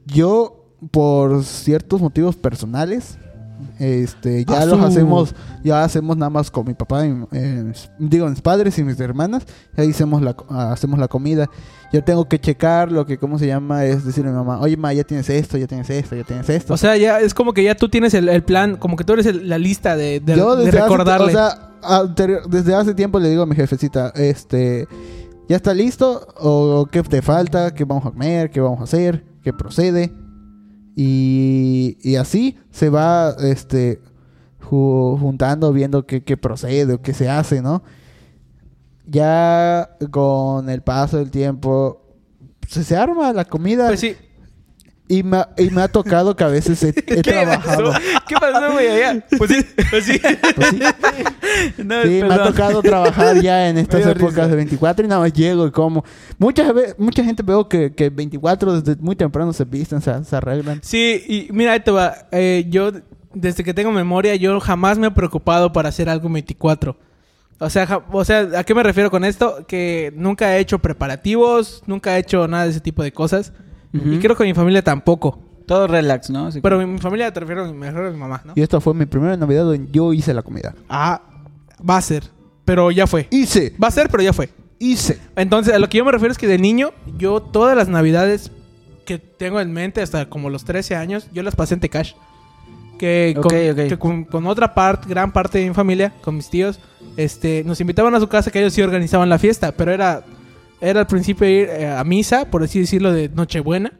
Yo 0.06 0.66
por 0.90 1.44
ciertos 1.44 2.00
motivos 2.00 2.36
personales 2.36 3.16
este 3.78 4.44
ya 4.44 4.60
Ah, 4.60 4.66
los 4.66 4.80
hacemos 4.80 5.34
ya 5.64 5.84
hacemos 5.84 6.16
nada 6.16 6.30
más 6.30 6.50
con 6.50 6.66
mi 6.66 6.74
papá 6.74 7.06
y, 7.06 7.14
eh, 7.32 7.72
digo 7.98 8.28
mis 8.28 8.40
padres 8.40 8.78
y 8.78 8.84
mis 8.84 8.98
hermanas 9.00 9.44
y 9.76 9.80
ahí 9.80 9.90
hacemos 9.90 10.22
la 10.22 10.34
hacemos 10.70 10.98
la 10.98 11.08
comida 11.08 11.48
yo 11.92 12.02
tengo 12.02 12.26
que 12.28 12.38
checar 12.40 12.90
lo 12.90 13.04
que 13.06 13.18
cómo 13.18 13.38
se 13.38 13.46
llama 13.46 13.84
es 13.84 14.04
decirle 14.04 14.30
a 14.30 14.32
mi 14.32 14.38
mamá 14.38 14.60
oye 14.60 14.76
ma 14.76 14.92
ya 14.92 15.04
tienes 15.04 15.28
esto 15.30 15.56
ya 15.58 15.66
tienes 15.66 15.88
esto 15.90 16.16
ya 16.16 16.24
tienes 16.24 16.48
esto 16.48 16.74
O 16.74 16.76
sea, 16.76 16.96
ya 16.96 17.20
es 17.20 17.34
como 17.34 17.52
que 17.52 17.62
ya 17.64 17.74
tú 17.74 17.88
tienes 17.88 18.14
el, 18.14 18.28
el 18.28 18.42
plan, 18.42 18.76
como 18.76 18.96
que 18.96 19.04
tú 19.04 19.12
eres 19.12 19.26
el- 19.26 19.48
la 19.48 19.58
lista 19.58 19.96
de, 19.96 20.20
de, 20.20 20.36
Yo 20.36 20.56
de 20.56 20.64
desde 20.66 20.78
hace- 20.78 20.88
o 21.22 21.28
sea, 21.30 21.70
anterior- 21.82 22.48
desde 22.48 22.74
hace 22.74 22.94
tiempo 22.94 23.18
le 23.20 23.28
digo 23.30 23.42
a 23.42 23.46
mi 23.46 23.54
jefecita, 23.56 24.10
este, 24.16 24.86
¿ya 25.48 25.56
está 25.56 25.74
listo? 25.74 26.26
¿O 26.40 26.86
qué 26.90 27.02
te 27.02 27.20
falta? 27.22 27.74
¿Qué 27.74 27.84
vamos 27.84 28.06
a 28.06 28.10
comer? 28.10 28.50
¿Qué 28.50 28.60
vamos 28.60 28.80
a 28.80 28.84
hacer? 28.84 29.24
¿Qué 29.42 29.52
procede? 29.52 30.12
Y, 30.94 32.16
así 32.16 32.58
se 32.70 32.90
va, 32.90 33.34
este, 33.40 34.00
ju- 34.60 35.18
juntando, 35.18 35.72
viendo 35.72 36.06
qué, 36.06 36.22
qué 36.22 36.36
procede 36.36 36.94
o 36.94 37.02
qué 37.02 37.14
se 37.14 37.28
hace, 37.30 37.62
¿no? 37.62 37.82
Ya 39.06 39.96
con 40.10 40.68
el 40.70 40.82
paso 40.82 41.18
del 41.18 41.30
tiempo, 41.30 42.00
se, 42.68 42.84
se 42.84 42.96
arma 42.96 43.32
la 43.32 43.44
comida. 43.44 43.88
pues 43.88 44.00
sí. 44.00 44.16
Y 45.12 45.22
me, 45.22 45.36
ha- 45.38 45.48
y 45.58 45.68
me 45.70 45.82
ha 45.82 45.88
tocado 45.88 46.34
que 46.34 46.42
a 46.44 46.48
veces 46.48 46.82
he, 46.82 46.88
he 47.06 47.22
trabajado. 47.22 47.92
¿Qué 48.26 48.34
pasó, 48.40 48.72
güey? 48.72 48.88
Allá? 48.88 49.24
Pues 49.36 49.50
sí, 49.50 49.66
pues 49.90 50.04
sí. 50.04 50.20
Pues 50.54 50.68
sí. 50.70 50.78
No, 51.84 52.02
Sí, 52.02 52.20
me 52.22 52.34
ha 52.34 52.42
tocado 52.44 52.80
trabajar 52.82 53.40
ya 53.42 53.68
en 53.68 53.76
estas 53.78 54.06
épocas 54.06 54.34
risa. 54.34 54.48
de 54.48 54.56
24 54.56 55.04
y 55.04 55.08
nada 55.08 55.20
más 55.20 55.32
llego 55.32 55.66
y 55.66 55.70
como. 55.70 56.04
Mucha, 56.38 56.72
ve- 56.72 56.94
mucha 56.98 57.22
gente 57.22 57.42
veo 57.42 57.68
que, 57.68 57.92
que 57.94 58.08
24 58.10 58.80
desde 58.80 59.00
muy 59.02 59.16
temprano 59.16 59.52
se 59.52 59.64
visten, 59.64 60.00
se, 60.00 60.24
se 60.24 60.36
arreglan. 60.36 60.80
Sí, 60.82 61.22
y 61.28 61.52
mira, 61.52 61.78
va. 61.94 62.14
Eh, 62.32 62.64
yo, 62.70 62.90
desde 63.34 63.62
que 63.64 63.74
tengo 63.74 63.92
memoria, 63.92 64.34
yo 64.36 64.58
jamás 64.60 64.98
me 64.98 65.08
he 65.08 65.10
preocupado 65.10 65.72
para 65.72 65.90
hacer 65.90 66.08
algo 66.08 66.26
en 66.28 66.32
24. 66.34 66.96
O 67.58 67.70
sea, 67.70 67.86
ja- 67.86 68.02
o 68.10 68.24
sea, 68.24 68.48
¿a 68.56 68.64
qué 68.64 68.74
me 68.74 68.82
refiero 68.82 69.10
con 69.10 69.24
esto? 69.24 69.66
Que 69.68 70.12
nunca 70.16 70.56
he 70.56 70.60
hecho 70.60 70.78
preparativos, 70.78 71.82
nunca 71.86 72.16
he 72.16 72.20
hecho 72.20 72.48
nada 72.48 72.64
de 72.64 72.70
ese 72.70 72.80
tipo 72.80 73.02
de 73.02 73.12
cosas. 73.12 73.52
Y 73.92 74.18
creo 74.18 74.36
que 74.36 74.44
mi 74.44 74.54
familia 74.54 74.82
tampoco. 74.82 75.38
Todo 75.66 75.86
relax, 75.86 76.28
¿no? 76.28 76.46
Así 76.46 76.60
Pero 76.60 76.78
mi, 76.78 76.86
mi 76.86 76.98
familia 76.98 77.32
te 77.32 77.40
refiero 77.40 77.64
a 77.64 77.66
mi, 77.68 77.72
me 77.72 77.86
refiero 77.86 78.08
a 78.08 78.10
mi 78.10 78.18
mamá, 78.18 78.42
¿no? 78.44 78.52
Y 78.56 78.62
esta 78.62 78.80
fue 78.80 78.94
mi 78.94 79.06
primera 79.06 79.36
Navidad 79.36 79.64
donde 79.64 79.90
yo 79.92 80.12
hice 80.12 80.34
la 80.34 80.42
comida. 80.42 80.74
Ah, 80.88 81.22
va 81.88 81.98
a 81.98 82.02
ser. 82.02 82.24
Pero 82.64 82.90
ya 82.90 83.06
fue. 83.06 83.28
Hice, 83.30 83.74
Va 83.82 83.88
a 83.88 83.90
ser, 83.92 84.08
pero 84.08 84.22
ya 84.22 84.32
fue. 84.32 84.50
hice. 84.78 85.18
Entonces, 85.36 85.74
a 85.74 85.78
lo 85.78 85.88
que 85.88 85.98
yo 85.98 86.04
me 86.04 86.12
refiero 86.12 86.32
es 86.32 86.38
que 86.38 86.46
de 86.48 86.58
niño, 86.58 86.90
yo 87.16 87.40
todas 87.40 87.76
las 87.76 87.88
navidades 87.88 88.50
que 89.04 89.18
tengo 89.18 89.60
en 89.60 89.72
mente, 89.72 90.00
hasta 90.02 90.28
como 90.28 90.48
los 90.50 90.64
13 90.64 90.96
años, 90.96 91.28
yo 91.32 91.42
las 91.42 91.54
pasé 91.56 91.74
en 91.74 91.80
Tecash. 91.80 92.12
Que, 92.98 93.36
con, 93.40 93.50
que 93.50 93.96
con, 93.98 94.24
con 94.24 94.46
otra 94.46 94.74
parte, 94.74 95.08
gran 95.08 95.32
parte 95.32 95.58
de 95.58 95.68
mi 95.68 95.74
familia, 95.74 96.12
con 96.22 96.36
mis 96.36 96.48
tíos, 96.48 96.78
este, 97.16 97.64
nos 97.64 97.80
invitaban 97.80 98.14
a 98.14 98.20
su 98.20 98.28
casa 98.28 98.50
que 98.52 98.60
ellos 98.60 98.72
sí 98.74 98.80
organizaban 98.82 99.28
la 99.28 99.38
fiesta, 99.40 99.72
pero 99.72 99.90
era, 99.92 100.22
era 100.82 101.00
al 101.00 101.06
principio 101.06 101.48
ir 101.48 101.68
eh, 101.68 101.88
a 101.88 102.02
misa, 102.02 102.50
por 102.50 102.62
así 102.64 102.80
decirlo, 102.80 103.12
de 103.12 103.28
Nochebuena. 103.28 103.92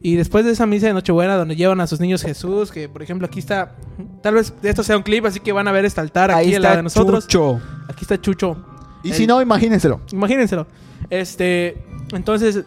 Y 0.00 0.16
después 0.16 0.44
de 0.44 0.52
esa 0.52 0.66
misa 0.66 0.86
de 0.86 0.94
Nochebuena, 0.94 1.36
donde 1.36 1.54
llevan 1.54 1.80
a 1.80 1.86
sus 1.86 2.00
niños 2.00 2.22
Jesús, 2.22 2.72
que 2.72 2.88
por 2.88 3.02
ejemplo 3.02 3.26
aquí 3.26 3.38
está, 3.38 3.74
tal 4.22 4.34
vez 4.34 4.52
esto 4.62 4.82
sea 4.82 4.96
un 4.96 5.02
clip, 5.02 5.24
así 5.26 5.40
que 5.40 5.52
van 5.52 5.68
a 5.68 5.72
ver 5.72 5.84
este 5.84 6.00
altar 6.00 6.30
aquí 6.30 6.48
Ahí 6.48 6.54
está 6.54 6.76
de 6.76 6.82
nosotros. 6.82 7.26
Chucho. 7.26 7.60
Aquí 7.88 8.02
está 8.02 8.20
Chucho. 8.20 8.56
Y 9.02 9.10
El- 9.10 9.14
si 9.14 9.26
no, 9.26 9.40
imagínenselo. 9.40 10.00
Imagínenselo. 10.12 10.66
Este, 11.10 11.76
entonces, 12.12 12.64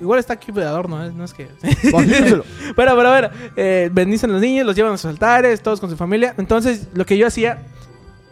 igual 0.00 0.18
está 0.18 0.34
aquí 0.34 0.50
de 0.50 0.64
adorno, 0.64 1.04
¿eh? 1.04 1.12
no 1.14 1.24
es 1.24 1.32
que. 1.32 1.48
Imagínenselo. 1.88 2.44
pero, 2.76 2.96
pero, 2.96 3.08
a 3.08 3.20
ver, 3.20 3.30
eh, 3.56 3.88
bendicen 3.92 4.30
a 4.30 4.32
los 4.34 4.42
niños, 4.42 4.66
los 4.66 4.74
llevan 4.74 4.92
a 4.92 4.96
sus 4.96 5.10
altares, 5.10 5.62
todos 5.62 5.78
con 5.80 5.90
su 5.90 5.96
familia. 5.96 6.34
Entonces, 6.38 6.88
lo 6.94 7.06
que 7.06 7.16
yo 7.16 7.26
hacía 7.28 7.66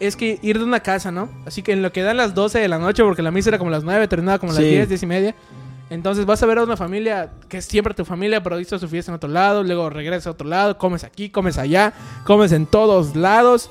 es 0.06 0.16
que 0.16 0.38
ir 0.42 0.58
de 0.58 0.64
una 0.64 0.80
casa, 0.80 1.10
¿no? 1.10 1.28
Así 1.46 1.62
que 1.62 1.72
en 1.72 1.82
lo 1.82 1.92
que 1.92 2.02
dan 2.02 2.16
las 2.16 2.34
12 2.34 2.58
de 2.58 2.68
la 2.68 2.78
noche, 2.78 3.02
porque 3.02 3.22
la 3.22 3.30
misa 3.30 3.50
era 3.50 3.58
como 3.58 3.70
las 3.70 3.84
9, 3.84 4.08
terminaba 4.08 4.38
como 4.38 4.52
las 4.52 4.62
Sí. 4.62 4.68
10, 4.68 4.88
10 4.88 5.02
y 5.02 5.06
media. 5.06 5.34
Entonces 5.90 6.24
vas 6.26 6.42
a 6.42 6.46
ver 6.46 6.58
a 6.58 6.64
una 6.64 6.76
familia 6.76 7.30
que 7.48 7.58
es 7.58 7.64
siempre 7.66 7.92
tu 7.94 8.04
familia, 8.04 8.42
pero 8.42 8.58
hizo 8.58 8.78
su 8.78 8.88
fiesta 8.88 9.10
en 9.12 9.16
otro 9.16 9.28
lado, 9.28 9.62
luego 9.62 9.90
regresas 9.90 10.28
a 10.28 10.30
otro 10.30 10.48
lado, 10.48 10.78
comes 10.78 11.04
aquí, 11.04 11.28
comes 11.30 11.58
allá, 11.58 11.92
comes 12.24 12.52
en 12.52 12.66
todos 12.66 13.14
lados. 13.16 13.70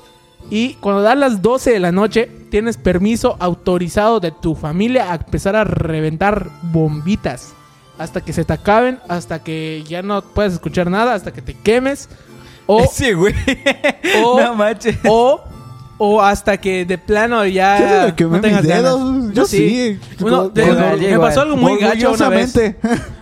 Y 0.50 0.74
cuando 0.74 1.02
dan 1.02 1.20
las 1.20 1.42
12 1.42 1.72
de 1.72 1.80
la 1.80 1.90
noche, 1.90 2.30
tienes 2.50 2.76
permiso 2.76 3.36
autorizado 3.40 4.20
de 4.20 4.30
tu 4.30 4.54
familia 4.54 5.10
a 5.10 5.16
empezar 5.16 5.56
a 5.56 5.64
reventar 5.64 6.50
bombitas. 6.62 7.54
Hasta 7.98 8.20
que 8.20 8.32
se 8.32 8.44
te 8.44 8.52
acaben, 8.52 8.98
hasta 9.08 9.42
que 9.42 9.84
ya 9.88 10.02
no 10.02 10.22
puedas 10.22 10.52
escuchar 10.52 10.90
nada, 10.90 11.14
hasta 11.14 11.32
que 11.32 11.42
te 11.42 11.54
quemes. 11.54 12.08
O, 12.66 12.80
Ese 12.84 13.14
güey. 13.14 13.34
o- 14.24 14.40
no 14.42 14.54
manches. 14.54 14.98
o, 15.08 15.42
o 15.98 16.20
hasta 16.22 16.56
que 16.58 16.84
de 16.84 16.98
plano 16.98 17.44
ya 17.46 18.08
Yo 18.08 18.16
quemé 18.16 18.36
no 18.36 18.40
tengas 18.42 18.62
dedos. 18.62 19.00
ganas. 19.00 19.32
Yo 19.34 19.44
sí. 19.46 19.98
Uno, 20.20 20.48
de- 20.48 21.08
me 21.12 21.18
pasó 21.18 21.42
algo 21.42 21.56
muy 21.56 21.78
gacho 21.78 22.12
una 22.12 22.28
vez. 22.28 22.54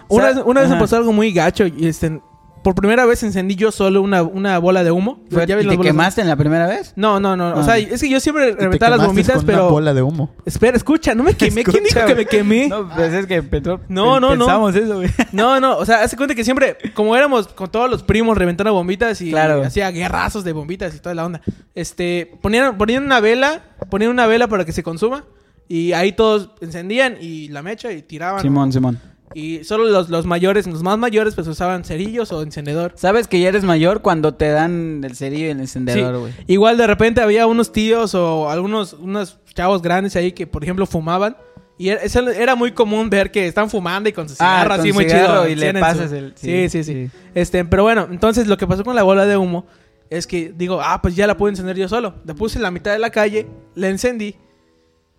Una, 0.08 0.42
una 0.44 0.61
vez 0.62 0.70
me 0.70 0.76
pasó 0.76 0.96
algo 0.96 1.12
muy 1.12 1.32
gacho 1.32 1.66
y 1.66 1.87
este, 1.87 2.20
por 2.62 2.75
primera 2.75 3.05
vez 3.07 3.22
encendí 3.22 3.55
yo 3.57 3.72
solo 3.72 4.01
una, 4.03 4.22
una 4.22 4.59
bola 4.59 4.85
de 4.85 4.90
humo. 4.90 5.22
Fue- 5.31 5.46
¿Ya 5.46 5.57
ven 5.57 5.64
¿Y 5.64 5.68
las 5.68 5.77
te 5.77 5.83
de- 5.83 5.88
quemaste 5.88 6.20
en 6.20 6.29
la 6.29 6.37
primera 6.37 6.66
vez? 6.66 6.92
No, 6.96 7.18
no, 7.20 7.37
no. 7.37 7.55
O 7.55 7.59
Ah. 7.61 7.64
sea, 7.64 7.79
es 7.79 8.01
que 8.01 8.09
yo 8.09 8.20
siempre 8.20 8.53
reventaba 8.55 8.96
las 8.96 9.07
bombitas, 9.07 9.37
con 9.37 9.46
pero... 9.46 9.62
Una 9.64 9.70
bola 9.72 9.94
de 9.94 10.03
humo. 10.03 10.35
Espera, 10.44 10.77
escucha, 10.77 11.14
no 11.14 11.22
me 11.22 11.35
quemé. 11.35 11.64
¿Quién 11.64 11.85
dijo 11.85 12.05
que 12.07 12.14
me 12.14 12.27
quemé? 12.27 12.68
No, 12.68 12.88
pues 12.88 13.12
es 13.12 13.27
que 13.27 13.42
Petro, 13.42 13.81
No, 13.88 14.20
no, 14.20 14.37
no. 14.37 14.46
pensamos 14.46 14.77
eso, 14.77 14.94
güey. 14.96 15.11
No, 15.33 15.59
no, 15.61 15.77
o 15.77 15.85
sea, 15.85 16.03
hace 16.03 16.16
cuenta 16.16 16.35
que 16.35 16.44
siempre, 16.44 16.77
como 16.94 17.16
éramos 17.16 17.48
con 17.48 17.70
todos 17.70 17.90
los 17.90 18.03
primos 18.03 18.37
reventando 18.38 18.72
bombitas 18.72 19.20
y 19.20 19.31
Claro. 19.31 19.62
hacía 19.64 19.90
guerrazos 19.90 20.44
de 20.44 20.53
bombitas 20.53 20.94
y 20.94 20.98
toda 21.01 21.14
la 21.14 21.25
onda. 21.27 21.40
Este, 21.75 22.31
ponían, 22.42 22.77
ponían 22.79 23.05
una 23.05 23.20
vela, 23.20 23.62
ponían 23.90 24.11
una 24.11 24.27
vela 24.27 24.46
para 24.48 24.64
que 24.64 24.72
se 24.72 24.83
consuma 24.83 25.25
y 25.68 25.92
ahí 25.92 26.12
todos 26.12 26.51
encendían 26.61 27.16
y 27.20 27.48
la 27.48 27.62
mecha 27.62 27.90
y 27.92 28.03
tiraban. 28.03 28.40
Simón, 28.42 28.72
Simón. 28.72 29.01
Y 29.34 29.64
solo 29.64 29.84
los, 29.84 30.08
los 30.08 30.26
mayores, 30.26 30.66
los 30.66 30.82
más 30.82 30.98
mayores, 30.98 31.34
pues 31.34 31.46
usaban 31.46 31.84
cerillos 31.84 32.32
o 32.32 32.42
encendedor. 32.42 32.92
¿Sabes 32.96 33.28
que 33.28 33.40
ya 33.40 33.48
eres 33.48 33.64
mayor 33.64 34.02
cuando 34.02 34.34
te 34.34 34.48
dan 34.50 35.02
el 35.04 35.16
cerillo 35.16 35.46
y 35.46 35.50
el 35.50 35.60
encendedor, 35.60 36.18
güey? 36.18 36.32
Igual 36.46 36.76
de 36.76 36.86
repente 36.86 37.20
había 37.20 37.46
unos 37.46 37.72
tíos 37.72 38.14
o 38.14 38.50
algunos 38.50 38.92
unos 38.94 39.38
chavos 39.54 39.82
grandes 39.82 40.16
ahí 40.16 40.32
que, 40.32 40.46
por 40.46 40.62
ejemplo, 40.62 40.86
fumaban. 40.86 41.36
Y 41.78 41.88
era, 41.88 42.00
eso 42.02 42.20
era 42.30 42.54
muy 42.54 42.72
común 42.72 43.10
ver 43.10 43.30
que 43.30 43.46
están 43.46 43.68
fumando 43.70 44.08
y 44.08 44.12
con 44.12 44.28
su 44.28 44.34
Ah, 44.38 44.60
cigarro 44.62 44.70
con 44.70 44.80
así 44.80 44.92
muy 44.92 45.06
chido. 45.06 45.48
y 45.48 45.54
le 45.56 45.74
pasas 45.74 46.12
el- 46.12 46.32
Sí, 46.36 46.68
sí, 46.68 46.84
sí, 46.84 46.84
sí, 46.84 47.06
sí. 47.10 47.18
Este, 47.34 47.64
pero 47.64 47.82
bueno, 47.82 48.06
entonces 48.10 48.46
lo 48.46 48.56
que 48.56 48.66
pasó 48.66 48.84
con 48.84 48.94
la 48.94 49.02
bola 49.02 49.26
de 49.26 49.36
humo 49.36 49.66
es 50.10 50.26
que 50.26 50.52
digo, 50.56 50.80
ah, 50.82 51.00
pues 51.02 51.16
ya 51.16 51.26
la 51.26 51.36
puedo 51.36 51.48
encender 51.48 51.76
yo 51.76 51.88
solo. 51.88 52.14
La 52.26 52.34
puse 52.34 52.58
en 52.58 52.62
la 52.62 52.70
mitad 52.70 52.92
de 52.92 52.98
la 52.98 53.10
calle, 53.10 53.46
la 53.74 53.88
encendí. 53.88 54.36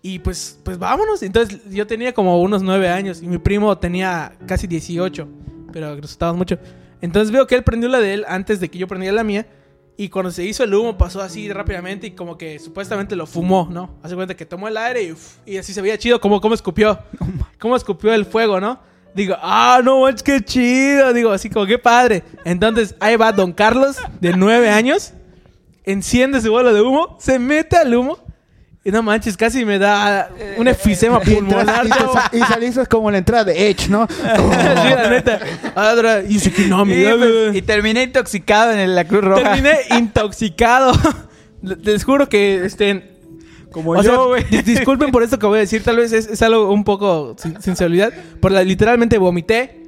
Y 0.06 0.18
pues, 0.18 0.60
pues 0.62 0.78
vámonos. 0.78 1.22
Entonces 1.22 1.60
yo 1.70 1.86
tenía 1.86 2.12
como 2.12 2.38
unos 2.42 2.62
nueve 2.62 2.90
años 2.90 3.22
y 3.22 3.26
mi 3.26 3.38
primo 3.38 3.78
tenía 3.78 4.36
casi 4.46 4.66
18. 4.66 5.26
Pero 5.72 5.94
estábamos 5.94 6.36
mucho. 6.36 6.58
Entonces 7.00 7.32
veo 7.32 7.46
que 7.46 7.54
él 7.54 7.64
prendió 7.64 7.88
la 7.88 8.00
de 8.00 8.12
él 8.12 8.24
antes 8.28 8.60
de 8.60 8.68
que 8.68 8.76
yo 8.76 8.86
prendiera 8.86 9.16
la 9.16 9.24
mía. 9.24 9.46
Y 9.96 10.10
cuando 10.10 10.30
se 10.30 10.44
hizo 10.44 10.62
el 10.62 10.74
humo 10.74 10.98
pasó 10.98 11.22
así 11.22 11.50
rápidamente 11.50 12.08
y 12.08 12.10
como 12.10 12.36
que 12.36 12.58
supuestamente 12.58 13.16
lo 13.16 13.26
fumó, 13.26 13.66
¿no? 13.72 13.94
Hace 14.02 14.14
cuenta 14.14 14.36
que 14.36 14.44
tomó 14.44 14.68
el 14.68 14.76
aire 14.76 15.04
y, 15.04 15.12
uf, 15.12 15.36
y 15.46 15.56
así 15.56 15.72
se 15.72 15.80
veía 15.80 15.96
chido 15.96 16.20
como 16.20 16.38
cómo 16.38 16.54
escupió. 16.54 16.98
Cómo 17.58 17.74
escupió 17.74 18.12
el 18.12 18.26
fuego, 18.26 18.60
¿no? 18.60 18.80
Digo, 19.14 19.36
ah, 19.40 19.80
no 19.82 20.02
manches, 20.02 20.22
qué 20.22 20.42
chido. 20.42 21.14
Digo, 21.14 21.30
así 21.30 21.48
como 21.48 21.64
qué 21.64 21.78
padre. 21.78 22.24
Entonces 22.44 22.94
ahí 23.00 23.16
va 23.16 23.32
Don 23.32 23.54
Carlos, 23.54 23.96
de 24.20 24.36
nueve 24.36 24.68
años, 24.68 25.14
enciende 25.82 26.42
su 26.42 26.50
bola 26.50 26.74
de 26.74 26.82
humo, 26.82 27.16
se 27.18 27.38
mete 27.38 27.78
al 27.78 27.94
humo 27.94 28.18
no 28.90 29.02
manches, 29.02 29.36
casi 29.36 29.64
me 29.64 29.78
da 29.78 30.28
un 30.58 30.68
efisema 30.68 31.20
Y, 31.24 31.34
pulmonar. 31.34 31.86
y 31.86 31.90
te 31.90 31.98
chavo. 31.98 32.12
sa- 32.12 32.30
y 32.32 32.38
saliste 32.40 32.84
como 32.86 33.08
en 33.08 33.12
la 33.14 33.18
entrada 33.18 33.44
de 33.44 33.70
Edge, 33.70 33.88
¿no? 33.88 34.06
sí, 34.10 34.14
la 34.24 35.08
neta. 35.10 35.40
Adra, 35.74 36.22
y 36.22 36.36
Y, 36.36 36.38
pues, 36.50 37.54
y 37.56 37.62
terminé 37.62 38.02
intoxicado 38.02 38.72
en 38.72 38.94
la 38.94 39.04
Cruz 39.06 39.24
Roja. 39.24 39.42
Terminé 39.42 39.72
intoxicado. 39.98 40.92
Les 41.62 42.04
juro 42.04 42.28
que 42.28 42.64
este. 42.64 43.10
Como 43.72 43.92
o 43.92 44.02
yo, 44.02 44.28
güey. 44.28 44.44
dis- 44.44 44.62
disculpen 44.64 45.10
por 45.10 45.22
esto 45.22 45.38
que 45.38 45.46
voy 45.46 45.56
a 45.56 45.60
decir, 45.62 45.82
tal 45.82 45.96
vez 45.96 46.12
es, 46.12 46.26
es 46.28 46.42
algo 46.42 46.70
un 46.72 46.84
poco 46.84 47.34
sin 47.38 47.60
sensibilidad. 47.60 48.12
Por 48.40 48.52
la, 48.52 48.62
literalmente 48.62 49.18
vomité. 49.18 49.80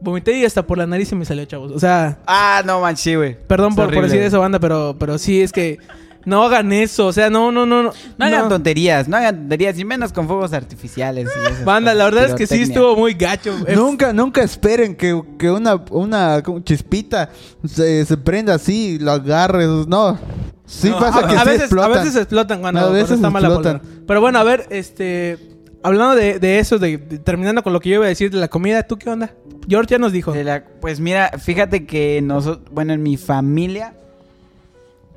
Vomité 0.00 0.36
y 0.36 0.44
hasta 0.44 0.64
por 0.66 0.78
la 0.78 0.86
nariz 0.86 1.08
se 1.08 1.14
me 1.16 1.24
salió, 1.24 1.44
chavos. 1.44 1.72
O 1.72 1.78
sea, 1.80 2.18
Ah, 2.26 2.62
no 2.66 2.80
manches, 2.80 3.02
sí, 3.02 3.14
güey. 3.14 3.36
perdón 3.46 3.74
por, 3.74 3.92
por 3.94 4.04
decir 4.04 4.20
eso, 4.20 4.40
banda, 4.40 4.58
pero, 4.60 4.96
pero 4.98 5.16
sí 5.16 5.40
es 5.40 5.52
que 5.52 5.78
no 6.24 6.42
hagan 6.44 6.72
eso. 6.72 7.06
O 7.06 7.12
sea, 7.12 7.30
no, 7.30 7.50
no, 7.52 7.66
no. 7.66 7.82
No, 7.82 7.92
No 8.18 8.24
hagan 8.24 8.42
no. 8.42 8.48
tonterías, 8.48 9.08
no 9.08 9.16
hagan 9.16 9.36
tonterías, 9.40 9.78
y 9.78 9.84
menos 9.84 10.12
con 10.12 10.26
fuegos 10.26 10.52
artificiales. 10.52 11.28
y 11.34 11.46
esas 11.52 11.64
Banda, 11.64 11.94
la 11.94 12.04
verdad 12.04 12.24
es 12.26 12.34
que 12.34 12.46
sí 12.46 12.62
estuvo 12.62 12.96
muy 12.96 13.14
gacho. 13.14 13.54
Es- 13.66 13.76
Nunca, 13.76 14.12
nunca 14.12 14.42
esperen 14.42 14.94
que, 14.96 15.20
que 15.38 15.50
una, 15.50 15.82
una 15.90 16.42
chispita 16.64 17.30
se, 17.64 18.04
se 18.04 18.16
prenda 18.16 18.54
así, 18.54 18.98
lo 18.98 19.12
agarres. 19.12 19.68
No. 19.88 20.18
Sí 20.64 20.88
No, 20.88 20.98
pasa 20.98 21.18
a, 21.20 21.28
que 21.28 21.36
a 21.36 21.40
sí 21.40 21.46
veces, 21.46 21.62
explotan. 21.62 21.92
A 21.92 21.94
veces 22.02 22.16
explotan 22.16 22.60
cuando, 22.60 22.80
A 22.80 22.82
cuando 22.84 22.98
veces 22.98 23.16
está 23.16 23.30
mal 23.30 23.42
la 23.42 23.48
explotan. 23.48 23.78
pólvora. 23.80 24.02
Pero 24.06 24.20
bueno, 24.20 24.38
a 24.38 24.44
ver, 24.44 24.66
este... 24.70 25.38
Hablando 25.84 26.14
de, 26.14 26.38
de 26.38 26.60
eso, 26.60 26.78
de, 26.78 26.96
de- 26.96 27.18
terminando 27.18 27.62
con 27.64 27.72
lo 27.72 27.80
que 27.80 27.88
yo 27.88 27.96
iba 27.96 28.04
a 28.04 28.08
decir 28.08 28.30
de 28.30 28.38
la 28.38 28.46
comida, 28.46 28.84
¿tú 28.84 28.96
qué 28.96 29.10
onda? 29.10 29.34
George 29.68 29.90
ya 29.90 29.98
nos 29.98 30.12
dijo. 30.12 30.30
De 30.32 30.44
la- 30.44 30.64
pues 30.80 31.00
mira, 31.00 31.32
fíjate 31.38 31.86
que 31.86 32.20
nosotros, 32.22 32.64
bueno, 32.72 32.92
en 32.92 33.02
mi 33.02 33.16
familia, 33.16 33.92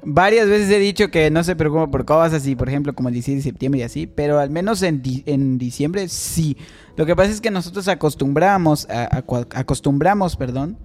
varias 0.05 0.47
veces 0.47 0.69
he 0.69 0.79
dicho 0.79 1.09
que 1.11 1.29
no 1.31 1.43
se 1.43 1.55
preocupa 1.55 1.89
por 1.91 2.05
cosas 2.05 2.33
así, 2.33 2.55
por 2.55 2.69
ejemplo, 2.69 2.93
como 2.93 3.09
el 3.09 3.13
16 3.13 3.37
de 3.37 3.43
septiembre 3.49 3.81
y 3.81 3.83
así, 3.83 4.07
pero 4.07 4.39
al 4.39 4.49
menos 4.49 4.81
en, 4.83 5.01
di- 5.01 5.23
en 5.25 5.57
diciembre 5.57 6.07
sí. 6.07 6.57
Lo 6.95 7.05
que 7.05 7.15
pasa 7.15 7.31
es 7.31 7.41
que 7.41 7.51
nosotros 7.51 7.87
acostumbramos, 7.87 8.87
a, 8.89 9.23
acostumbramos, 9.55 10.35
perdón, 10.35 10.77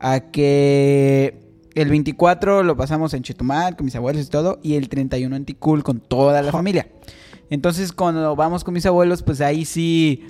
a 0.00 0.20
que 0.20 1.40
el 1.74 1.88
24 1.88 2.62
lo 2.62 2.76
pasamos 2.76 3.14
en 3.14 3.22
Chetumal 3.22 3.76
con 3.76 3.84
mis 3.86 3.96
abuelos 3.96 4.26
y 4.26 4.30
todo, 4.30 4.58
y 4.62 4.74
el 4.74 4.88
31 4.88 5.34
en 5.34 5.44
Ticul 5.44 5.82
con 5.82 6.00
toda 6.00 6.42
la 6.42 6.52
familia. 6.52 6.88
Entonces, 7.50 7.92
cuando 7.92 8.34
vamos 8.36 8.64
con 8.64 8.74
mis 8.74 8.86
abuelos, 8.86 9.22
pues 9.22 9.40
ahí 9.40 9.64
sí 9.64 10.24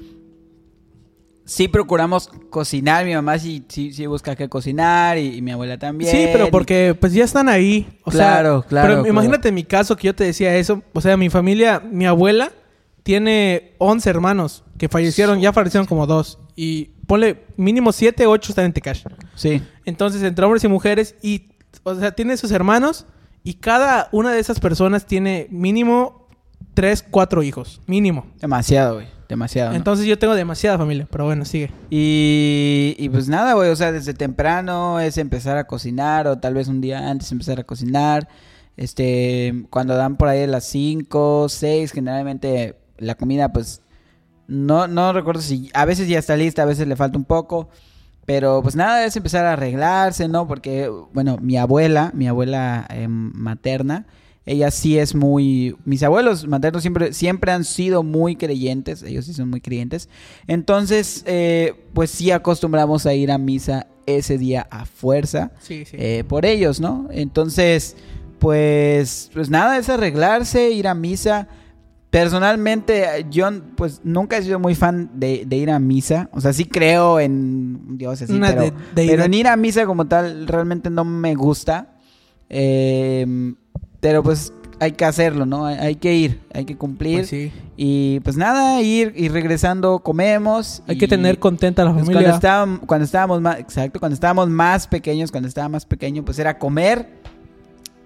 sí 1.45 1.69
procuramos 1.69 2.29
cocinar. 2.51 3.05
Mi 3.05 3.15
mamá 3.15 3.39
sí, 3.39 3.65
sí, 3.69 3.93
sí 3.93 4.07
busca 4.07 4.35
que 4.37 4.49
cocinar 4.49 5.19
y, 5.19 5.37
y 5.37 5.43
mi 5.43 5.51
abuela 5.53 5.79
también. 5.79 6.11
Sí, 6.11 6.29
pero 6.33 6.51
porque 6.51 6.97
pues 6.99 7.13
ya 7.13 7.25
están 7.25 7.49
ahí. 7.49 7.87
O 8.05 8.11
Claro, 8.11 8.61
sea, 8.63 8.69
claro, 8.69 8.87
Pero 8.89 9.03
claro. 9.03 9.09
imagínate 9.09 9.53
mi 9.53 9.65
caso 9.65 9.97
que 9.97 10.07
yo 10.07 10.15
te 10.15 10.25
decía 10.25 10.55
eso. 10.57 10.83
O 10.93 11.01
sea, 11.01 11.17
mi 11.17 11.31
familia, 11.31 11.81
mi 11.81 12.07
abuela 12.07 12.53
tiene 13.03 13.75
11 13.79 14.09
hermanos 14.11 14.65
que 14.79 14.89
fallecieron, 14.89 15.41
ya 15.41 15.53
fallecieron 15.53 15.87
como 15.87 16.07
dos. 16.07 16.39
Y 16.57 16.87
ponle 17.07 17.45
mínimo 17.57 17.93
7, 17.93 18.27
8 18.27 18.53
están 18.53 18.65
en 18.67 18.73
Tecash. 18.73 19.05
Sí. 19.35 19.63
Entonces, 19.85 20.23
entre 20.23 20.45
hombres 20.45 20.65
y 20.65 20.69
mujeres, 20.69 21.15
y, 21.23 21.51
o 21.83 21.95
sea, 21.95 22.13
tiene 22.13 22.37
sus 22.37 22.51
hermanos, 22.51 23.07
y 23.43 23.55
cada 23.55 24.09
una 24.13 24.33
de 24.33 24.41
esas 24.41 24.59
personas 24.59 25.05
tiene 25.07 25.49
mínimo 25.51 26.29
3, 26.73 27.05
4 27.11 27.43
hijos. 27.43 27.81
Mínimo. 27.87 28.27
Demasiado, 28.41 28.95
güey. 28.95 29.07
Demasiado. 29.29 29.71
¿no? 29.71 29.77
Entonces, 29.77 30.07
yo 30.07 30.19
tengo 30.19 30.35
demasiada 30.35 30.79
familia, 30.79 31.07
pero 31.11 31.25
bueno, 31.25 31.45
sigue. 31.45 31.71
Y, 31.91 32.95
y 32.99 33.09
pues 33.09 33.29
nada, 33.29 33.55
güey, 33.55 33.71
o 33.71 33.77
sea, 33.77 33.93
desde 33.93 34.15
temprano 34.15 35.01
es 35.01 35.19
empezar 35.19 35.57
a 35.57 35.65
cocinar 35.65 36.27
o 36.27 36.39
tal 36.39 36.55
vez 36.55 36.69
un 36.69 36.81
día 36.81 37.11
antes 37.11 37.33
empezar 37.33 37.61
a 37.61 37.65
cocinar. 37.65 38.29
Este, 38.77 39.67
cuando 39.71 39.95
dan 39.95 40.17
por 40.17 40.29
ahí 40.29 40.41
de 40.41 40.47
las 40.49 40.65
5, 40.65 41.49
6, 41.49 41.93
generalmente 41.93 42.77
la 42.99 43.15
comida 43.15 43.53
pues 43.53 43.83
no 44.47 44.87
no 44.87 45.13
recuerdo 45.13 45.41
si 45.41 45.71
a 45.75 45.85
veces 45.85 46.09
ya 46.09 46.19
está 46.19 46.37
lista, 46.37 46.63
a 46.63 46.67
veces 46.67 46.87
le 46.87 46.97
falta 46.97 47.17
un 47.17 47.25
poco, 47.25 47.69
pero 48.27 48.63
pues 48.63 48.77
nada, 48.77 49.05
es 49.05 49.17
empezar 49.17 49.47
a 49.47 49.53
arreglarse, 49.55 50.29
¿no? 50.29 50.47
Porque 50.47 50.91
bueno, 51.13 51.39
mi 51.41 51.57
abuela, 51.57 52.11
mi 52.15 52.27
abuela 52.29 52.87
eh, 52.91 53.07
materna, 53.09 54.07
ella 54.47 54.71
sí 54.71 54.99
es 54.99 55.15
muy 55.15 55.75
mis 55.85 56.03
abuelos 56.03 56.47
maternos 56.47 56.83
siempre 56.83 57.13
siempre 57.13 57.51
han 57.53 57.65
sido 57.65 58.03
muy 58.03 58.37
creyentes 58.37 59.03
ellos 59.03 59.25
sí 59.25 59.33
son 59.35 59.49
muy 59.51 59.61
creyentes. 59.61 60.09
Entonces 60.47 61.23
eh, 61.27 61.73
pues 61.95 62.11
sí 62.11 62.31
acostumbramos 62.31 63.07
a 63.07 63.15
ir 63.15 63.31
a 63.33 63.39
misa 63.39 63.87
ese 64.07 64.37
día 64.37 64.67
a 64.71 64.85
fuerza 64.85 65.53
Sí, 65.61 65.85
sí. 65.87 65.97
eh, 65.99 66.25
por 66.29 66.45
ellos 66.45 66.79
no 66.81 67.09
entonces 67.11 67.97
pues 68.39 69.31
pues 69.33 69.49
nada 69.49 69.79
es 69.79 69.89
arreglarse 69.89 70.71
ir 70.71 70.89
a 70.89 70.95
misa. 70.95 71.49
Personalmente 72.11 73.27
yo 73.31 73.49
pues 73.77 74.01
nunca 74.05 74.37
he 74.37 74.43
sido 74.45 74.61
muy 74.61 74.77
fan 74.77 75.11
de, 75.15 75.45
de 75.47 75.57
ir 75.57 75.69
a 75.71 75.81
misa. 75.81 76.29
O 76.33 76.41
sea 76.41 76.53
sí 76.53 76.65
creo 76.65 77.19
en 77.19 77.99
Dios 77.99 78.23
así 78.23 78.39
pero, 78.41 78.63
de- 78.95 79.07
pero 79.09 79.25
en 79.25 79.35
ir 79.35 79.49
a 79.49 79.57
misa 79.57 79.85
como 79.85 80.07
tal 80.07 80.47
realmente 80.47 80.91
no 80.91 81.05
me 81.05 81.35
gusta. 81.35 81.97
Eh, 82.49 83.27
pero 84.05 84.23
pues 84.23 84.53
hay 84.81 84.93
que 84.93 85.07
hacerlo, 85.07 85.47
¿no? 85.47 85.65
Hay, 85.65 85.77
hay 85.79 85.95
que 85.95 86.13
ir, 86.15 86.41
hay 86.53 86.67
que 86.67 86.77
cumplir. 86.77 87.21
Pues 87.21 87.29
sí. 87.31 87.51
Y 87.75 88.21
pues 88.21 88.37
nada, 88.37 88.83
ir 88.83 89.15
y 89.17 89.29
regresando 89.31 90.01
comemos. 90.01 90.83
Hay 90.87 90.97
y, 90.97 90.99
que 90.99 91.09
tener 91.09 91.39
contenta 91.39 91.81
a 91.81 91.85
la 91.87 91.93
pues, 91.93 92.05
familia. 92.05 92.21
cuando, 92.21 92.37
estábamos, 92.37 92.81
cuando 92.87 93.05
estábamos 93.07 93.41
más, 93.41 93.59
exacto, 93.61 93.99
cuando 93.99 94.13
estábamos 94.13 94.51
más 94.51 94.87
pequeños, 94.89 95.31
cuando 95.31 95.49
estaba 95.49 95.71
más 95.71 95.87
pequeño, 95.87 96.23
pues 96.23 96.39
era 96.39 96.59
comer. 96.59 97.09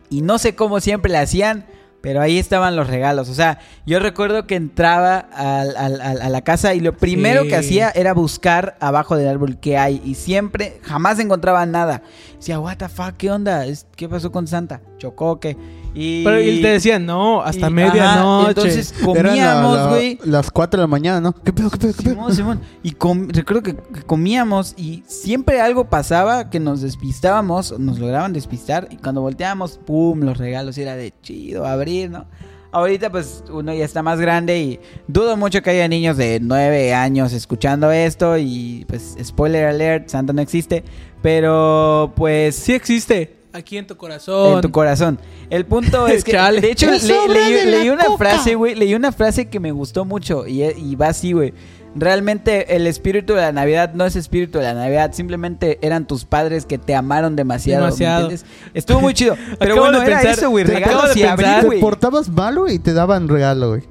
Y 0.08 0.22
no 0.22 0.38
sé 0.38 0.54
cómo 0.54 0.78
siempre 0.78 1.10
le 1.10 1.18
hacían, 1.18 1.64
Pero 2.00 2.20
ahí 2.22 2.38
estaban 2.38 2.76
los 2.76 2.86
regalos. 2.86 3.28
O 3.28 3.34
sea, 3.34 3.58
yo 3.84 3.98
recuerdo 3.98 4.46
que 4.46 4.54
entraba 4.54 5.18
al- 5.18 5.76
al- 5.76 6.00
al- 6.00 6.22
a 6.22 6.28
la 6.28 6.42
casa 6.42 6.72
y 6.74 6.78
lo 6.80 6.96
primero 6.96 7.42
Sí. 7.42 7.48
que 7.48 7.56
hacía 7.56 7.90
era 7.92 8.14
buscar 8.14 8.76
abajo 8.78 9.16
del 9.16 9.26
árbol 9.26 9.58
qué 9.58 9.76
hay. 9.76 10.00
Y 10.04 10.14
siempre, 10.14 10.78
jamás 10.84 11.18
encontraba 11.18 11.66
nada. 11.66 12.02
Decía, 12.36 12.60
what 12.60 12.76
the 12.76 12.88
fuck, 12.88 13.16
¿qué 13.16 13.32
onda? 13.32 13.64
¿Qué 13.96 14.08
pasó 14.08 14.30
con 14.30 14.46
Santa? 14.46 14.80
¿Chocó 14.98 15.40
qué? 15.40 15.56
Y... 15.94 16.22
Pero 16.24 16.36
él 16.36 16.60
te 16.62 16.68
decía, 16.68 16.98
no, 16.98 17.42
hasta 17.42 17.68
y- 17.68 17.72
medianoche. 17.72 18.04
ajá, 18.04 18.48
Entonces 18.48 18.94
la- 19.00 19.06
comíamos, 19.06 19.76
la- 19.76 19.86
güey. 19.88 20.18
las 20.24 20.50
4 20.50 20.78
de 20.78 20.82
la 20.82 20.86
mañana, 20.86 21.20
¿no? 21.20 21.32
¿Qué 21.34 21.52
pedo, 21.52 21.70
qué 21.70 21.78
pedo, 21.78 21.92
qué 21.96 22.02
pedo? 22.02 22.14
Simón, 22.14 22.34
Simón. 22.34 22.60
Y 22.82 22.92
com- 22.92 23.28
recuerdo 23.28 23.62
que, 23.62 23.74
que 23.76 24.02
comíamos 24.02 24.74
y 24.76 25.02
siempre 25.06 25.60
algo 25.60 25.84
pasaba 25.88 26.50
que 26.50 26.60
nos 26.60 26.82
despistábamos, 26.82 27.72
o 27.72 27.78
nos 27.78 27.98
lograban 27.98 28.32
despistar 28.32 28.88
y 28.90 28.96
cuando 28.96 29.20
volteábamos, 29.22 29.78
pum, 29.84 30.20
los 30.20 30.38
regalos 30.38 30.78
y 30.78 30.82
era 30.82 30.94
de 30.94 31.12
chido 31.22 31.66
abrir, 31.66 32.10
¿no? 32.10 32.26
Ahorita 32.70 33.10
pues 33.10 33.42
uno 33.50 33.72
ya 33.72 33.82
está 33.86 34.02
más 34.02 34.20
grande 34.20 34.58
y 34.60 34.80
dudo 35.06 35.38
mucho 35.38 35.62
que 35.62 35.70
haya 35.70 35.88
niños 35.88 36.18
de 36.18 36.38
9 36.38 36.92
años 36.92 37.32
escuchando 37.32 37.90
esto 37.90 38.36
y 38.36 38.84
pues 38.86 39.16
spoiler 39.24 39.64
alert, 39.64 40.10
Santa 40.10 40.34
no 40.34 40.42
existe, 40.42 40.84
pero 41.22 42.12
pues 42.14 42.54
Sí 42.56 42.74
existe. 42.74 43.37
Aquí 43.58 43.76
en 43.76 43.86
tu 43.86 43.96
corazón. 43.96 44.54
en 44.54 44.60
tu 44.60 44.70
corazón. 44.70 45.18
El 45.50 45.66
punto 45.66 46.06
es 46.06 46.24
que, 46.24 46.32
Chale. 46.38 46.60
de 46.60 46.70
hecho, 46.70 46.86
le- 46.90 46.98
leí, 47.28 47.52
de 47.52 47.64
la 47.64 47.70
leí 47.78 47.88
una 47.90 48.04
coca. 48.04 48.18
frase, 48.18 48.54
güey, 48.54 48.74
leí 48.74 48.94
una 48.94 49.12
frase 49.12 49.48
que 49.48 49.60
me 49.60 49.72
gustó 49.72 50.04
mucho 50.04 50.46
y, 50.46 50.62
y 50.62 50.94
va 50.96 51.08
así, 51.08 51.32
güey. 51.32 51.52
Realmente 51.94 52.76
el 52.76 52.86
espíritu 52.86 53.32
de 53.34 53.40
la 53.40 53.50
Navidad 53.52 53.92
no 53.94 54.04
es 54.04 54.14
espíritu 54.14 54.58
de 54.58 54.64
la 54.64 54.74
Navidad, 54.74 55.12
simplemente 55.14 55.78
eran 55.82 56.06
tus 56.06 56.24
padres 56.24 56.64
que 56.66 56.78
te 56.78 56.94
amaron 56.94 57.34
demasiado. 57.34 57.80
¿me 57.84 57.86
Demasiado. 57.86 58.30
entiendes? 58.30 58.46
Estuvo 58.74 59.00
muy 59.00 59.14
chido. 59.14 59.36
Pero 59.58 59.72
Acabo 59.72 59.86
bueno, 59.88 60.00
de 60.00 60.06
era 60.06 60.20
pensar- 60.20 60.38
eso, 60.38 60.50
güey, 60.50 60.64
regalos 60.64 61.16
y 61.16 61.22
abrir, 61.24 61.48
Te 61.68 61.78
portabas 61.80 62.28
malo 62.28 62.68
y 62.68 62.78
te 62.78 62.92
daban 62.92 63.26
regalo, 63.28 63.70
güey. 63.70 63.82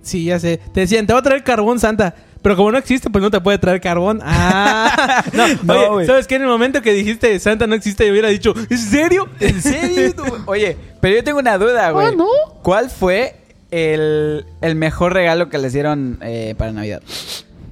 Sí, 0.00 0.24
ya 0.24 0.40
sé. 0.40 0.60
Te 0.72 0.80
decían, 0.80 1.06
te 1.06 1.12
va 1.12 1.20
a 1.20 1.22
traer 1.22 1.44
carbón, 1.44 1.78
Santa. 1.78 2.14
Pero 2.42 2.56
como 2.56 2.72
no 2.72 2.78
existe, 2.78 3.08
pues 3.08 3.22
no 3.22 3.30
te 3.30 3.40
puede 3.40 3.58
traer 3.58 3.80
carbón. 3.80 4.20
Ah, 4.22 5.24
no, 5.32 5.46
No, 5.62 5.74
oye. 5.92 6.06
¿sabes 6.06 6.26
qué? 6.26 6.34
En 6.34 6.42
el 6.42 6.48
momento 6.48 6.82
que 6.82 6.92
dijiste 6.92 7.38
Santa 7.38 7.66
no 7.66 7.74
existe, 7.74 8.04
yo 8.04 8.12
hubiera 8.12 8.28
dicho, 8.28 8.52
¿en 8.68 8.78
serio? 8.78 9.28
¿En 9.40 9.62
serio? 9.62 10.14
Oye, 10.46 10.76
pero 11.00 11.16
yo 11.16 11.24
tengo 11.24 11.38
una 11.38 11.56
duda, 11.58 11.90
güey. 11.92 12.08
Ah, 12.08 12.12
¿no? 12.16 12.26
¿Cuál 12.62 12.90
fue 12.90 13.36
el, 13.70 14.44
el 14.60 14.74
mejor 14.74 15.14
regalo 15.14 15.48
que 15.48 15.58
les 15.58 15.72
dieron 15.72 16.18
eh, 16.22 16.54
para 16.58 16.72
Navidad? 16.72 17.02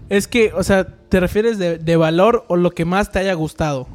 Es 0.09 0.29
que, 0.29 0.53
o 0.55 0.63
sea, 0.63 0.85
¿te 0.85 1.21
refieres 1.21 1.59
de, 1.59 1.79
de 1.79 1.97
valor 1.97 2.45
o 2.49 2.57
lo 2.57 2.71
que 2.71 2.85
más 2.85 3.11
te 3.13 3.19
haya 3.19 3.35
gustado? 3.35 3.89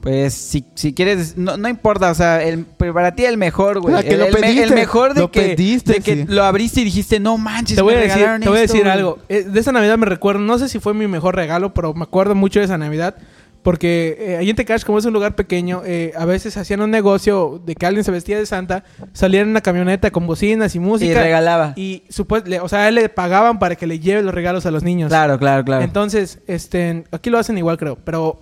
Pues 0.00 0.32
si, 0.32 0.64
si 0.74 0.94
quieres, 0.94 1.36
no, 1.36 1.58
no 1.58 1.68
importa, 1.68 2.10
o 2.10 2.14
sea, 2.14 2.42
el, 2.42 2.64
para 2.64 3.14
ti 3.14 3.24
el 3.26 3.36
mejor, 3.36 3.80
güey. 3.80 3.94
Ah, 3.94 4.02
que 4.02 4.14
el, 4.14 4.20
lo 4.20 4.26
el 4.26 4.32
me- 4.32 4.38
el 4.38 4.44
pediste, 4.56 4.74
mejor 4.74 5.12
de 5.12 5.20
lo 5.20 5.30
que, 5.30 5.40
pediste, 5.42 5.92
de 5.94 6.00
que 6.00 6.14
sí. 6.16 6.24
lo 6.26 6.42
abriste 6.44 6.80
y 6.80 6.84
dijiste, 6.84 7.20
no 7.20 7.36
manches, 7.36 7.76
Te 7.76 7.82
voy 7.82 7.92
a 7.94 7.96
me 7.98 8.02
decir, 8.04 8.16
regalaron 8.18 8.40
te 8.42 8.48
voy 8.48 8.58
a 8.58 8.60
decir 8.62 8.80
güey". 8.80 8.90
algo. 8.92 9.18
Eh, 9.28 9.42
De 9.44 9.60
esa 9.60 9.72
Navidad 9.72 9.98
me 9.98 10.06
recuerdo, 10.06 10.40
no 10.40 10.58
sé 10.58 10.68
si 10.70 10.78
fue 10.80 10.94
mi 10.94 11.06
mejor 11.06 11.36
regalo, 11.36 11.74
pero 11.74 11.92
me 11.92 12.04
acuerdo 12.04 12.34
mucho 12.34 12.60
de 12.60 12.64
esa 12.64 12.78
Navidad. 12.78 13.16
Porque 13.62 14.16
eh, 14.18 14.36
ahí 14.38 14.48
en 14.48 14.56
Tecash, 14.56 14.84
como 14.84 14.96
es 14.98 15.04
un 15.04 15.12
lugar 15.12 15.34
pequeño, 15.36 15.82
eh, 15.84 16.12
a 16.16 16.24
veces 16.24 16.56
hacían 16.56 16.80
un 16.80 16.90
negocio 16.90 17.60
de 17.66 17.74
que 17.74 17.84
alguien 17.84 18.04
se 18.04 18.10
vestía 18.10 18.38
de 18.38 18.46
Santa, 18.46 18.84
salían 19.12 19.42
en 19.44 19.48
una 19.50 19.60
camioneta 19.60 20.10
con 20.10 20.26
bocinas 20.26 20.74
y 20.74 20.78
música. 20.80 21.10
Y 21.10 21.14
regalaba. 21.14 21.74
Y 21.76 22.04
le- 22.46 22.60
o 22.60 22.68
sea, 22.70 22.84
a 22.84 22.88
él 22.88 22.94
le 22.94 23.10
pagaban 23.10 23.58
para 23.58 23.76
que 23.76 23.86
le 23.86 23.98
lleve 23.98 24.22
los 24.22 24.32
regalos 24.32 24.64
a 24.64 24.70
los 24.70 24.82
niños. 24.82 25.10
Claro, 25.10 25.38
claro, 25.38 25.62
claro. 25.62 25.84
Entonces, 25.84 26.38
este, 26.46 27.04
aquí 27.12 27.28
lo 27.28 27.36
hacen 27.38 27.58
igual, 27.58 27.76
creo. 27.76 27.98
Pero 28.02 28.40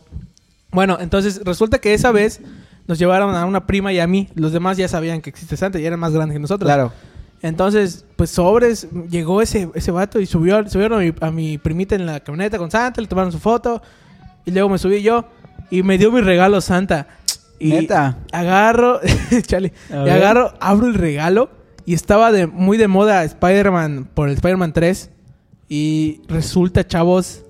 bueno, 0.70 0.98
entonces 1.00 1.40
resulta 1.44 1.78
que 1.78 1.94
esa 1.94 2.12
vez 2.12 2.40
nos 2.86 2.98
llevaron 2.98 3.34
a 3.34 3.44
una 3.44 3.66
prima 3.66 3.92
y 3.92 4.00
a 4.00 4.06
mí. 4.06 4.28
Los 4.34 4.52
demás 4.52 4.76
ya 4.76 4.88
sabían 4.88 5.20
que 5.20 5.30
existe 5.30 5.56
Santa 5.56 5.78
y 5.78 5.86
eran 5.86 6.00
más 6.00 6.12
grandes 6.12 6.34
que 6.34 6.40
nosotros. 6.40 6.66
claro. 6.66 6.92
Entonces, 7.40 8.04
pues 8.16 8.30
sobres, 8.30 8.88
llegó 9.08 9.40
ese, 9.40 9.70
ese 9.74 9.92
vato 9.92 10.18
y 10.18 10.26
subió, 10.26 10.68
subieron 10.68 11.00
a 11.00 11.04
mi, 11.04 11.14
a 11.20 11.30
mi 11.30 11.56
primita 11.56 11.94
en 11.94 12.04
la 12.04 12.18
camioneta 12.18 12.58
con 12.58 12.68
Santa, 12.68 13.00
le 13.00 13.06
tomaron 13.06 13.30
su 13.30 13.38
foto 13.38 13.80
y 14.44 14.50
luego 14.50 14.68
me 14.68 14.78
subí 14.78 15.02
yo 15.02 15.24
y 15.70 15.84
me 15.84 15.98
dio 15.98 16.10
mi 16.10 16.20
regalo 16.20 16.60
Santa. 16.60 17.06
Y 17.60 17.70
Neta. 17.70 18.18
agarro, 18.32 19.00
chale, 19.46 19.72
y 19.90 20.08
agarro, 20.08 20.54
abro 20.60 20.86
el 20.88 20.94
regalo 20.94 21.50
y 21.84 21.94
estaba 21.94 22.32
de 22.32 22.46
muy 22.46 22.76
de 22.76 22.88
moda 22.88 23.24
Spider-Man 23.24 24.08
por 24.14 24.28
el 24.28 24.34
Spider-Man 24.34 24.72
3 24.72 25.10
y 25.68 26.22
resulta, 26.28 26.86
chavos, 26.86 27.44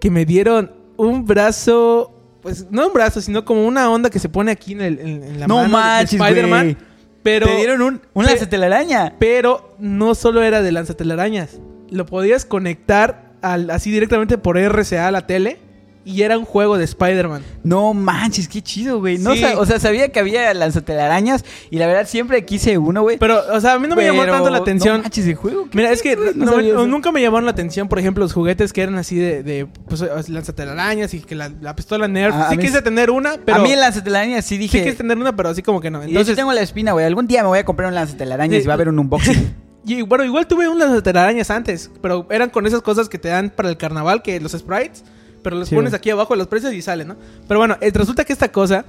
que 0.00 0.10
me 0.10 0.24
dieron 0.24 0.72
un 0.96 1.26
brazo, 1.26 2.19
pues 2.50 2.66
no 2.70 2.86
un 2.86 2.92
brazo, 2.92 3.20
sino 3.20 3.44
como 3.44 3.66
una 3.66 3.90
onda 3.90 4.10
que 4.10 4.18
se 4.18 4.28
pone 4.28 4.50
aquí 4.50 4.72
en, 4.72 4.80
el, 4.82 4.98
en- 4.98 5.22
en 5.24 5.40
la 5.40 5.46
No 5.46 5.56
mano 5.56 5.68
de 5.68 5.72
manches, 5.72 6.20
Spider-Man. 6.20 6.64
güey. 6.64 6.76
Pero 7.22 7.46
Te 7.46 7.56
dieron 7.56 7.82
un, 7.82 8.00
un 8.14 8.24
lanzatelaraña. 8.24 9.14
pero 9.18 9.74
no 9.78 10.14
solo 10.14 10.42
era 10.42 10.62
de 10.62 10.72
lanzatelarañas. 10.72 11.58
Lo 11.90 12.06
podías 12.06 12.44
conectar 12.46 13.32
al, 13.42 13.70
así 13.70 13.90
directamente 13.90 14.38
por 14.38 14.56
RCA 14.58 15.06
a 15.08 15.10
la 15.10 15.26
tele. 15.26 15.58
Y 16.02 16.22
era 16.22 16.38
un 16.38 16.46
juego 16.46 16.78
de 16.78 16.84
Spider-Man. 16.84 17.42
No 17.62 17.92
manches, 17.92 18.48
qué 18.48 18.62
chido, 18.62 19.00
güey. 19.00 19.18
No, 19.18 19.34
Sí. 19.34 19.44
o 19.56 19.66
sea, 19.66 19.78
sabía 19.78 20.08
que 20.10 20.18
había 20.18 20.52
lanzatelarañas 20.54 21.44
y 21.70 21.76
la 21.76 21.86
verdad 21.86 22.06
siempre 22.08 22.44
quise 22.46 22.78
uno, 22.78 23.02
güey. 23.02 23.18
Pero, 23.18 23.38
o 23.52 23.60
sea, 23.60 23.74
a 23.74 23.78
mí 23.78 23.86
no 23.86 23.96
me 23.96 24.04
llamó 24.04 24.24
tanto 24.24 24.48
la 24.48 24.58
atención. 24.58 24.96
No 24.96 25.02
manches, 25.02 25.26
el 25.26 25.34
juego. 25.34 25.64
¿qué 25.70 25.76
Mira, 25.76 25.92
es 25.92 26.00
que? 26.00 26.16
No 26.34 26.60
no- 26.62 26.86
nunca 26.86 27.12
me 27.12 27.20
llamaron 27.20 27.44
la 27.44 27.50
atención, 27.52 27.86
por 27.88 27.98
ejemplo, 27.98 28.24
los 28.24 28.32
juguetes 28.32 28.72
que 28.72 28.80
eran 28.82 28.96
así 28.96 29.16
de, 29.16 29.42
de 29.42 29.66
pues, 29.88 30.02
lanzatelarañas 30.30 31.12
y 31.14 31.20
que 31.20 31.34
la, 31.34 31.50
la 31.60 31.76
pistola 31.76 32.08
Nerf. 32.08 32.34
Sí 32.50 32.56
quise 32.56 32.78
sí- 32.78 32.84
tener 32.84 33.10
una, 33.10 33.34
pero... 33.44 33.58
a 33.58 33.62
mí 33.62 33.70
el 33.72 33.80
lanzatelarañas 33.80 34.44
sí 34.44 34.54
Sí 34.54 34.58
dije. 34.58 34.82
quise 34.82 34.96
tener 34.96 35.18
una, 35.18 35.36
pero 35.36 35.50
así 35.50 35.62
como 35.62 35.80
que 35.80 35.90
no. 35.90 36.00
de 36.00 36.06
Entonces, 36.06 36.34
tengo 36.34 36.52
la 36.52 36.62
espina, 36.62 36.92
güey. 36.92 37.04
Algún 37.04 37.26
día 37.26 37.42
me 37.42 37.48
voy 37.48 37.58
a 37.58 37.64
comprar 37.64 37.88
un 37.88 37.94
lanzatelarañas 37.94 38.56
Sí. 38.58 38.64
y 38.64 38.66
va 38.66 38.72
a 38.72 38.76
haber 38.76 38.88
un 38.88 38.98
unboxing. 38.98 39.54
y, 39.84 40.02
bueno, 40.02 40.24
igual 40.24 40.46
tuve 40.46 40.66
unas 40.68 41.02
telarañas 41.02 41.50
antes, 41.50 41.90
pero 42.00 42.26
eran 42.30 42.48
con 42.50 42.66
esas 42.66 42.80
cosas 42.82 43.08
que 43.10 43.18
te 43.18 43.28
dan 43.28 43.50
para 43.50 43.68
el 43.68 43.76
carnaval, 43.76 44.22
que 44.22 44.40
los 44.40 44.52
sprites, 44.52 45.04
pero 45.42 45.56
los 45.56 45.68
Sí, 45.68 45.74
pones 45.74 45.94
aquí 45.94 46.10
abajo 46.10 46.34
de 46.34 46.38
los 46.38 46.46
precios 46.46 46.72
y 46.72 46.82
salen, 46.82 47.08
¿no? 47.08 47.16
Pero 47.48 47.60
bueno, 47.60 47.76
eh, 47.80 47.90
resulta 47.94 48.24
que 48.24 48.32
esta 48.32 48.50
cosa 48.52 48.84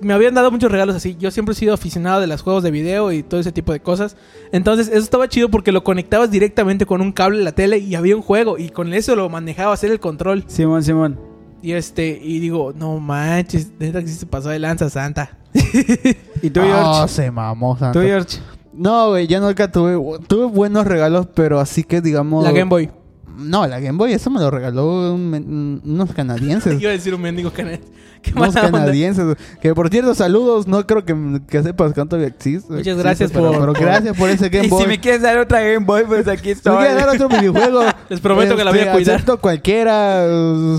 me 0.00 0.12
habían 0.12 0.34
dado 0.34 0.50
muchos 0.50 0.70
regalos 0.70 0.96
así. 0.96 1.16
Yo 1.18 1.30
siempre 1.30 1.52
he 1.52 1.56
sido 1.56 1.72
aficionado 1.74 2.20
de 2.20 2.26
los 2.26 2.42
juegos 2.42 2.62
de 2.62 2.70
video 2.70 3.12
y 3.12 3.22
todo 3.22 3.40
ese 3.40 3.52
tipo 3.52 3.72
de 3.72 3.80
cosas. 3.80 4.16
Entonces, 4.52 4.88
eso 4.88 4.98
estaba 4.98 5.28
chido 5.28 5.48
porque 5.50 5.72
lo 5.72 5.84
conectabas 5.84 6.30
directamente 6.30 6.84
con 6.84 7.00
un 7.00 7.12
cable 7.12 7.40
a 7.40 7.44
la 7.44 7.52
tele 7.52 7.78
y 7.78 7.94
había 7.94 8.16
un 8.16 8.22
juego 8.22 8.58
y 8.58 8.70
con 8.70 8.92
eso 8.92 9.14
lo 9.16 9.28
manejaba 9.28 9.72
hacer 9.72 9.90
el 9.90 10.00
control. 10.00 10.44
Simón, 10.48 10.82
Simón. 10.82 11.18
Y 11.62 11.72
este, 11.72 12.20
y 12.22 12.40
digo, 12.40 12.72
no 12.76 12.98
manches, 13.00 13.70
neta 13.78 14.00
que 14.02 14.08
sí 14.08 14.14
se 14.14 14.26
pasó 14.26 14.50
de 14.50 14.58
lanza 14.58 14.90
santa. 14.90 15.38
¿Y 16.42 16.50
tú, 16.50 16.60
Ah, 16.62 16.94
George? 17.06 17.14
se 17.14 17.30
mamó, 17.30 17.78
Santa. 17.78 17.98
¿Tú, 17.98 18.04
George? 18.04 18.38
No, 18.74 19.10
güey, 19.10 19.26
yo 19.28 19.40
nunca 19.40 19.70
tuve... 19.70 19.96
Tuve 20.26 20.46
buenos 20.46 20.84
regalos, 20.86 21.28
pero 21.34 21.60
así 21.60 21.84
que 21.84 22.00
digamos... 22.00 22.44
La 22.44 22.50
Game 22.50 22.68
Boy. 22.68 22.90
No, 23.36 23.66
la 23.66 23.80
Game 23.80 23.98
Boy, 23.98 24.12
eso 24.12 24.30
me 24.30 24.40
lo 24.40 24.50
regaló 24.50 25.14
un 25.14 25.80
unos 25.84 26.12
canadienses. 26.14 26.80
Iba 26.80 26.90
a 26.90 26.94
decir 26.94 27.14
un 27.14 27.20
mendigo 27.22 27.50
canadiense. 27.52 27.88
Unos 28.34 28.48
onda. 28.56 28.62
canadienses. 28.70 29.36
Que 29.60 29.74
por 29.74 29.90
cierto, 29.90 30.14
saludos. 30.14 30.66
No 30.66 30.86
creo 30.86 31.04
que, 31.04 31.14
que 31.46 31.62
sepas 31.62 31.92
cuánto 31.92 32.16
existe. 32.16 32.72
Muchas 32.72 32.78
existe, 32.86 33.02
gracias 33.02 33.30
pero- 33.32 33.52
por- 33.52 33.60
Pero 33.60 33.72
gracias 33.74 34.16
por 34.16 34.30
ese 34.30 34.48
Game 34.50 34.66
Y 34.66 34.70
Boy. 34.70 34.82
si 34.82 34.88
me 34.88 34.98
quieres 34.98 35.20
dar 35.20 35.36
otra 35.38 35.60
Game 35.60 35.84
Boy, 35.84 36.04
pues 36.06 36.26
aquí 36.26 36.40
Si 36.42 36.46
me 36.46 36.52
estoy. 36.52 36.76
quieres 36.78 36.96
dar 36.96 37.08
otro 37.10 37.28
videojuego. 37.28 37.82
Les 38.08 38.20
prometo 38.20 38.56
que 38.56 38.64
la 38.64 38.70
voy 38.70 38.80
a 38.80 38.92
cuidar. 38.92 39.16
Acepto 39.16 39.38
cualquiera. 39.38 40.26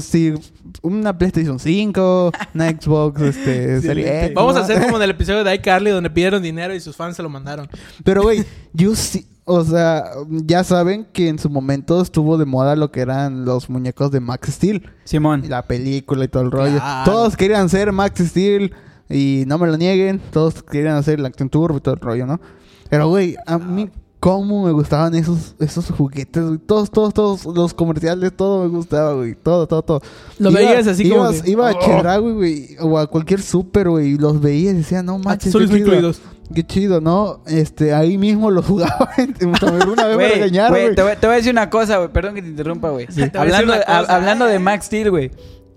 si 0.01 0.33
una 0.81 1.17
PlayStation 1.17 1.59
5, 1.59 2.31
una 2.53 2.69
Xbox, 2.81 3.21
este, 3.21 4.33
Vamos 4.33 4.55
¿no? 4.55 4.61
a 4.61 4.63
hacer 4.63 4.81
como 4.83 4.97
en 4.97 5.03
el 5.03 5.09
episodio 5.11 5.43
de 5.43 5.55
iCarly 5.55 5.91
donde 5.91 6.09
pidieron 6.09 6.41
dinero 6.41 6.73
y 6.73 6.79
sus 6.79 6.95
fans 6.95 7.15
se 7.15 7.23
lo 7.23 7.29
mandaron. 7.29 7.67
Pero, 8.03 8.23
güey, 8.23 8.43
yo 8.73 8.95
sí. 8.95 9.27
O 9.47 9.63
sea, 9.63 10.05
ya 10.27 10.63
saben 10.63 11.05
que 11.13 11.29
en 11.29 11.37
su 11.37 11.51
momento 11.51 12.01
estuvo 12.01 12.39
de 12.39 12.45
moda 12.45 12.75
lo 12.75 12.91
que 12.91 13.01
eran 13.01 13.45
los 13.45 13.69
muñecos 13.69 14.09
de 14.09 14.19
Max 14.19 14.49
Steel. 14.53 14.89
Simón. 15.03 15.43
La 15.47 15.67
película 15.67 16.25
y 16.25 16.27
todo 16.27 16.41
el 16.41 16.51
rollo. 16.51 16.77
Claro. 16.77 17.11
Todos 17.11 17.37
querían 17.37 17.69
ser 17.69 17.91
Max 17.91 18.23
Steel 18.25 18.73
y 19.07 19.43
no 19.45 19.59
me 19.59 19.67
lo 19.67 19.77
nieguen. 19.77 20.19
Todos 20.31 20.63
querían 20.63 20.95
hacer 20.95 21.19
el 21.19 21.25
Action 21.27 21.49
Turbo 21.49 21.77
y 21.77 21.81
todo 21.81 21.93
el 21.93 22.01
rollo, 22.01 22.25
¿no? 22.25 22.41
Pero, 22.89 23.07
güey, 23.07 23.35
a 23.45 23.59
mí 23.59 23.87
cómo 24.25 24.65
me 24.65 24.71
gustaban 24.71 25.13
esos, 25.13 25.53
esos 25.59 25.91
juguetes, 25.91 26.43
güey. 26.43 26.57
Todos, 26.57 26.89
todos, 26.89 27.13
todos 27.13 27.45
los 27.45 27.75
comerciales, 27.75 28.35
todo 28.35 28.63
me 28.63 28.69
gustaba, 28.69 29.13
güey. 29.13 29.35
Todo, 29.35 29.67
todo, 29.67 29.83
todo. 29.83 30.01
Lo 30.39 30.49
Iba- 30.49 30.59
veías 30.61 30.87
así 30.87 31.07
como 31.07 31.25
ibas- 31.25 31.41
que- 31.43 31.51
Iba 31.51 31.69
a 31.69 31.73
Oh. 31.73 31.79
Chedraui, 31.79 32.31
güey, 32.33 32.67
o 32.81 32.97
a 32.97 33.05
cualquier 33.05 33.39
súper, 33.43 33.87
güey, 33.87 34.13
y 34.13 34.17
los 34.17 34.41
veía 34.41 34.71
y 34.71 34.73
decía, 34.77 35.03
no 35.03 35.19
manches, 35.19 35.49
Azules 35.49 35.69
qué 35.69 35.75
chido. 35.75 35.87
incluidos. 35.89 36.21
Qué 36.55 36.63
chido, 36.65 37.01
¿no? 37.01 37.41
Este, 37.45 37.93
ahí 37.93 38.17
mismo 38.17 38.49
los 38.49 38.65
jugaba. 38.69 39.11
Una 39.41 40.05
vez 40.07 40.07
me 40.09 40.13
Güey, 40.15 40.31
regañaron, 40.33 40.71
güey, 40.71 40.83
güey. 40.85 40.95
te, 40.95 41.03
voy, 41.03 41.11
te 41.21 41.27
voy 41.27 41.33
a 41.33 41.37
decir 41.37 41.51
una 41.51 41.69
cosa, 41.69 41.97
güey. 41.97 42.09
Perdón 42.11 42.33
que 42.33 42.41
te 42.41 42.47
interrumpa, 42.47 42.89
güey. 42.89 43.07
Hablando, 43.35 43.73
hablando 43.87 44.45
de 44.45 44.57
Max 44.57 44.87
Steel, 44.87 45.11
güey. 45.11 45.29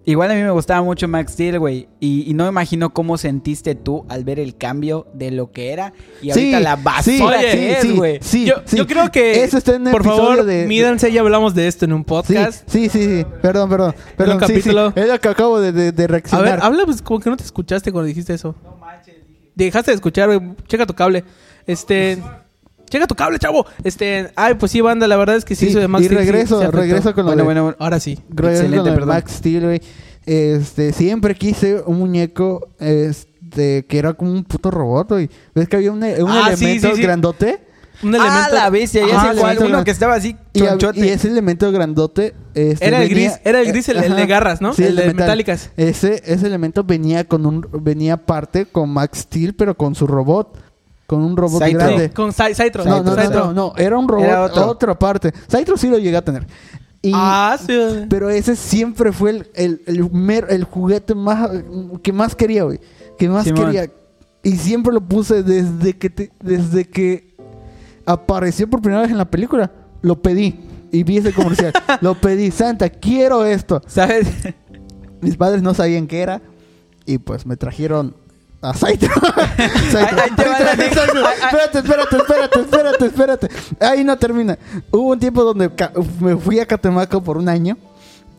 Igual 0.04 0.30
a 0.30 0.34
mí 0.34 0.40
me 0.42 0.50
gustaba 0.50 0.80
mucho 0.82 1.06
Max 1.06 1.32
Steel, 1.32 1.58
güey. 1.58 1.86
Y, 2.00 2.30
y 2.30 2.32
no 2.32 2.44
me 2.44 2.48
imagino 2.50 2.94
cómo 2.94 3.18
sentiste 3.18 3.74
tú 3.74 4.06
al 4.08 4.24
ver 4.24 4.40
el 4.40 4.56
cambio 4.56 5.06
de 5.12 5.30
lo 5.30 5.52
que 5.52 5.70
era 5.70 5.92
y 6.22 6.30
ahorita 6.30 6.60
la 6.60 6.76
basura 6.76 7.36
Oye, 7.38 7.50
que 7.52 7.72
es, 7.72 7.78
sí, 7.82 7.92
güey. 7.94 8.18
sí, 8.22 8.44
yo, 8.46 8.54
sí. 8.64 8.78
yo 8.78 8.86
creo 8.86 9.10
que, 9.10 9.44
Eso 9.44 9.58
está 9.58 9.74
en 9.74 9.86
el 9.86 9.92
por 9.92 10.00
episodio 10.00 10.28
favor, 10.30 10.44
de- 10.46 10.66
mídanse, 10.66 11.12
ya 11.12 11.20
hablamos 11.20 11.54
de 11.54 11.68
esto 11.68 11.84
en 11.84 11.92
un 11.92 12.00
Sí, 12.00 12.04
podcast. 12.06 12.62
sí, 12.70 12.88
sí, 12.88 13.04
sí. 13.04 13.26
Perdón, 13.42 13.68
perdón. 13.68 13.94
Perdón, 14.16 14.36
un 14.36 14.40
sí, 14.40 14.46
sí. 14.46 14.52
capítulo. 14.60 14.92
Es 14.96 15.08
lo 15.08 15.20
que 15.20 15.28
acabo 15.28 15.60
de, 15.60 15.72
de, 15.72 15.92
de 15.92 16.04
A 16.04 16.06
reaccionar. 16.06 16.44
ver, 16.44 16.58
habla 16.62 16.86
pues 16.86 17.02
como 17.02 17.20
que 17.20 17.28
no 17.28 17.36
te 17.36 17.44
escuchaste 17.44 17.92
cuando 17.92 18.06
dijiste 18.06 18.32
eso. 18.32 18.54
dejaste 19.54 19.90
de 19.90 19.94
escuchar, 19.96 20.28
güey. 20.28 20.54
Checa 20.68 20.86
tu 20.86 20.94
cable. 20.94 21.22
Este. 21.66 22.16
Checa 22.90 23.06
tu 23.06 23.14
cable, 23.14 23.38
chavo. 23.38 23.66
Este. 23.84 24.30
Ay, 24.36 24.54
pues 24.54 24.72
sí, 24.72 24.80
banda, 24.80 25.06
la 25.06 25.16
verdad 25.16 25.36
es 25.36 25.44
que 25.44 25.54
sí, 25.54 25.66
Sí, 25.66 25.70
eso 25.70 25.80
de 25.80 25.88
Max 25.88 26.02
y 26.02 26.06
Steel 26.06 26.20
sí 26.20 26.24
regreso, 26.30 26.70
regreso 26.70 27.14
con 27.14 27.24
lo 27.24 27.30
Bueno, 27.32 27.36
de, 27.42 27.44
bueno, 27.44 27.62
bueno. 27.64 27.76
Ahora 27.80 28.00
sí. 28.00 28.18
regreso 28.28 28.62
Excelente, 28.62 28.76
con 28.76 28.84
lo 28.86 28.90
de 28.92 28.96
perdón. 28.98 29.08
Max 29.14 29.32
Steel, 29.32 29.64
güey. 29.64 29.80
Este, 30.26 30.92
siempre 30.92 31.34
quise 31.34 31.82
un 31.86 31.98
muñeco, 31.98 32.68
este, 32.78 33.86
que 33.86 33.98
era 33.98 34.12
como 34.14 34.32
un 34.32 34.44
puto 34.44 34.70
robot, 34.70 35.08
güey. 35.10 35.30
¿Ves 35.54 35.68
que 35.68 35.76
había 35.76 35.90
un, 35.92 36.02
un 36.02 36.30
Ah, 36.30 36.50
sí, 36.54 36.64
elemento 36.64 36.90
sí, 36.90 36.96
sí. 36.96 37.02
grandote? 37.02 37.60
Un 38.02 38.14
Ah, 38.14 38.18
elemento. 38.18 38.54
la 38.54 38.70
bestia, 38.70 39.06
ya 39.06 39.16
Ajá, 39.16 39.34
sé 39.34 39.40
cuál. 39.40 39.58
Uno 39.64 39.82
que 39.84 39.90
estaba 39.90 40.14
así, 40.14 40.36
Y, 40.52 40.62
y 40.62 41.08
ese 41.08 41.28
elemento 41.28 41.72
grandote. 41.72 42.34
este, 42.54 42.86
Era 42.86 43.02
el 43.02 43.08
venía- 43.08 43.30
gris, 43.30 43.40
era 43.44 43.60
el 43.60 43.66
gris, 43.72 43.88
el- 43.88 43.96
el 44.04 44.14
de 44.16 44.26
garras, 44.26 44.60
¿no? 44.60 44.70
El 44.70 44.76
de 44.94 45.06
metal. 45.06 45.14
metálicas. 45.16 45.70
Ese, 45.76 46.22
ese 46.24 46.46
elemento 46.46 46.84
venía 46.84 47.24
con 47.24 47.44
un, 47.46 47.66
venía 47.72 48.14
aparte 48.14 48.66
con 48.66 48.90
Max 48.90 49.20
Steel, 49.20 49.54
pero 49.54 49.76
con 49.76 49.94
su 49.96 50.06
robot. 50.06 50.56
Con 51.08 51.22
un 51.24 51.36
robot 51.36 51.58
Saitro. 51.58 51.80
grande. 51.80 52.08
Sí, 52.08 52.14
con 52.14 52.30
Sai- 52.32 52.54
Saitro. 52.54 52.84
No, 52.84 52.98
no, 52.98 53.02
no, 53.02 53.14
Saitro. 53.16 53.46
no, 53.46 53.52
no, 53.54 53.72
era 53.76 53.98
un 53.98 54.06
robot, 54.06 54.24
Era 54.26 54.42
otro. 54.44 54.66
otra 54.68 54.96
parte. 54.98 55.32
Saitro 55.48 55.76
sí 55.76 55.88
lo 55.88 55.98
llegué 55.98 56.16
a 56.16 56.22
tener. 56.24 56.46
Y, 57.02 57.12
Ah, 57.14 57.56
sí. 57.58 57.72
Pero 58.08 58.28
ese 58.30 58.54
siempre 58.54 59.10
fue 59.12 59.30
el, 59.30 59.50
el, 59.54 59.82
el, 59.86 60.10
mer- 60.12 60.46
el 60.50 60.64
juguete 60.64 61.14
más 61.16 61.48
que 62.02 62.12
más 62.12 62.34
quería, 62.36 62.62
güey. 62.64 62.78
Que 63.18 63.28
más 63.28 63.44
Simón. 63.44 63.64
quería. 63.66 63.90
Y 64.42 64.52
siempre 64.58 64.92
lo 64.92 65.00
puse 65.00 65.42
desde 65.42 65.96
que 65.96 66.10
te- 66.10 66.30
desde 66.42 66.84
que 66.88 67.34
apareció 68.06 68.68
por 68.68 68.80
primera 68.80 69.02
vez 69.02 69.10
en 69.10 69.18
la 69.18 69.30
película. 69.30 69.70
Lo 70.02 70.20
pedí. 70.20 70.60
Y 70.92 71.02
vi 71.04 71.18
ese 71.18 71.32
comercial. 71.32 71.72
lo 72.00 72.14
pedí. 72.16 72.50
Santa, 72.50 72.88
quiero 72.90 73.44
esto. 73.44 73.80
¿Sabes? 73.86 74.28
Mis 75.20 75.36
padres 75.36 75.62
no 75.62 75.74
sabían 75.74 76.06
qué 76.06 76.20
era. 76.20 76.42
Y 77.06 77.18
pues 77.18 77.46
me 77.46 77.56
trajeron 77.56 78.14
a. 78.62 78.70
Ahí 78.86 78.96
te 78.98 79.06
va 79.08 80.58
la 80.60 80.76
Saitro, 80.76 80.94
Saitro. 80.94 81.28
Espérate, 81.30 81.78
espérate, 81.78 82.16
espérate, 82.16 82.60
espérate, 82.60 83.06
espérate. 83.06 83.48
Ahí 83.80 84.04
no 84.04 84.16
termina. 84.18 84.58
Hubo 84.90 85.12
un 85.12 85.18
tiempo 85.18 85.44
donde 85.44 85.70
me 86.20 86.36
fui 86.36 86.58
a 86.60 86.66
Catemaco 86.66 87.22
por 87.22 87.36
un 87.38 87.48
año. 87.48 87.76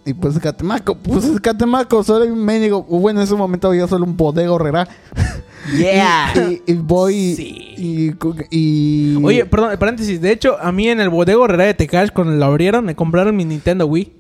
Y 0.06 0.14
pues 0.14 0.40
Catemaco, 0.40 0.96
pues 0.96 1.26
es 1.26 1.40
Catemaco, 1.40 2.04
solo 2.04 2.24
hay 2.24 2.32
un 2.32 2.44
médico. 2.44 2.84
Bueno, 2.84 3.20
en 3.20 3.26
ese 3.26 3.36
momento 3.36 3.68
había 3.68 3.88
solo 3.88 4.06
un 4.06 4.16
bodega 4.18 4.52
horrera. 4.52 4.88
Yeah. 5.78 6.34
Y, 6.36 6.40
y- 6.40 6.62
y 6.72 6.74
voy 6.76 7.36
Sí. 7.36 7.76
y, 7.78 8.14
y- 8.50 9.24
Oye, 9.24 9.46
perdón, 9.46 9.78
paréntesis. 9.78 10.20
De 10.20 10.32
hecho, 10.32 10.58
a 10.60 10.72
mí 10.72 10.88
en 10.88 11.00
el 11.02 11.10
bodego 11.10 11.46
Herrera 11.46 11.66
de 11.66 11.74
Tecash, 11.76 12.10
cuando 12.12 12.34
lo 12.34 12.46
abrieron, 12.46 12.86
me 12.86 12.96
compraron 12.96 13.36
mi 13.36 13.46
Nintendo 13.46 13.86
Wii. 13.86 14.12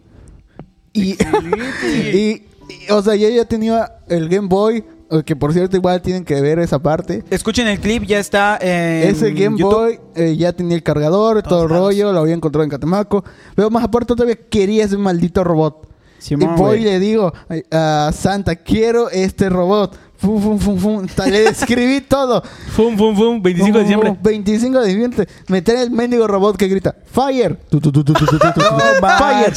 Y, 0.93 1.13
y- 2.13 2.43
y, 2.69 2.91
o 2.91 3.01
sea, 3.01 3.15
yo 3.15 3.29
ya 3.29 3.45
tenía 3.45 3.93
el 4.09 4.27
Game 4.29 4.47
Boy, 4.47 4.83
que 5.25 5.35
por 5.35 5.53
cierto 5.53 5.75
igual 5.75 6.01
tienen 6.01 6.23
que 6.23 6.39
ver 6.41 6.59
esa 6.59 6.79
parte. 6.79 7.23
Escuchen 7.29 7.67
el 7.67 7.79
clip, 7.79 8.03
ya 8.03 8.19
está 8.19 8.57
en 8.61 9.09
Ese 9.09 9.31
Game 9.31 9.57
YouTube. 9.57 9.73
Boy 9.73 9.99
eh, 10.15 10.35
ya 10.37 10.53
tenía 10.53 10.75
el 10.75 10.83
cargador, 10.83 11.41
todo 11.43 11.63
el 11.63 11.69
rollo, 11.69 12.13
lo 12.13 12.19
había 12.19 12.35
encontrado 12.35 12.63
en 12.63 12.69
Catemaco. 12.69 13.23
Pero 13.55 13.69
más 13.69 13.83
aparte 13.83 14.13
todavía 14.15 14.37
quería 14.49 14.85
ese 14.85 14.97
maldito 14.97 15.43
robot. 15.43 15.87
Simón, 16.19 16.55
y 16.55 16.59
voy 16.59 16.79
y 16.79 16.83
le 16.83 16.99
digo 16.99 17.33
a 17.71 18.11
Santa, 18.13 18.55
quiero 18.55 19.09
este 19.09 19.49
robot. 19.49 19.97
Fum, 20.17 20.41
fum, 20.41 20.59
fum, 20.59 20.77
fum. 20.77 21.07
Le 21.29 21.47
escribí 21.47 22.01
todo. 22.01 22.43
Fum, 22.75 22.97
fum, 22.97 23.15
fum, 23.15 23.41
25 23.41 23.77
de 23.77 23.83
diciembre. 23.83 24.17
25 24.21 24.79
de 24.81 24.87
diciembre. 24.87 25.27
Me 25.47 25.61
trae 25.61 25.83
el 25.83 25.91
mendigo 25.91 26.27
robot 26.27 26.57
que 26.57 26.67
grita 26.67 26.93
Fire. 27.05 27.57
Fire. 27.71 29.53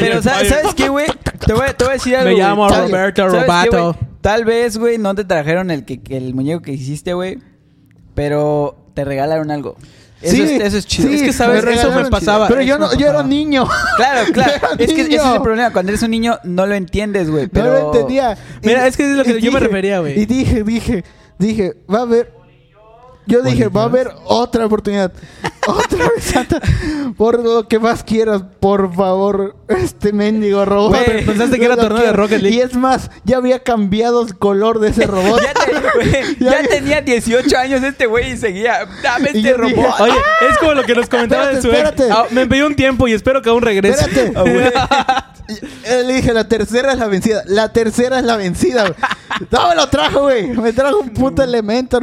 Pero 0.00 0.22
¿sabes, 0.22 0.48
¿sabes 0.48 0.74
qué, 0.74 0.88
güey? 0.88 1.06
Te 1.46 1.52
voy, 1.52 1.66
a 1.66 1.92
decir 1.92 2.16
algo. 2.16 2.30
Me 2.30 2.36
llamo 2.36 2.68
¿Sabes- 2.68 2.90
Roberto 2.90 3.30
¿sabes 3.30 3.44
qué, 3.44 3.70
Robato. 3.70 4.11
Tal 4.22 4.44
vez, 4.44 4.78
güey, 4.78 4.96
no 4.98 5.14
te 5.14 5.24
trajeron 5.24 5.70
el, 5.70 5.84
que, 5.84 6.00
que 6.00 6.16
el 6.16 6.34
muñeco 6.34 6.62
que 6.62 6.72
hiciste, 6.72 7.12
güey. 7.12 7.38
Pero 8.14 8.86
te 8.94 9.04
regalaron 9.04 9.50
algo. 9.50 9.76
Eso, 10.20 10.36
Sí, 10.36 10.42
es, 10.42 10.50
eso 10.62 10.78
es 10.78 10.86
chido. 10.86 11.08
sí, 11.08 11.14
Es 11.16 11.22
que, 11.22 11.32
¿sabes? 11.32 11.64
me 11.64 11.74
Eso 11.74 11.90
me 11.90 12.08
pasaba. 12.08 12.46
Pero 12.46 12.62
yo, 12.62 12.78
no, 12.78 12.92
yo 12.92 13.00
era 13.00 13.14
pasaba. 13.14 13.28
niño. 13.28 13.66
Claro, 13.96 14.26
claro. 14.32 14.52
Es 14.78 14.92
que 14.92 15.00
ese 15.02 15.16
es 15.16 15.24
el 15.24 15.42
problema. 15.42 15.72
Cuando 15.72 15.90
eres 15.90 16.02
un 16.02 16.12
niño 16.12 16.38
no 16.44 16.66
lo 16.66 16.74
entiendes, 16.74 17.28
güey. 17.28 17.48
Pero... 17.48 17.66
No 17.66 17.72
lo 17.72 17.86
entendía. 17.92 18.38
Mira, 18.62 18.86
es 18.86 18.96
que 18.96 19.10
es 19.10 19.16
lo 19.16 19.24
que 19.24 19.40
yo 19.40 19.50
me 19.50 19.58
refería, 19.60 19.98
güey. 19.98 20.20
Y 20.20 20.26
dije, 20.26 20.62
dije, 20.62 21.04
dije, 21.38 21.74
va 21.92 21.98
a 21.98 22.02
haber. 22.02 22.32
Yo 23.26 23.42
dije, 23.42 23.68
va 23.68 23.82
a 23.82 23.84
haber 23.86 24.10
otra 24.24 24.66
oportunidad. 24.66 25.12
Otra 25.66 26.08
vez, 26.14 26.24
Santa. 26.24 26.60
Por 27.16 27.42
lo 27.42 27.68
que 27.68 27.78
más 27.78 28.02
quieras, 28.04 28.42
por 28.60 28.92
favor, 28.94 29.56
este 29.68 30.12
mendigo 30.12 30.64
robot. 30.64 31.04
Güey, 31.06 31.24
pensaste 31.24 31.58
que 31.58 31.64
era 31.64 31.76
torneo 31.76 32.02
de. 32.02 32.12
Rocket 32.12 32.40
League. 32.42 32.56
Y 32.56 32.60
es 32.60 32.74
más, 32.74 33.10
ya 33.24 33.36
había 33.36 33.62
cambiado 33.62 34.22
el 34.22 34.36
color 34.38 34.78
de 34.80 34.88
ese 34.90 35.06
robot. 35.06 35.40
Ya, 35.42 35.52
te- 35.54 35.72
güey, 35.94 36.36
Ya- 36.40 36.62
ya 36.62 36.68
tenía 36.68 37.00
18 37.00 37.56
años 37.58 37.82
este 37.82 38.06
güey 38.06 38.32
y 38.32 38.36
seguía. 38.36 38.86
Dame 39.02 39.30
Y 39.34 39.38
este 39.38 39.54
robot. 39.54 39.74
dije, 39.76 39.88
Oye, 40.00 40.14
es 40.50 40.58
como 40.58 40.74
lo 40.74 40.82
que 40.84 40.94
nos 40.94 41.08
comentaba 41.08 41.48
de 41.48 41.60
su 41.62 41.68
espérate. 41.70 42.08
Ah, 42.10 42.26
me 42.30 42.46
pidió 42.46 42.66
un 42.66 42.74
tiempo 42.74 43.06
y 43.08 43.12
espero 43.12 43.42
que 43.42 43.50
aún 43.50 43.62
regrese. 43.62 44.00
Espérate. 44.04 44.32
Ah. 44.36 45.28
Y- 45.48 46.04
Le 46.06 46.12
dije, 46.14 46.32
la 46.32 46.48
tercera 46.48 46.92
es 46.92 46.98
la 46.98 47.08
vencida. 47.08 47.42
La 47.46 47.72
tercera 47.72 48.18
es 48.18 48.24
la 48.24 48.36
vencida. 48.36 48.94
No 49.50 49.68
me 49.68 49.74
lo 49.74 49.88
trajo, 49.88 50.22
güey. 50.22 50.48
Me 50.48 50.72
trajo 50.72 50.98
un 50.98 51.10
puto 51.10 51.42
elemento. 51.42 51.98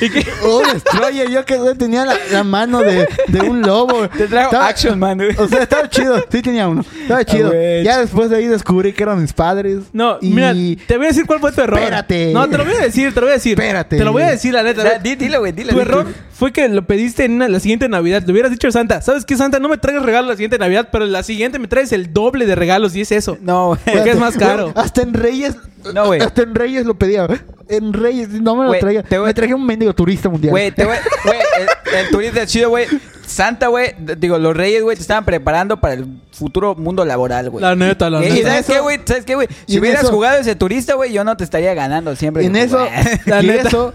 ¿Y 0.00 0.10
qué? 0.10 0.24
Oh, 0.46 0.62
Destroyer, 0.72 1.30
yo 1.30 1.44
que 1.44 1.56
güey, 1.56 1.74
tenía 1.76 2.04
la, 2.04 2.16
la 2.30 2.44
mano 2.44 2.80
de, 2.80 3.08
de 3.28 3.40
un 3.40 3.62
lobo. 3.62 4.08
Te 4.08 4.26
trajo 4.26 4.46
Estaba- 4.50 4.66
Action 4.68 4.98
Man, 4.98 5.16
güey. 5.16 5.34
O 5.38 5.48
sea, 5.48 5.62
estaba 5.62 5.88
chido. 5.88 6.22
Sí 6.30 6.42
tenía 6.42 6.68
uno. 6.68 6.84
Estaba 7.02 7.24
chido. 7.24 7.48
güey. 7.50 7.82
ya 7.82 7.98
después 8.00 8.28
de 8.30 8.36
ahí 8.36 8.46
descubrí 8.46 8.92
que 8.92 9.02
eran 9.02 9.20
mis 9.22 9.32
padres. 9.32 9.78
No, 9.92 10.18
y... 10.20 10.30
mira, 10.30 10.52
te 10.86 10.96
voy 10.96 11.06
a 11.06 11.08
decir 11.08 11.24
cuál 11.26 11.40
fue 11.40 11.52
tu 11.52 11.60
error. 11.62 11.78
Espérate. 11.78 12.32
No, 12.32 12.48
te 12.48 12.58
lo 12.58 12.64
voy 12.64 12.74
a 12.74 12.80
decir, 12.80 13.14
te 13.14 13.20
lo 13.20 13.26
voy 13.26 13.30
a 13.32 13.34
decir. 13.34 13.52
Espérate. 13.58 13.96
Te 13.96 14.04
lo 14.04 14.12
voy 14.12 14.22
a 14.22 14.30
decir, 14.30 14.52
la 14.52 14.62
neta. 14.62 14.82
Da- 14.84 14.98
di- 14.98 15.14
Dilo, 15.16 15.38
güey, 15.40 15.52
dilo. 15.52 15.70
Tu 15.72 15.78
dilo. 15.78 15.90
error 15.90 16.06
fue 16.32 16.52
que 16.52 16.68
lo 16.68 16.86
pediste 16.86 17.24
en 17.24 17.32
una- 17.32 17.48
la 17.48 17.60
siguiente 17.60 17.88
Navidad. 17.88 18.22
Le 18.26 18.32
hubieras 18.32 18.50
dicho 18.50 18.68
a 18.68 18.72
Santa, 18.72 19.00
¿sabes 19.00 19.24
qué, 19.24 19.36
Santa? 19.36 19.58
No 19.60 19.68
me 19.68 19.78
traigas 19.78 20.04
regalos 20.04 20.28
la 20.28 20.34
siguiente 20.36 20.58
Navidad, 20.58 20.88
pero 20.92 21.06
la 21.06 21.22
siguiente 21.22 21.58
me 21.58 21.68
traes 21.68 21.92
el 21.92 22.12
doble 22.12 22.44
de 22.46 22.54
regalos 22.54 22.94
y 22.96 23.00
es 23.00 23.12
eso. 23.12 23.38
No, 23.40 23.68
güey. 23.68 23.80
Porque 23.96 24.10
es 24.10 24.18
más 24.18 24.36
caro. 24.36 24.72
Hasta 24.76 25.02
en 25.02 25.14
Reyes. 25.14 25.56
No, 25.94 26.06
güey. 26.06 26.20
Hasta 26.20 26.42
en 26.42 26.54
Reyes 26.54 26.84
lo 26.86 26.94
pedía. 26.98 27.26
En 27.68 27.92
Reyes 27.92 28.28
no 28.30 28.56
me 28.56 28.64
lo 28.66 28.72
traía. 28.78 29.02
te 29.02 29.18
voy- 29.18 29.26
Me 29.28 29.34
traje 29.34 29.54
un 29.54 29.64
mendigo 29.64 29.94
turista 29.94 30.28
mundial. 30.28 30.50
Güey, 30.50 30.70
te 30.72 30.84
voy, 30.84 30.96
güey, 31.24 31.38
el, 31.60 31.98
el 31.98 32.10
turista 32.10 32.46
chido, 32.46 32.70
güey. 32.70 32.86
Santa, 33.26 33.68
güey, 33.68 33.94
digo, 34.18 34.38
los 34.38 34.54
reyes, 34.56 34.82
güey, 34.82 34.96
te 34.96 35.02
estaban 35.02 35.24
preparando 35.24 35.80
para 35.80 35.94
el 35.94 36.06
futuro 36.32 36.74
mundo 36.74 37.04
laboral, 37.04 37.48
güey. 37.50 37.62
La 37.62 37.74
neta, 37.74 38.10
la 38.10 38.18
Y- 38.18 38.28
neta. 38.28 38.34
Y 38.38 38.42
¿sabes 38.42 38.60
Eso- 38.60 38.72
qué, 38.74 38.80
güey? 38.80 39.00
¿Sabes 39.04 39.24
qué, 39.24 39.34
güey? 39.34 39.48
Si 39.66 39.78
hubieras 39.78 40.02
eso- 40.04 40.12
jugado 40.12 40.38
ese 40.38 40.54
turista, 40.56 40.94
güey, 40.94 41.12
yo 41.12 41.24
no 41.24 41.36
te 41.36 41.44
estaría 41.44 41.72
ganando 41.74 42.14
siempre. 42.16 42.44
en 42.44 42.54
eso, 42.56 42.86
La 43.26 43.42
y 43.42 43.46
neta. 43.46 43.68
eso 43.68 43.94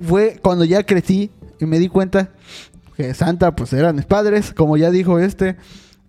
fue 0.00 0.38
cuando 0.42 0.64
ya 0.64 0.82
crecí 0.84 1.30
y 1.58 1.64
me 1.66 1.78
di 1.78 1.88
cuenta 1.88 2.28
que 2.96 3.14
Santa 3.14 3.54
pues 3.56 3.72
eran 3.72 3.96
mis 3.96 4.04
padres, 4.04 4.52
como 4.54 4.76
ya 4.76 4.90
dijo 4.90 5.18
este, 5.18 5.56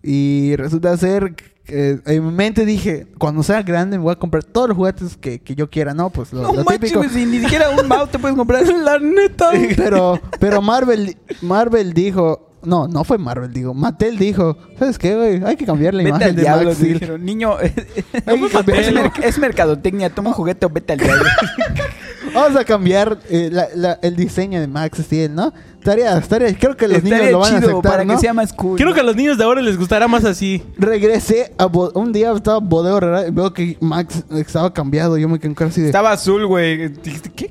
y 0.03 0.55
resulta 0.55 0.95
ser 0.97 1.35
que 1.35 1.57
en 2.05 2.25
mi 2.25 2.31
mente 2.31 2.65
dije, 2.65 3.07
cuando 3.17 3.43
sea 3.43 3.61
grande 3.61 3.97
me 3.97 4.03
voy 4.03 4.13
a 4.13 4.15
comprar 4.15 4.43
todos 4.43 4.69
los 4.69 4.77
juguetes 4.77 5.17
que, 5.17 5.39
que 5.39 5.55
yo 5.55 5.69
quiera, 5.69 5.93
¿no? 5.93 6.09
Pues 6.09 6.31
lo, 6.31 6.43
No 6.43 6.53
lo 6.53 6.63
manches, 6.63 6.91
típico. 6.93 7.03
si 7.09 7.25
ni 7.25 7.39
siquiera 7.39 7.69
un 7.69 7.87
mouse 7.87 8.09
te 8.09 8.19
puedes 8.19 8.37
comprar. 8.37 8.65
La 8.83 8.99
neta. 8.99 9.51
Pero, 9.75 10.19
pero 10.39 10.61
Marvel, 10.61 11.17
Marvel 11.41 11.93
dijo, 11.93 12.47
no, 12.63 12.87
no 12.87 13.03
fue 13.03 13.17
Marvel, 13.17 13.53
digo, 13.53 13.73
Mattel 13.73 14.17
dijo, 14.17 14.57
¿sabes 14.77 14.97
qué, 14.97 15.15
güey? 15.15 15.43
Hay 15.43 15.55
que 15.55 15.65
cambiar 15.65 15.93
la 15.93 16.03
Vete 16.03 16.09
imagen 16.09 16.27
al 16.29 16.35
de 16.35 16.41
diablo, 16.41 16.69
Max 16.69 16.81
dijeron. 16.81 17.25
Niño, 17.25 17.57
es, 19.23 19.37
mercadotecnia. 19.37 20.09
Toma 20.09 20.29
un 20.29 20.35
juguete 20.35 20.65
o 20.65 20.69
vete 20.69 20.93
al 20.93 20.99
diablo. 20.99 21.25
Vamos 22.41 22.57
a 22.59 22.65
cambiar 22.65 23.17
eh, 23.29 23.49
la- 23.51 23.67
la- 23.75 23.99
el 24.01 24.15
diseño 24.15 24.59
de 24.61 24.67
Max 24.67 24.99
Steel, 24.99 25.33
¿no? 25.35 25.53
Estaría, 25.79 26.17
estaría, 26.17 26.53
creo 26.57 26.75
que 26.75 26.87
los 26.87 27.01
niños 27.03 27.31
lo 27.31 27.39
van 27.39 27.55
a 27.55 27.59
chido 27.59 27.69
aceptar, 27.71 27.91
para 27.91 28.03
¿no? 28.05 28.13
que 28.15 28.19
sea 28.19 28.33
más 28.33 28.51
cool. 28.53 28.75
Quiero 28.77 28.93
que 28.93 28.99
a 28.99 29.03
los 29.03 29.15
niños 29.15 29.37
de 29.37 29.43
ahora 29.45 29.61
les 29.61 29.77
gustará 29.77 30.07
más 30.07 30.25
así. 30.25 30.61
Regresé 30.77 31.53
a 31.57 31.65
Bo- 31.65 31.91
un 31.95 32.11
día 32.11 32.31
estaba 32.33 32.59
Herrera 32.97 33.27
y 33.27 33.31
veo 33.31 33.53
que 33.53 33.77
Max 33.79 34.23
estaba 34.31 34.73
cambiado. 34.73 35.17
Yo 35.17 35.29
me 35.29 35.39
quedé 35.39 35.55
casi 35.55 35.81
de 35.81 35.87
Estaba 35.87 36.11
azul, 36.11 36.45
güey. 36.45 36.91
¿qué? 37.35 37.49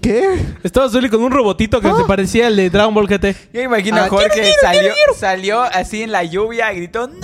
¿qué? 0.00 0.38
Estaba 0.64 0.88
Zully 0.88 1.08
con 1.08 1.22
un 1.22 1.30
robotito 1.30 1.80
que 1.80 1.88
Ah. 1.88 1.94
se 1.96 2.04
parecía 2.04 2.48
al 2.48 2.56
de 2.56 2.68
Dragon 2.70 2.92
Ball 2.94 3.06
GT. 3.06 3.36
Yo 3.52 3.60
imagino 3.62 3.98
Ah, 3.98 4.04
a 4.06 4.08
Jorge 4.08 4.50
salió, 4.60 4.92
salió 5.16 5.62
así 5.62 6.02
en 6.02 6.10
la 6.12 6.24
lluvia 6.24 6.72
y 6.72 6.76
gritó 6.78 7.06
¡No! 7.06 7.14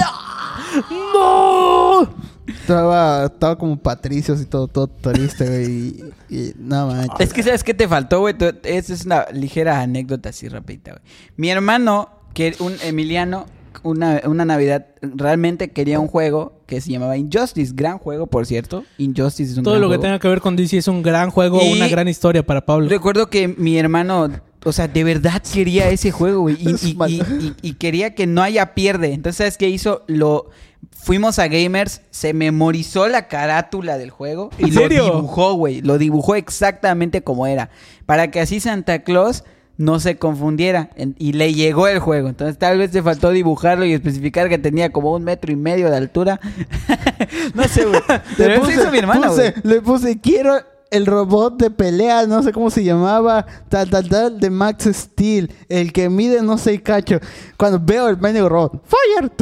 ¡No! 1.13 2.09
Estaba, 2.47 3.25
estaba 3.27 3.57
como 3.57 3.77
Patricios 3.79 4.41
y 4.41 4.47
todo, 4.47 4.69
todo 4.69 4.87
triste, 4.89 5.47
güey. 5.47 6.05
Y, 6.35 6.53
nada 6.59 6.87
más. 6.87 7.21
Es 7.21 7.33
que 7.33 7.43
¿sabes 7.43 7.63
qué 7.65 7.75
te 7.75 7.87
faltó, 7.89 8.21
güey? 8.21 8.35
Esa 8.65 8.93
es 8.95 9.05
una 9.07 9.27
ligera 9.33 9.81
anécdota 9.81 10.31
así 10.31 10.49
rapidita, 10.49 10.93
güey. 10.93 11.03
Mi 11.37 11.51
hermano, 11.51 12.09
que 12.33 12.55
un 12.59 12.75
Emiliano, 12.83 13.47
una, 13.83 14.21
una 14.25 14.45
Navidad, 14.45 14.87
realmente 15.03 15.71
quería 15.71 16.01
un 16.01 16.09
juego 16.09 16.61
que 16.67 16.81
se 16.81 16.91
llamaba 16.91 17.17
Injustice. 17.17 17.73
Gran 17.75 17.99
juego, 17.99 18.27
por 18.27 18.47
cierto. 18.47 18.85
Injustice 18.99 19.53
es 19.53 19.59
un 19.59 19.65
Todo 19.65 19.75
gran 19.75 19.83
lo 19.83 19.89
que 19.89 19.97
juego. 19.97 20.03
tenga 20.03 20.19
que 20.19 20.29
ver 20.29 20.41
con 20.41 20.57
DC 20.57 20.79
es 20.79 20.89
un 20.89 21.03
gran 21.03 21.31
juego, 21.31 21.61
Y- 21.63 21.73
una 21.73 21.89
gran 21.89 22.09
historia 22.09 22.45
para 22.45 22.65
Pablo. 22.65 22.89
Recuerdo 22.89 23.29
que 23.31 23.49
mi 23.49 23.79
hermano, 23.79 24.31
o 24.65 24.73
sea, 24.73 24.89
de 24.89 25.05
verdad 25.05 25.43
quería 25.53 25.91
ese 25.91 26.11
juego, 26.11 26.41
güey. 26.43 26.57
Y, 26.59 26.71
Es 26.75 26.85
y- 26.85 26.95
mal- 26.95 27.11
y- 27.11 27.21
y- 27.23 27.55
y 27.63 27.75
quería 27.75 28.15
que 28.15 28.27
no 28.27 28.43
haya 28.43 28.75
pierde. 28.75 29.13
Entonces, 29.13 29.37
¿sabes 29.37 29.57
qué 29.59 29.69
hizo? 29.69 30.03
Lo 30.07 30.49
Fuimos 30.93 31.39
a 31.39 31.49
Gamers, 31.49 32.01
se 32.11 32.33
memorizó 32.33 33.09
la 33.09 33.29
carátula 33.29 33.99
del 33.99 34.11
juego 34.11 34.51
y 34.59 34.65
¿En 34.65 34.75
lo 34.75 34.81
serio? 34.81 35.05
dibujó, 35.05 35.55
güey. 35.55 35.81
Lo 35.83 35.99
dibujó 35.99 36.35
exactamente 36.35 37.23
como 37.23 37.47
era. 37.47 37.71
Para 38.07 38.31
que 38.31 38.41
así 38.41 38.61
Santa 38.61 39.01
Claus 39.03 39.45
no 39.77 39.99
se 40.01 40.17
confundiera. 40.17 40.91
En- 40.97 41.17
y 41.19 41.33
le 41.33 41.53
llegó 41.53 41.89
el 41.89 41.99
juego. 41.99 42.29
Entonces 42.29 42.59
tal 42.59 42.79
vez 42.79 42.91
te 42.91 43.03
faltó 43.03 43.31
dibujarlo 43.31 43.85
y 43.85 43.93
especificar 43.93 44.49
que 44.49 44.59
tenía 44.59 44.91
como 44.91 45.13
un 45.13 45.25
metro 45.25 45.53
y 45.53 45.57
medio 45.57 45.91
de 45.91 45.97
altura. 45.97 46.41
no 47.55 47.65
sé, 47.65 47.85
güey. 47.85 48.01
Pero 48.37 48.49
Le 48.51 48.57
eso 48.57 48.71
hizo 48.81 48.91
mi 48.91 48.99
hermana, 48.99 49.29
puse-. 49.29 49.55
Le 49.63 49.81
puse, 49.81 50.21
quiero 50.21 50.55
el 50.95 51.07
robot 51.07 51.57
de 51.57 51.71
pelea, 51.71 52.27
no 52.27 52.43
sé 52.43 52.53
cómo 52.53 52.71
se 52.71 52.85
llamaba, 52.85 53.45
tal, 53.69 53.91
tal, 53.91 54.09
tal, 54.09 54.39
de 54.39 54.49
Max 54.49 54.89
Steel, 54.93 55.51
el 55.69 55.93
que 55.93 56.09
mide 56.09 56.41
no 56.41 56.57
sé 56.57 56.81
cacho. 56.81 57.19
Cuando 57.57 57.81
veo 57.81 58.09
el 58.09 58.17
mendigo 58.19 58.49
robot, 58.49 58.85
fire, 58.87 59.33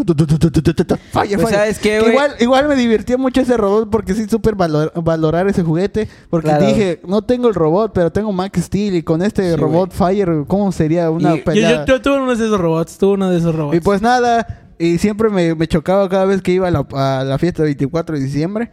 fire, 1.13 1.39
¿sabes 1.51 1.79
qué, 1.79 2.01
güey? 2.01 2.13
Igual, 2.13 2.35
igual 2.41 2.69
me 2.69 2.77
divirtió 2.77 3.19
mucho 3.19 3.43
ese 3.43 3.57
robot 3.59 3.91
porque 3.91 4.15
sí 4.15 4.27
súper 4.29 4.55
valor, 4.55 4.93
valorar 5.03 5.47
ese 5.47 5.63
juguete. 5.63 6.09
Porque 6.31 6.55
dije, 6.55 7.01
no 7.07 7.23
tengo 7.23 7.49
el 7.49 7.55
robot, 7.55 7.93
pero 7.93 8.11
tengo 8.11 8.33
Max 8.33 8.63
Steel 8.63 8.97
y 8.97 9.03
con 9.03 9.21
este 9.21 9.55
robot 9.57 9.93
fire, 9.93 10.45
¿cómo 10.47 10.73
sería 10.73 11.11
una 11.11 11.37
pelea? 11.37 11.85
Yo, 11.85 12.01
tuve 12.01 12.17
uno 12.17 12.35
de 12.35 12.47
esos 12.47 12.59
robots, 12.59 12.97
tuve 12.97 13.15
uno 13.15 13.29
de 13.29 13.39
esos 13.39 13.55
robots. 13.55 13.77
Y 13.77 13.81
pues 13.81 14.01
nada, 14.01 14.71
y 14.79 14.97
siempre 14.97 15.29
me, 15.29 15.55
me 15.55 15.69
chocaba 15.69 16.09
cada 16.09 16.25
vez 16.25 16.41
que 16.41 16.53
iba 16.53 16.69
a 16.69 16.71
la, 16.71 16.87
a 16.93 17.25
la 17.25 17.39
fiesta 17.39 17.63
del 17.63 17.75
24 17.75 18.17
de 18.17 18.25
diciembre. 18.25 18.71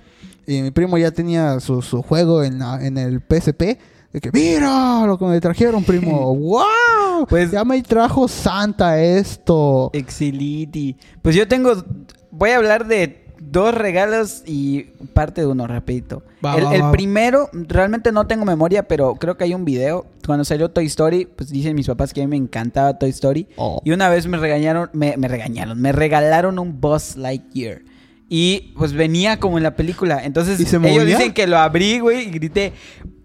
Y 0.51 0.61
mi 0.63 0.71
primo 0.71 0.97
ya 0.97 1.11
tenía 1.11 1.59
su, 1.59 1.81
su 1.81 2.01
juego 2.01 2.43
en, 2.43 2.59
la- 2.59 2.83
en 2.85 2.97
el 2.97 3.21
PSP. 3.21 3.77
De 4.11 4.19
que, 4.19 4.31
mira 4.33 5.05
lo 5.05 5.19
que 5.19 5.25
me 5.25 5.39
trajeron, 5.39 5.83
primo. 5.83 6.35
¡Wow! 6.35 7.27
Pues- 7.29 7.51
ya 7.51 7.63
me 7.63 7.81
trajo 7.83 8.27
Santa 8.27 8.99
esto. 8.99 9.91
Excelente. 9.93 10.95
Pues 11.21 11.35
yo 11.35 11.47
tengo. 11.47 11.73
Voy 12.31 12.49
a 12.49 12.57
hablar 12.57 12.87
de 12.87 13.25
dos 13.39 13.73
regalos 13.73 14.43
y 14.47 14.83
parte 15.13 15.41
de 15.41 15.47
uno, 15.47 15.67
rapidito. 15.67 16.23
Va, 16.43 16.55
el 16.57 16.65
va, 16.65 16.75
el 16.75 16.81
va. 16.83 16.91
primero, 16.91 17.49
realmente 17.53 18.11
no 18.11 18.25
tengo 18.27 18.45
memoria, 18.45 18.87
pero 18.87 19.15
creo 19.15 19.37
que 19.37 19.43
hay 19.43 19.53
un 19.53 19.65
video. 19.65 20.05
Cuando 20.25 20.43
salió 20.45 20.69
Toy 20.71 20.85
Story, 20.87 21.25
pues 21.35 21.49
dicen 21.49 21.75
mis 21.75 21.87
papás 21.87 22.13
que 22.13 22.21
a 22.21 22.25
mí 22.25 22.29
me 22.29 22.37
encantaba 22.37 22.97
Toy 22.97 23.09
Story. 23.11 23.47
Oh. 23.57 23.81
Y 23.85 23.91
una 23.91 24.09
vez 24.09 24.25
me 24.27 24.37
regañaron, 24.37 24.89
me, 24.93 25.17
me 25.17 25.27
regañaron, 25.27 25.79
me 25.79 25.91
regalaron 25.91 26.57
un 26.59 26.79
Buzz 26.81 27.15
Lightyear. 27.15 27.81
Y 28.32 28.73
pues 28.77 28.93
venía 28.93 29.39
como 29.39 29.57
en 29.57 29.63
la 29.63 29.75
película. 29.75 30.23
Entonces 30.23 30.59
¿Y 30.59 30.65
se 30.65 30.77
ellos 30.77 30.91
movía? 31.01 31.17
dicen 31.17 31.34
que 31.34 31.47
lo 31.47 31.57
abrí, 31.57 31.99
güey, 31.99 32.27
y 32.27 32.32
grité, 32.32 32.73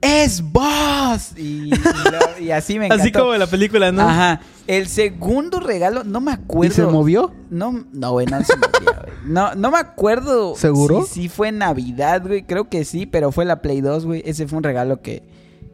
¡Es 0.01 0.43
Buzz! 0.43 1.33
Y, 1.37 1.67
y 1.67 1.71
lo- 1.71 2.43
y 2.43 2.51
así 2.51 2.79
me 2.79 2.87
encantó. 2.87 3.03
Así 3.03 3.13
como 3.13 3.35
en 3.35 3.41
la 3.41 3.47
película, 3.47 3.93
¿no? 3.93 4.03
Ajá. 4.03 4.41
El 4.67 4.89
segundo 4.89 5.61
regalo, 5.61 6.05
no 6.05 6.21
me 6.23 6.31
¿Y 6.31 6.35
acuerdo. 6.35 6.75
se 6.75 6.83
movió? 6.85 7.33
No, 7.51 7.85
no, 7.93 8.13
güey, 8.13 8.27
no 8.27 8.43
se 8.43 8.55
güey. 8.57 8.97
No, 9.27 9.55
no 9.55 9.71
me 9.71 9.79
acuerdo. 9.79 10.55
¿Seguro? 10.57 11.05
Si, 11.05 11.23
si 11.23 11.29
fue 11.29 11.53
Navidad, 11.53 12.23
güey. 12.27 12.43
Creo 12.45 12.69
que 12.71 12.85
sí, 12.87 13.05
pero 13.07 13.31
fue 13.31 13.45
la 13.45 13.61
Play 13.63 13.83
2, 13.83 14.07
güey. 14.07 14.23
Ese 14.25 14.47
fue 14.47 14.57
un 14.59 14.65
regalo 14.65 15.03
que. 15.03 15.23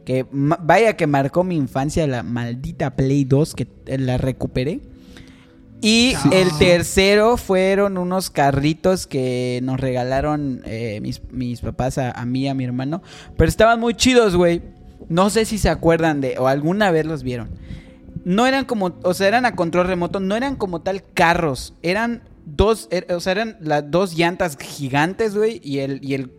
que 0.05 0.25
vaya 0.31 0.97
que 0.97 1.07
marcó 1.07 1.43
mi 1.45 1.55
infancia, 1.55 2.05
la 2.07 2.21
maldita 2.23 2.95
Play 2.97 3.23
2, 3.23 3.53
que 3.55 3.67
eh, 3.85 3.97
la 3.97 4.17
recuperé. 4.17 4.81
Y 5.81 6.13
el 6.31 6.49
tercero 6.59 7.37
fueron 7.37 7.97
unos 7.97 8.29
carritos 8.29 9.07
que 9.07 9.59
nos 9.63 9.79
regalaron 9.79 10.61
eh, 10.65 10.99
mis, 11.01 11.21
mis 11.31 11.61
papás 11.61 11.97
a, 11.97 12.11
a 12.11 12.25
mí 12.25 12.41
y 12.41 12.47
a 12.47 12.53
mi 12.53 12.63
hermano. 12.65 13.01
Pero 13.35 13.49
estaban 13.49 13.79
muy 13.79 13.95
chidos, 13.95 14.35
güey. 14.35 14.61
No 15.09 15.29
sé 15.31 15.45
si 15.45 15.57
se 15.57 15.69
acuerdan 15.69 16.21
de, 16.21 16.37
o 16.37 16.47
alguna 16.47 16.91
vez 16.91 17.05
los 17.05 17.23
vieron. 17.23 17.49
No 18.23 18.45
eran 18.45 18.65
como, 18.65 18.93
o 19.03 19.13
sea, 19.15 19.27
eran 19.27 19.45
a 19.45 19.55
control 19.55 19.87
remoto, 19.87 20.19
no 20.19 20.35
eran 20.35 20.55
como 20.55 20.81
tal 20.81 21.03
carros. 21.15 21.73
Eran 21.81 22.21
dos, 22.45 22.87
er- 22.91 23.11
o 23.11 23.19
sea, 23.19 23.31
eran 23.31 23.57
las 23.59 23.89
dos 23.89 24.15
llantas 24.15 24.57
gigantes, 24.59 25.35
güey, 25.35 25.59
y 25.63 25.79
el, 25.79 25.99
y 26.03 26.13
el, 26.13 26.31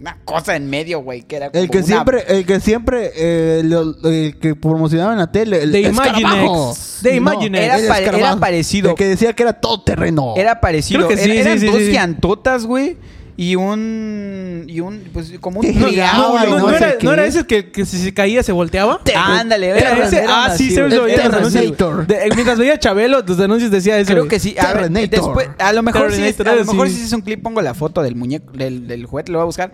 una 0.00 0.18
cosa 0.24 0.56
en 0.56 0.68
medio, 0.70 1.00
güey, 1.00 1.22
que 1.22 1.36
era 1.36 1.50
como 1.50 1.62
El 1.62 1.70
que 1.70 1.78
una- 1.78 1.86
siempre, 1.86 2.24
el 2.28 2.46
que 2.46 2.60
siempre, 2.60 3.12
eh, 3.14 3.62
lo- 3.64 3.94
el 4.08 4.38
que 4.38 4.54
promocionaba 4.54 5.12
en 5.12 5.18
la 5.18 5.30
tele, 5.30 5.62
el 5.62 5.72
The 5.72 5.86
escarabajo. 5.88 6.20
Imaginex. 6.20 7.00
No, 7.02 7.10
Imaginex. 7.12 7.64
Era 7.64 7.76
el 7.78 7.86
pare- 7.88 8.18
era 8.18 8.36
parecido. 8.36 8.90
El 8.90 8.96
que 8.96 9.04
decía 9.06 9.32
que 9.34 9.42
era 9.42 9.52
todo 9.54 9.82
terreno. 9.82 10.34
Era 10.36 10.60
parecido. 10.60 11.06
Creo 11.06 11.08
que 11.10 11.22
sí, 11.22 11.30
Era- 11.30 11.40
eran 11.40 11.54
sí, 11.60 11.60
sí, 11.60 11.66
dos 11.66 11.76
sí, 11.78 11.86
sí. 11.86 11.92
llantotas, 11.92 12.64
güey. 12.66 12.96
Y 13.38 13.54
un. 13.54 14.64
Y 14.66 14.80
un. 14.80 15.02
Pues 15.12 15.34
como 15.40 15.60
un 15.60 15.66
No, 15.80 16.38
no, 16.38 16.46
no 16.46 16.58
no 16.58 16.68
sé 16.70 16.76
era, 16.76 16.98
qué. 16.98 17.04
¿no 17.04 17.12
era 17.12 17.26
ese 17.26 17.44
que, 17.46 17.70
que 17.70 17.84
si 17.84 17.98
se 17.98 18.14
caía 18.14 18.42
se 18.42 18.52
volteaba? 18.52 19.00
Ándale, 19.14 19.68
Era 19.70 20.04
ese. 20.06 20.24
Ah, 20.26 20.54
sí, 20.56 20.70
se 20.70 20.80
El 20.80 20.90
los 20.90 21.00
anuncios. 21.00 21.52
Terrenator. 21.52 22.06
De- 22.06 22.30
mientras 22.34 22.58
veía 22.58 22.78
Chabelo, 22.78 23.22
los 23.26 23.38
anuncios 23.40 23.70
decía 23.70 23.98
eso. 23.98 24.10
Creo 24.12 24.26
que 24.28 24.38
sí. 24.38 24.56
A, 24.58 24.68
ver, 24.68 24.76
Terrenator. 24.88 25.10
después, 25.10 25.48
a 25.58 25.72
lo 25.72 25.82
mejor 25.82 26.12
sí, 26.12 26.22
a 26.22 26.54
lo 26.54 26.64
sí. 26.64 26.70
mejor 26.70 26.88
si 26.88 27.02
es 27.02 27.12
un 27.12 27.20
clip 27.20 27.42
pongo 27.42 27.60
la 27.60 27.74
foto 27.74 28.02
del 28.02 28.16
muñeco, 28.16 28.52
del, 28.52 28.86
del 28.86 29.04
juguete, 29.04 29.32
lo 29.32 29.38
voy 29.38 29.42
a 29.42 29.46
buscar. 29.46 29.72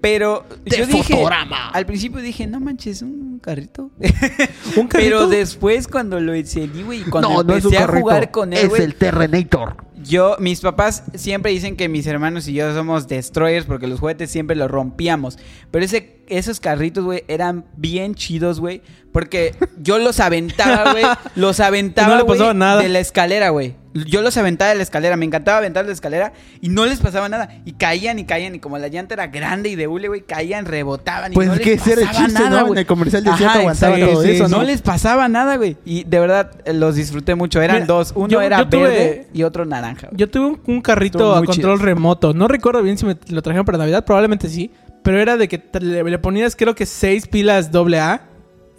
Pero 0.00 0.44
De 0.66 0.76
yo 0.76 0.86
dije, 0.86 1.14
Fotorama. 1.14 1.70
al 1.70 1.86
principio 1.86 2.20
dije, 2.20 2.46
no 2.46 2.60
manches, 2.60 3.00
un 3.00 3.38
carrito. 3.38 3.90
¿Un 4.76 4.86
carrito? 4.86 4.92
Pero 4.92 5.28
después 5.28 5.88
cuando 5.88 6.20
lo 6.20 6.34
encendí, 6.34 6.82
güey, 6.82 7.02
cuando 7.04 7.30
no, 7.30 7.42
no 7.42 7.56
es 7.56 7.64
un 7.64 7.72
empecé 7.72 7.90
a 7.96 8.00
jugar 8.00 8.30
con 8.30 8.52
él, 8.52 8.70
Es 8.70 8.78
el 8.80 8.94
Terrenator. 8.96 9.76
Yo, 10.04 10.36
mis 10.38 10.60
papás 10.60 11.04
siempre 11.14 11.50
dicen 11.52 11.76
que 11.76 11.88
mis 11.88 12.06
hermanos 12.06 12.46
y 12.48 12.52
yo 12.54 12.72
somos 12.74 13.08
destroyers 13.08 13.66
porque 13.66 13.86
los 13.86 14.00
juguetes 14.00 14.30
siempre 14.30 14.54
los 14.56 14.70
rompíamos. 14.70 15.38
Pero 15.70 15.84
ese, 15.84 16.20
esos 16.28 16.60
carritos, 16.60 17.04
güey, 17.04 17.24
eran 17.28 17.64
bien 17.76 18.14
chidos, 18.14 18.60
güey. 18.60 18.82
Porque 19.12 19.54
yo 19.78 19.98
los 19.98 20.20
aventaba, 20.20 20.92
güey. 20.92 21.04
Los 21.36 21.60
aventaba, 21.60 22.08
No 22.08 22.16
le 22.16 22.54
nada. 22.54 22.82
de 22.82 22.88
la 22.88 22.98
escalera, 22.98 23.50
güey. 23.50 23.76
Yo 23.94 24.22
los 24.22 24.36
aventaba 24.36 24.70
de 24.70 24.74
la 24.76 24.82
escalera. 24.82 25.16
Me 25.16 25.24
encantaba 25.24 25.58
aventar 25.58 25.84
de 25.84 25.88
la 25.88 25.92
escalera 25.94 26.32
y 26.60 26.68
no 26.68 26.84
les 26.84 26.98
pasaba 26.98 27.28
nada. 27.28 27.48
Y 27.64 27.72
caían 27.74 28.18
y 28.18 28.24
caían. 28.24 28.54
Y 28.56 28.58
como 28.58 28.76
la 28.76 28.88
llanta 28.88 29.14
era 29.14 29.28
grande 29.28 29.68
y 29.68 29.76
de 29.76 29.86
hule, 29.86 30.08
güey, 30.08 30.22
caían, 30.22 30.66
rebotaban. 30.66 31.30
Y 31.32 31.34
Pues 31.36 31.46
no 31.46 31.54
es 31.54 31.60
que 31.60 31.70
les 31.70 31.80
ese 31.82 31.92
era 31.92 32.00
el 32.02 32.06
pasaba 32.08 32.26
chiste, 32.26 32.42
nada, 32.42 32.50
¿no? 32.50 32.58
En 32.62 32.66
güey. 32.66 32.80
el 32.80 32.86
comercial 32.86 33.22
decía 33.22 33.46
Ajá, 33.46 33.52
que 33.54 33.58
aguantaba 33.60 33.98
todo 33.98 34.22
sí, 34.22 34.30
eso, 34.30 34.48
No 34.48 34.56
¿no? 34.58 34.62
les 34.64 34.82
pasaba 34.82 35.28
nada, 35.28 35.56
güey. 35.56 35.76
Y 35.84 36.02
de 36.04 36.18
verdad 36.18 36.50
eh, 36.64 36.72
los 36.72 36.96
disfruté 36.96 37.36
mucho. 37.36 37.62
Eran 37.62 37.76
Mira, 37.76 37.86
dos. 37.86 38.12
Uno 38.16 38.28
yo- 38.28 38.40
era 38.40 38.58
yo 38.58 38.68
tuve- 38.68 38.82
verde 38.82 39.26
y 39.32 39.42
otro 39.44 39.64
naranja. 39.64 40.08
güey. 40.08 40.18
Yo 40.18 40.28
tuve 40.28 40.46
un, 40.46 40.60
un 40.66 40.80
carrito 40.82 41.32
a 41.32 41.44
control 41.44 41.54
chido. 41.78 41.86
remoto. 41.86 42.34
No 42.34 42.48
recuerdo 42.48 42.82
bien 42.82 42.98
si 42.98 43.06
me 43.06 43.16
lo 43.28 43.42
trajeron 43.42 43.64
para 43.64 43.78
Navidad, 43.78 44.04
probablemente 44.04 44.48
sí. 44.48 44.72
Pero 45.04 45.20
era 45.20 45.36
de 45.36 45.46
que 45.48 45.62
le, 45.80 46.02
le 46.02 46.18
ponías, 46.18 46.56
creo 46.56 46.74
que 46.74 46.84
seis 46.86 47.28
pilas 47.28 47.70
AA 47.72 48.22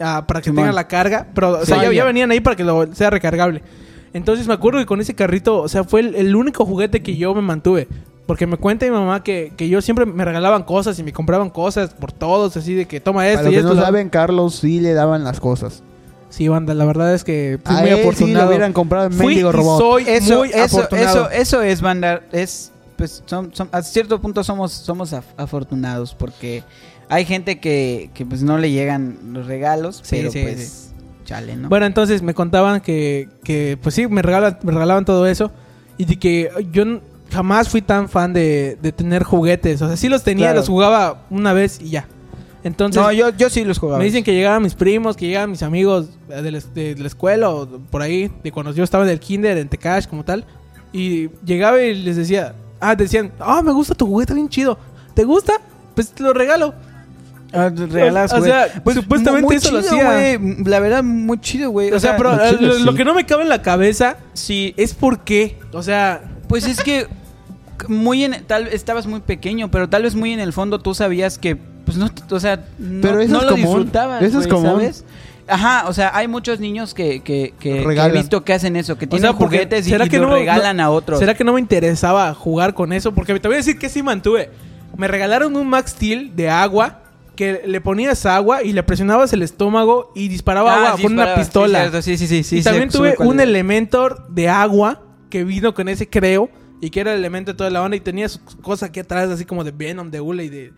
ah, 0.02 0.26
para 0.28 0.42
que 0.42 0.50
Simón. 0.50 0.64
tenga 0.66 0.74
la 0.74 0.88
carga. 0.90 1.28
Pero, 1.34 1.52
o 1.60 1.66
sea, 1.66 1.78
Sí. 1.80 1.86
ya, 1.86 1.94
ya 1.94 2.04
venían 2.04 2.32
ahí 2.32 2.42
para 2.42 2.56
que 2.58 2.64
lo- 2.66 2.94
sea 2.94 3.10
recargable. 3.12 3.62
Entonces 4.16 4.48
me 4.48 4.54
acuerdo 4.54 4.80
que 4.80 4.86
con 4.86 5.02
ese 5.02 5.14
carrito, 5.14 5.62
o 5.62 5.68
sea, 5.68 5.84
fue 5.84 6.00
el, 6.00 6.16
el 6.16 6.36
único 6.36 6.66
juguete 6.66 7.04
que 7.04 7.18
yo 7.18 7.36
me 7.36 7.42
mantuve. 7.42 7.88
Porque 8.26 8.48
me 8.48 8.58
cuenta 8.58 8.86
mi 8.86 8.92
mamá 8.92 9.22
que, 9.24 9.52
que 9.56 9.70
yo 9.70 9.82
siempre 9.84 10.06
me 10.08 10.26
regalaban 10.26 10.64
cosas 10.64 10.98
y 10.98 11.04
me 11.04 11.14
compraban 11.14 11.52
cosas 11.52 11.92
por 11.94 12.12
todos, 12.12 12.58
así 12.58 12.74
de 12.74 12.86
que 12.88 13.00
toma 13.00 13.28
esto 13.28 13.40
Para 13.40 13.44
los 13.44 13.52
y 13.52 13.56
que 13.56 13.60
esto. 13.60 13.70
no 13.70 13.76
lo- 13.80 13.86
saben, 13.86 14.10
Carlos 14.10 14.56
sí 14.56 14.80
le 14.80 14.94
daban 14.94 15.24
las 15.24 15.40
cosas. 15.40 15.84
Sí, 16.30 16.48
banda, 16.48 16.74
la 16.74 16.86
verdad 16.86 17.14
es 17.14 17.24
que 17.24 17.60
fui 17.64 17.76
A 17.76 17.82
muy 17.82 17.90
él 17.92 17.96
sí 17.98 18.02
afortunado. 18.02 18.46
lo 18.46 18.50
hubieran 18.50 18.74
comprado 18.74 19.06
en 19.06 19.14
Fui 19.14 19.42
robot. 19.44 19.80
soy 19.80 20.04
eso, 20.08 20.40
muy 20.40 20.50
eso, 20.50 20.64
afortunado. 20.80 21.30
eso, 21.30 21.30
eso 21.30 21.62
es 21.62 21.82
banda, 21.82 22.22
es 22.32 22.72
pues 22.98 23.22
son, 23.26 23.54
son- 23.54 23.70
a 23.72 23.82
cierto 23.84 24.20
punto 24.20 24.44
somos 24.44 24.72
somos 24.72 25.14
af- 25.14 25.22
afortunados 25.38 26.16
porque 26.16 26.64
hay 27.10 27.26
gente 27.26 27.60
que, 27.60 28.10
que 28.14 28.26
pues 28.26 28.42
no 28.42 28.58
le 28.58 28.72
llegan 28.72 29.18
los 29.34 29.46
regalos, 29.46 29.98
Sí, 30.02 30.16
pero 30.18 30.32
sí, 30.32 30.42
pues 30.42 30.94
chale, 31.26 31.56
¿no? 31.58 31.68
Bueno, 31.70 31.86
entonces 31.86 32.22
me 32.22 32.34
contaban 32.34 32.80
que, 32.82 33.28
que 33.44 33.78
pues 33.82 33.94
sí, 33.96 34.08
me 34.08 34.22
regalaban, 34.22 34.60
me 34.64 34.72
regalaban 34.72 35.04
todo 35.04 35.28
eso. 35.28 35.52
Y 35.98 36.06
de 36.06 36.18
que 36.18 36.50
yo 36.72 36.84
jamás 37.32 37.68
fui 37.70 37.82
tan 37.82 38.08
fan 38.08 38.32
de, 38.34 38.78
de 38.82 38.92
tener 38.92 39.24
juguetes. 39.24 39.82
O 39.82 39.88
sea, 39.88 39.98
sí 39.98 40.08
los 40.08 40.24
tenía, 40.24 40.46
Claro. 40.48 40.60
los 40.60 40.70
jugaba 40.70 41.26
una 41.30 41.52
vez 41.54 41.82
y 41.82 41.90
ya. 41.90 42.08
Entonces, 42.64 43.02
no, 43.02 43.12
yo, 43.12 43.30
yo 43.30 43.50
sí 43.50 43.64
los 43.64 43.78
jugaba. 43.78 44.00
me 44.00 44.06
dicen 44.06 44.24
que 44.24 44.34
llegaban 44.34 44.64
mis 44.64 44.74
primos, 44.74 45.16
que 45.16 45.28
llegaban 45.28 45.52
mis 45.52 45.62
amigos 45.62 46.08
eh, 46.30 46.42
de 46.42 46.52
la, 46.52 46.60
de 46.74 46.96
la 46.98 47.08
escuela 47.08 47.50
o 47.52 47.68
por 47.68 48.02
ahí, 48.02 48.32
de 48.44 48.52
cuando 48.52 48.72
yo 48.72 48.84
estaba 48.84 49.04
en 49.04 49.10
el 49.12 49.20
kinder, 49.20 49.58
en 49.58 49.68
Tecash, 49.70 50.08
como 50.08 50.24
tal. 50.26 50.46
Y 50.92 51.30
llegaba 51.46 51.82
y 51.82 51.94
les 51.94 52.16
decía, 52.16 52.56
ah, 52.80 52.96
decían, 52.96 53.32
ah, 53.40 53.62
me 53.64 53.72
gusta 53.72 53.94
tu 53.94 54.08
juguete, 54.08 54.34
bien 54.34 54.50
chido. 54.50 54.78
¿Te 55.14 55.24
gusta? 55.26 55.54
Pues 55.94 56.10
te 56.12 56.24
lo 56.24 56.34
regalo. 56.34 56.74
Ah, 57.56 57.70
regalas, 57.70 58.34
o 58.34 58.38
güey. 58.40 58.52
sea, 58.52 58.68
supuestamente 58.94 59.46
muy 59.46 59.56
eso 59.56 59.72
lo 59.72 59.80
hacía. 59.80 60.40
La 60.66 60.80
verdad, 60.80 61.04
muy 61.04 61.40
chido, 61.40 61.70
güey. 61.72 61.92
O 61.92 62.00
sea, 62.00 62.18
pero 62.18 62.36
lo 62.36 62.44
eh, 62.44 62.56
chido, 62.58 62.80
lo, 62.80 62.94
que 62.96 63.06
no 63.06 63.14
me 63.14 63.26
cabe 63.26 63.44
en 63.44 63.50
la 63.50 63.62
cabeza 63.62 64.18
sí, 64.34 64.74
es 64.78 64.94
por 64.94 65.20
qué. 65.24 65.58
O 65.72 65.82
sea, 65.84 66.22
Pues 66.48 66.68
es 66.68 66.82
que 66.84 67.08
muy 67.88 68.24
en 68.24 68.44
tal 68.46 68.68
estabas 68.68 69.06
muy 69.08 69.20
pequeño, 69.20 69.70
pero 69.72 69.90
tal 69.90 70.04
vez 70.04 70.16
muy 70.16 70.32
en 70.34 70.40
el 70.40 70.54
fondo 70.54 70.80
tú 70.80 70.94
sabías 70.94 71.38
que 71.38 71.56
pues 71.56 71.98
no, 71.98 72.10
o 72.32 72.40
sea, 72.40 72.64
no, 72.80 73.02
Pero 73.02 73.20
eso 73.20 73.32
no 73.34 73.40
es 73.40 73.44
lo 73.46 73.50
común. 73.52 73.66
disfrutabas, 73.66 74.24
Eso 74.24 74.40
es 74.40 74.48
común. 74.48 74.66
¿sabes? 74.72 75.06
Ajá, 75.48 75.84
o 75.88 75.94
sea, 75.94 76.10
hay 76.16 76.28
muchos 76.28 76.60
niños 76.60 76.96
que, 76.96 77.20
que, 77.22 77.54
que- 77.60 77.84
que 77.84 78.00
he 78.02 78.12
visto 78.12 78.44
que 78.44 78.54
hacen 78.54 78.76
eso, 78.76 78.98
que 78.98 79.06
O 79.06 79.10
tienen 79.10 79.30
sea, 79.30 79.34
juguetes 79.34 79.86
y, 79.86 79.92
¿será 79.92 80.06
y 80.06 80.10
que 80.10 80.18
los 80.18 80.28
no- 80.30 80.36
regalan 80.36 80.78
no- 80.78 80.84
a 80.84 80.90
otros. 80.90 81.20
¿Será 81.20 81.36
que 81.36 81.44
no 81.44 81.54
me 81.54 81.60
interesaba 81.60 82.34
jugar 82.34 82.74
con 82.74 82.92
eso? 82.94 83.12
Porque 83.14 83.40
te 83.40 83.48
voy 83.48 83.54
a 83.56 83.58
decir 83.58 83.78
que 83.78 83.88
sí 83.90 84.02
mantuve. 84.02 84.50
Me 84.98 85.08
regalaron 85.08 85.56
un 85.56 85.68
Max 85.70 85.92
Steel 85.92 86.36
de 86.36 86.50
agua 86.50 87.02
que 87.36 87.62
le 87.66 87.82
ponías 87.82 88.26
agua 88.26 88.64
y 88.64 88.74
le 88.74 88.84
presionabas 88.84 89.32
el 89.34 89.42
estómago 89.42 90.12
y 90.16 90.28
disparaba 90.28 90.74
Ah, 90.74 90.78
agua 90.78 90.98
sí, 90.98 91.04
con 91.04 91.14
una 91.14 91.36
pistola. 91.36 91.80
Sí, 91.80 91.84
cierto, 91.90 92.02
sí, 92.02 92.18
sí, 92.18 92.28
sí, 92.28 92.44
sí, 92.44 92.58
y 92.60 92.64
también 92.64 92.90
tuve 92.90 93.16
un 93.20 93.40
es. 93.40 93.44
Elementor 93.44 94.28
de 94.30 94.50
agua 94.50 95.02
que 95.30 95.44
vino 95.44 95.74
con 95.74 95.88
ese 95.90 96.10
creo 96.10 96.50
y 96.82 96.90
que 96.90 97.00
era 97.02 97.14
el 97.14 97.20
elemento 97.20 97.52
de 97.52 97.58
toda 97.58 97.70
la 97.70 97.82
onda 97.82 97.98
y 97.98 98.00
tenía 98.00 98.30
su 98.30 98.40
cosa 98.62 98.88
aquí 98.88 99.00
atrás 99.00 99.30
así 99.30 99.46
como 99.46 99.64
de 99.64 99.72
Venom, 99.72 100.12
de 100.12 100.22
Hule 100.22 100.46
y 100.46 100.50
de... 100.50 100.74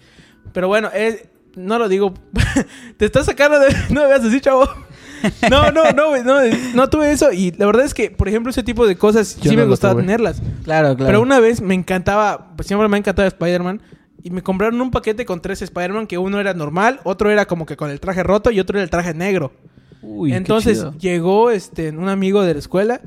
Pero 0.54 0.68
bueno, 0.68 0.90
eh, 0.94 1.30
no 1.56 1.78
lo 1.80 1.90
digo. 1.90 2.14
Te 2.98 3.06
estás 3.06 3.26
sacando 3.26 3.60
de... 3.60 3.68
No 3.90 4.02
me 4.02 4.08
veas 4.08 4.24
así, 4.24 4.40
chavo. 4.42 4.68
No, 5.50 5.72
no, 5.72 5.92
no, 5.94 6.16
no, 6.24 6.42
no 6.76 6.90
tuve 6.92 7.12
eso 7.12 7.32
y 7.32 7.50
la 7.54 7.66
verdad 7.66 7.86
es 7.86 7.96
que, 7.96 8.12
por 8.12 8.28
ejemplo, 8.28 8.52
ese 8.52 8.62
tipo 8.62 8.86
de 8.86 8.96
cosas 8.96 9.36
Yo 9.38 9.50
sí 9.50 9.56
no 9.56 9.64
me 9.64 9.68
gustaba 9.70 9.94
tuve. 9.96 10.04
tenerlas. 10.04 10.40
Claro, 10.64 10.96
claro. 10.96 11.08
Pero 11.08 11.22
una 11.22 11.40
vez 11.40 11.60
me 11.60 11.74
encantaba, 11.74 12.56
pues 12.56 12.68
siempre 12.68 12.88
me 12.88 12.98
ha 12.98 13.00
encantado 13.00 13.28
Spider-Man. 13.28 13.82
Y 14.28 14.30
me 14.30 14.44
compraron 14.44 14.82
un 14.82 14.92
paquete 14.92 15.24
con 15.24 15.42
tres 15.42 15.62
Spider-Man, 15.62 16.06
que 16.06 16.18
uno 16.18 16.42
era 16.42 16.54
normal, 16.54 17.00
otro 17.06 17.32
era 17.32 17.46
como 17.46 17.66
que 17.66 17.78
con 17.78 17.90
el 17.90 18.02
traje 18.02 18.24
roto 18.24 18.52
y 18.52 18.60
otro 18.60 18.78
era 18.78 18.84
el 18.84 18.90
traje 18.90 19.14
negro. 19.14 19.54
Uy, 20.02 20.32
qué 20.32 20.36
Entonces 20.36 20.80
chido. 20.80 20.94
llegó 21.00 21.50
este 21.50 21.92
un 21.92 22.10
amigo 22.10 22.42
de 22.44 22.52
la 22.54 22.60
escuela 22.60 23.00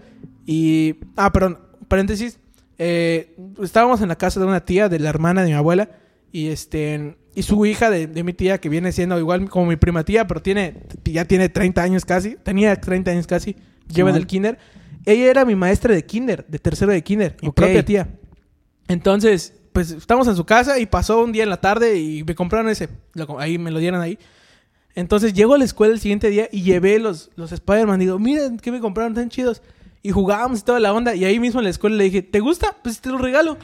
y... 0.47 0.97
Ah, 1.17 1.31
perdón, 1.31 1.59
paréntesis. 1.89 2.39
eh, 2.79 3.37
estábamos 3.63 4.01
en 4.01 4.09
la 4.09 4.17
casa 4.17 4.41
de 4.41 4.47
una 4.47 4.65
tía, 4.65 4.89
de 4.89 4.99
la 4.99 5.11
hermana 5.11 5.43
de 5.43 5.49
mi 5.49 5.55
abuela, 5.55 5.91
y 6.33 6.49
este... 6.49 7.19
Y 7.35 7.43
su 7.43 7.67
hija 7.67 7.91
de, 7.91 8.07
de 8.07 8.25
mi 8.25 8.33
tía, 8.33 8.59
que 8.59 8.71
viene 8.71 8.91
siendo 8.91 9.19
igual 9.19 9.47
como 9.51 9.67
mi 9.67 9.77
prima 9.77 10.03
tía, 10.05 10.27
pero 10.27 10.41
tiene 10.41 10.85
ya 11.05 11.27
tiene 11.27 11.51
30 11.51 11.83
años 11.83 12.05
casi. 12.07 12.37
Tenía 12.37 12.75
30 12.81 13.11
años 13.11 13.27
casi. 13.27 13.57
Lleva 13.89 14.11
Simón. 14.11 14.15
del 14.15 14.27
kinder. 14.27 14.59
Ella 15.05 15.31
era 15.31 15.45
mi 15.45 15.55
maestra 15.55 15.95
de 15.95 16.05
kinder, 16.07 16.47
de 16.49 16.59
tercero 16.59 16.93
de 16.93 17.03
kinder. 17.05 17.37
Mi 17.43 17.51
propia 17.51 17.85
tía. 17.85 18.09
Entonces, 18.89 19.60
pues 19.73 19.91
estamos 19.91 20.27
en 20.29 20.37
su 20.37 20.45
casa 20.45 20.79
y 20.79 20.87
pasó 20.87 21.23
un 21.23 21.33
día 21.33 21.43
en 21.45 21.51
la 21.51 21.61
tarde 21.61 21.99
y 21.99 22.25
me 22.25 22.35
compraron 22.35 22.69
ese. 22.71 22.89
Lo- 23.15 23.39
ahí 23.39 23.59
me 23.59 23.71
lo 23.71 23.79
dieron 23.79 24.01
ahí. 24.01 24.19
Entonces 24.95 25.33
llego 25.33 25.55
a 25.55 25.59
la 25.59 25.65
escuela 25.65 25.95
el 25.95 26.01
siguiente 26.01 26.29
día 26.31 26.49
y 26.51 26.63
llevé 26.63 26.99
los, 26.99 27.31
los 27.37 27.53
Spider-Man. 27.53 28.01
Digo, 28.01 28.19
miren 28.19 28.59
qué 28.59 28.73
me 28.73 28.81
compraron 28.81 29.15
tan 29.15 29.29
chidos. 29.29 29.63
Y 30.03 30.11
jugábamos 30.11 30.61
y 30.61 30.63
toda 30.63 30.81
la 30.81 30.93
onda. 30.93 31.15
Y 31.15 31.25
ahí 31.25 31.39
mismo 31.39 31.61
en 31.61 31.65
la 31.65 31.71
escuela 31.71 31.97
le 31.97 32.05
dije, 32.05 32.23
¿te 32.23 32.41
gusta? 32.41 32.77
Pues 32.83 33.01
te 33.01 33.11
lo 33.11 33.19
regalo. 33.19 33.57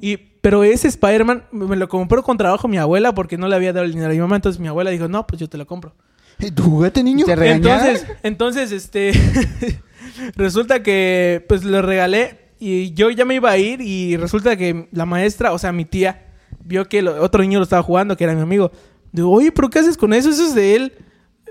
Y, 0.00 0.16
pero 0.16 0.64
ese 0.64 0.88
Spider-Man 0.88 1.44
me 1.52 1.76
lo 1.76 1.88
compró 1.88 2.22
con 2.22 2.36
trabajo 2.36 2.66
mi 2.66 2.78
abuela 2.78 3.14
porque 3.14 3.36
no 3.38 3.46
le 3.46 3.54
había 3.54 3.72
dado 3.72 3.84
el 3.86 3.92
dinero 3.92 4.10
a 4.10 4.14
mi 4.14 4.20
mamá. 4.20 4.36
Entonces 4.36 4.58
mi 4.60 4.68
abuela 4.68 4.90
dijo, 4.90 5.06
no, 5.06 5.26
pues 5.26 5.38
yo 5.38 5.48
te 5.48 5.58
lo 5.58 5.66
compro. 5.66 5.94
¿Y 6.38 6.50
tu 6.50 6.64
juguete, 6.64 7.04
niño? 7.04 7.24
¿Te? 7.26 7.36
Entonces, 7.68 8.06
entonces, 8.22 8.72
este, 8.72 9.12
resulta 10.36 10.82
que, 10.82 11.44
pues, 11.48 11.62
lo 11.64 11.82
regalé 11.82 12.41
y 12.64 12.92
yo 12.94 13.10
ya 13.10 13.24
me 13.24 13.34
iba 13.34 13.50
a 13.50 13.58
ir 13.58 13.80
y 13.80 14.16
resulta 14.16 14.56
que 14.56 14.88
la 14.92 15.04
maestra, 15.06 15.52
o 15.52 15.58
sea, 15.58 15.72
mi 15.72 15.84
tía, 15.84 16.26
vio 16.64 16.88
que 16.88 17.02
lo- 17.02 17.20
otro 17.22 17.42
niño 17.42 17.58
lo 17.58 17.64
estaba 17.64 17.82
jugando, 17.82 18.16
que 18.16 18.24
era 18.24 18.34
mi 18.34 18.40
amigo. 18.42 18.70
Digo, 19.10 19.30
oye, 19.30 19.50
¿pero 19.52 19.68
qué 19.68 19.80
haces 19.80 19.96
con 19.96 20.12
eso? 20.12 20.30
Eso 20.30 20.44
es 20.46 20.54
de 20.54 20.76
él. 20.76 20.92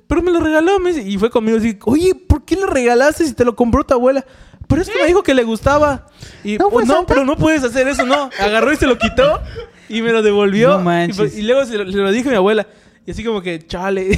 Pero 0.07 0.22
me 0.22 0.32
lo 0.32 0.39
regaló, 0.39 0.80
me 0.80 0.93
dice, 0.93 1.07
y 1.07 1.18
fue 1.18 1.30
conmigo 1.30 1.57
así, 1.57 1.78
oye, 1.86 2.16
¿por 2.16 2.43
qué 2.45 2.55
lo 2.55 2.66
regalaste 2.68 3.26
si 3.26 3.34
te 3.34 3.45
lo 3.45 3.55
compró 3.55 3.84
tu 3.86 3.93
abuela? 3.93 4.26
Pero 4.68 4.82
es 4.82 4.89
que 4.89 4.99
me 5.01 5.07
dijo 5.07 5.22
que 5.22 5.34
le 5.34 5.43
gustaba. 5.43 6.07
Y, 6.45 6.57
¿No 6.57 6.68
"Oh, 6.68 6.80
no, 6.82 6.86
Santa?" 6.88 7.05
pero 7.14 7.26
no 7.26 7.36
puedes 7.36 7.64
hacer 7.64 7.88
eso, 7.89 8.05
no. 8.05 8.30
Agarró 8.39 8.72
y 8.72 8.78
se 8.78 8.88
lo 8.88 8.97
quitó 8.97 9.41
y 9.89 10.01
me 10.01 10.12
lo 10.14 10.22
devolvió. 10.22 10.76
No 10.76 10.82
y, 10.82 10.84
manches. 10.86 11.18
fue- 11.18 11.39
y 11.39 11.43
luego 11.43 11.66
se 11.66 11.78
lo, 11.78 11.91
se 11.91 11.97
lo 11.97 12.09
dije 12.12 12.30
a 12.30 12.32
mi 12.32 12.38
abuela. 12.38 12.66
Y 13.05 13.12
así 13.12 13.24
como 13.24 13.41
que, 13.41 13.59
chale. 13.68 14.18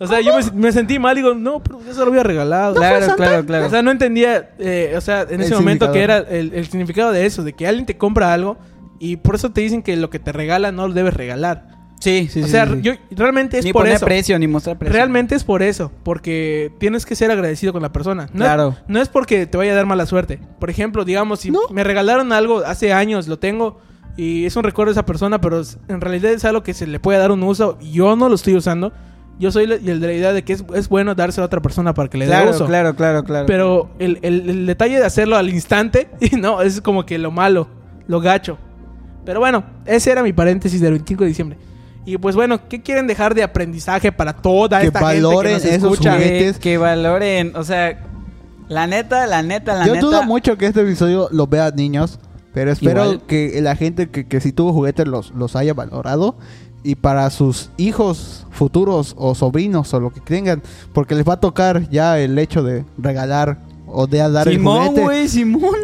O 0.00 0.06
sea, 0.06 0.20
yo 0.20 0.32
me, 0.36 0.42
me 0.52 0.72
sentí 0.72 0.98
mal. 0.98 1.16
Digo, 1.16 1.34
no, 1.34 1.60
pero 1.62 1.80
ya 1.84 1.92
se 1.92 2.00
lo 2.00 2.06
había 2.06 2.22
regalado. 2.22 2.74
Claro, 2.74 3.16
claro, 3.16 3.44
claro. 3.44 3.66
O 3.66 3.70
sea, 3.70 3.82
no 3.82 3.90
entendía, 3.90 4.50
eh, 4.58 4.94
o 4.96 5.00
sea, 5.00 5.22
en 5.22 5.40
El 5.40 5.42
ese 5.42 5.54
momento 5.54 5.90
que 5.92 6.02
era 6.02 6.18
el, 6.18 6.52
el 6.54 6.66
significado 6.66 7.10
de 7.12 7.26
eso, 7.26 7.42
de 7.42 7.52
que 7.52 7.66
alguien 7.66 7.84
te 7.86 7.96
compra 7.96 8.32
algo 8.32 8.58
y 9.00 9.16
por 9.16 9.34
eso 9.34 9.50
te 9.50 9.60
dicen 9.60 9.82
que 9.82 9.96
lo 9.96 10.10
que 10.10 10.18
te 10.18 10.32
regala 10.32 10.70
no 10.72 10.86
lo 10.88 10.94
debes 10.94 11.14
regalar. 11.14 11.66
sí, 12.00 12.28
sí, 12.30 12.42
o 12.42 12.44
sí, 12.46 12.50
sea, 12.50 12.66
sí. 12.66 12.80
yo 12.80 12.92
realmente 13.10 13.58
es 13.58 13.64
ni 13.64 13.72
por 13.72 13.82
poner 13.82 13.96
eso. 13.96 14.06
precio, 14.06 14.38
ni 14.38 14.46
mostrar 14.46 14.78
precio. 14.78 14.92
Realmente 14.94 15.34
es 15.34 15.42
por 15.44 15.62
eso, 15.62 15.90
porque 16.04 16.72
tienes 16.78 17.04
que 17.04 17.16
ser 17.16 17.30
agradecido 17.32 17.72
con 17.72 17.82
la 17.82 17.90
persona. 17.92 18.28
No 18.32 18.44
Claro. 18.44 18.68
Es, 18.78 18.84
no 18.88 19.00
es 19.00 19.08
porque 19.08 19.46
te 19.46 19.56
vaya 19.58 19.72
a 19.72 19.74
dar 19.76 19.86
mala 19.86 20.06
suerte. 20.06 20.38
Por 20.60 20.70
ejemplo, 20.70 21.04
digamos, 21.04 21.40
si 21.40 21.50
No. 21.50 21.60
me 21.70 21.82
regalaron 21.82 22.32
algo 22.32 22.58
hace 22.64 22.92
años, 22.92 23.26
lo 23.26 23.38
tengo 23.40 23.80
y 24.16 24.46
es 24.46 24.54
un 24.56 24.62
recuerdo 24.64 24.90
de 24.90 24.94
esa 25.00 25.06
persona, 25.06 25.40
pero 25.40 25.60
en 25.88 26.00
realidad 26.00 26.32
es 26.32 26.44
algo 26.44 26.62
que 26.62 26.74
se 26.74 26.86
le 26.86 26.98
puede 27.00 27.18
dar 27.18 27.30
un 27.32 27.42
uso 27.42 27.78
y 27.80 27.92
yo 27.92 28.14
no 28.16 28.28
lo 28.28 28.34
estoy 28.36 28.54
usando. 28.56 28.92
Yo 29.38 29.52
soy 29.52 29.64
el 29.64 29.84
de 30.00 30.06
la 30.06 30.12
idea 30.12 30.32
de 30.32 30.42
que 30.42 30.52
es, 30.52 30.64
es 30.74 30.88
bueno 30.88 31.14
dárselo 31.14 31.44
a 31.44 31.46
otra 31.46 31.62
persona 31.62 31.94
para 31.94 32.08
que 32.08 32.18
le 32.18 32.24
dé 32.26 32.32
Claro, 32.32 32.50
uso. 32.50 32.66
claro, 32.66 32.94
claro, 32.96 33.22
claro. 33.24 33.46
Pero 33.46 33.88
el, 33.98 34.18
el- 34.22 34.50
el 34.50 34.66
detalle 34.66 34.98
de 34.98 35.04
hacerlo 35.04 35.36
al 35.36 35.48
instante, 35.48 36.08
no, 36.38 36.60
es 36.62 36.80
como 36.80 37.06
que 37.06 37.18
lo 37.18 37.30
malo, 37.30 37.68
lo 38.08 38.20
gacho. 38.20 38.58
Pero 39.24 39.40
bueno, 39.40 39.62
ese 39.86 40.10
era 40.10 40.22
mi 40.22 40.32
paréntesis 40.32 40.80
del 40.80 40.92
25 40.92 41.22
de 41.24 41.28
diciembre. 41.28 41.58
Y 42.04 42.16
pues 42.16 42.34
bueno, 42.34 42.66
¿qué 42.68 42.80
quieren 42.82 43.06
dejar 43.06 43.34
de 43.34 43.42
aprendizaje 43.42 44.10
para 44.10 44.32
toda 44.32 44.80
Que 44.80 44.86
esta 44.86 45.00
valoren 45.00 45.52
gente 45.60 45.68
que 45.68 45.74
nos 45.74 45.78
esos 45.78 45.92
escucha? 45.92 46.12
juguetes. 46.14 46.56
que, 46.56 46.60
que 46.70 46.78
valoren, 46.78 47.54
o 47.54 47.62
sea, 47.64 47.98
la 48.68 48.86
neta, 48.86 49.26
la 49.26 49.42
neta, 49.42 49.74
la 49.74 49.86
Yo 49.86 49.94
neta. 49.94 50.06
dudo 50.06 50.22
mucho 50.24 50.56
que 50.56 50.66
este 50.66 50.80
episodio 50.80 51.28
lo 51.30 51.46
vean 51.46 51.76
niños, 51.76 52.18
pero 52.54 52.72
espero 52.72 53.04
Igual. 53.04 53.22
que 53.26 53.60
la 53.60 53.76
gente 53.76 54.08
que, 54.08 54.26
que 54.26 54.40
si 54.40 54.52
tuvo 54.52 54.72
juguetes 54.72 55.06
los, 55.06 55.32
los 55.32 55.54
haya 55.54 55.74
valorado 55.74 56.36
y 56.82 56.94
para 56.94 57.28
sus 57.30 57.70
hijos 57.76 58.46
futuros 58.50 59.14
o 59.18 59.34
sobrinos 59.34 59.92
o 59.94 60.00
lo 60.00 60.10
que 60.10 60.20
tengan, 60.20 60.62
porque 60.92 61.14
les 61.14 61.28
va 61.28 61.34
a 61.34 61.40
tocar 61.40 61.88
ya 61.90 62.18
el 62.18 62.38
hecho 62.38 62.62
de 62.62 62.84
regalar 62.96 63.58
o 63.90 64.06
de 64.06 64.18
dar 64.18 64.46
el 64.48 64.54
Simón, 64.54 64.86
juguete. 64.88 65.00
güey, 65.02 65.28
Simón. 65.28 65.74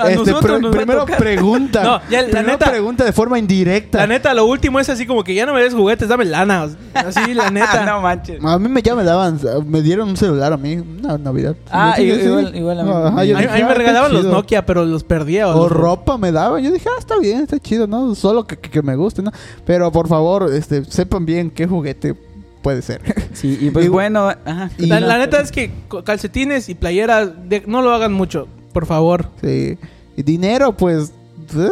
A 0.00 0.10
Este, 0.10 0.30
a 0.30 0.40
primero 0.70 1.00
tocar. 1.00 1.18
pregunta. 1.18 1.82
No, 1.82 2.00
ya, 2.10 2.22
la 2.22 2.28
primero 2.28 2.48
neta- 2.52 2.70
pregunta 2.70 3.04
de 3.04 3.12
forma 3.12 3.38
indirecta. 3.38 3.98
La 3.98 4.06
neta, 4.06 4.32
lo 4.34 4.46
último 4.46 4.78
es 4.80 4.88
así 4.88 5.06
como 5.06 5.22
que 5.24 5.34
ya 5.34 5.44
no 5.46 5.54
me 5.54 5.62
des 5.62 5.74
juguetes, 5.74 6.08
dame 6.08 6.24
lana. 6.24 6.68
Así, 6.94 7.34
la 7.34 7.50
neta. 7.50 7.84
no 7.84 8.00
manches. 8.00 8.42
A 8.44 8.58
mí 8.58 8.68
me, 8.68 8.82
ya 8.82 8.94
me 8.94 9.04
daban, 9.04 9.38
me 9.66 9.82
dieron 9.82 10.08
un 10.10 10.16
celular 10.16 10.52
a 10.52 10.56
mí, 10.56 10.76
una 10.76 11.18
Navidad. 11.18 11.56
Ah, 11.70 11.94
Sí, 11.96 12.02
igual- 12.04 12.54
igual 12.56 12.80
a 12.80 12.84
mí. 12.84 12.90
Ajá, 12.90 13.08
a, 13.08 13.10
mí, 13.22 13.26
dije, 13.28 13.48
a 13.48 13.54
mí 13.56 13.62
me 13.64 13.70
"Ah, 13.70 13.74
regalaban 13.74 14.12
los 14.12 14.22
chido". 14.22 14.32
Nokia, 14.32 14.66
pero 14.66 14.84
los 14.84 15.04
perdía. 15.04 15.48
O 15.48 15.62
los- 15.64 15.72
ropa 15.72 16.16
me 16.18 16.32
daban. 16.32 16.62
Yo 16.62 16.70
dije, 16.70 16.88
ah, 16.88 16.98
está 16.98 17.18
bien, 17.18 17.42
está 17.42 17.58
chido, 17.58 17.86
¿no? 17.86 18.14
Solo 18.14 18.46
que, 18.46 18.56
que- 18.58 18.70
que 18.70 18.82
me 18.82 18.96
guste, 18.96 19.22
¿no? 19.22 19.30
Pero 19.64 19.90
por 19.92 20.08
favor, 20.08 20.50
este, 20.52 20.84
sepan 20.84 21.24
bien 21.26 21.50
qué 21.50 21.66
juguete 21.66 22.14
puede 22.62 22.82
ser. 22.82 23.00
Sí, 23.34 23.58
y 23.60 23.70
pues 23.70 23.86
Y- 23.86 23.88
bueno, 23.88 24.28
ajá. 24.44 24.70
y- 24.78 24.86
La, 24.86 25.00
la 25.00 25.18
neta 25.18 25.40
es 25.40 25.50
que 25.50 25.70
calcetines 26.04 26.68
y 26.68 26.74
playeras 26.74 27.30
de- 27.48 27.62
no 27.66 27.82
lo 27.82 27.92
hagan 27.92 28.12
mucho, 28.12 28.46
por 28.72 28.86
favor. 28.86 29.26
sí. 29.42 29.78
Y 30.16 30.22
dinero, 30.22 30.72
pues. 30.76 31.12
pues, 31.50 31.66
eh, 31.66 31.70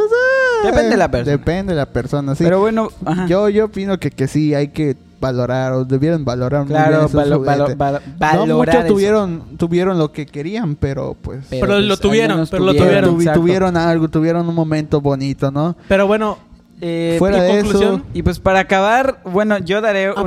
Depende 0.64 0.91
de 0.91 0.97
la 0.97 1.11
persona. 1.11 1.36
Depende 1.36 1.72
de 1.74 1.76
la 1.76 1.86
persona, 1.93 2.34
sí. 2.34 2.43
Pero 2.43 2.59
bueno, 2.61 2.88
ajá. 3.05 3.26
yo, 3.26 3.49
yo 3.51 3.66
opino 3.66 3.99
que, 4.01 4.11
que 4.11 4.26
sí, 4.28 4.55
hay 4.55 4.68
que 4.68 4.97
valorar, 5.20 5.72
o 5.74 5.84
debieran 5.84 6.24
valorar 6.24 6.62
muy 6.64 6.68
bien 6.72 6.82
claro, 6.82 7.09
valo- 7.11 7.45
valo- 7.45 7.76
valo- 7.76 8.01
no 8.01 8.18
valorar 8.18 8.47
muchos 8.57 8.74
eso. 8.86 8.95
tuvieron, 8.95 9.43
tuvieron 9.59 9.99
lo 9.99 10.11
que 10.12 10.24
querían, 10.24 10.74
pero 10.76 11.14
pues. 11.20 11.45
Pero, 11.51 11.66
Pero 11.66 11.80
lo 11.80 11.97
tuvieron, 11.99 12.47
pero 12.51 12.64
lo 12.64 12.72
pero 12.72 12.84
tuvieron, 12.86 13.11
tuvi- 13.14 13.20
exacto. 13.20 13.41
tuvieron 13.41 13.76
algo, 13.76 14.09
tuvieron 14.09 14.49
un 14.49 14.55
momento 14.55 15.03
bonito, 15.03 15.51
¿no? 15.51 15.76
Pero 15.88 16.07
bueno, 16.07 16.38
Eh, 16.81 17.16
Fuera 17.18 17.39
¿y 17.39 17.53
de 17.53 17.61
eso, 17.61 18.03
Y 18.14 18.22
pues 18.22 18.39
para 18.41 18.61
acabar, 18.61 19.20
bueno, 19.24 19.59
yo 19.59 19.81
daré 19.81 20.07
Ah, 20.07 20.22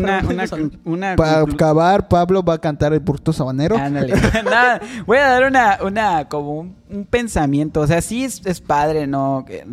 una, 0.85 1.15
para 1.15 1.41
acabar, 1.41 2.07
Pablo 2.07 2.43
va 2.43 2.55
a 2.55 2.57
cantar 2.59 2.93
el 2.93 2.99
burto 2.99 3.33
sabanero. 3.33 3.75
Ándale. 3.77 4.13
Nada, 4.43 4.79
voy 5.05 5.17
a 5.17 5.27
dar 5.27 5.45
una, 5.45 5.79
una, 5.83 6.29
como 6.29 6.59
un, 6.59 6.75
un 6.89 7.05
pensamiento. 7.05 7.81
O 7.81 7.87
sea, 7.87 8.01
sí 8.01 8.23
es, 8.23 8.41
es 8.45 8.61
padre, 8.61 9.07
¿no? 9.07 9.45
Que, 9.47 9.65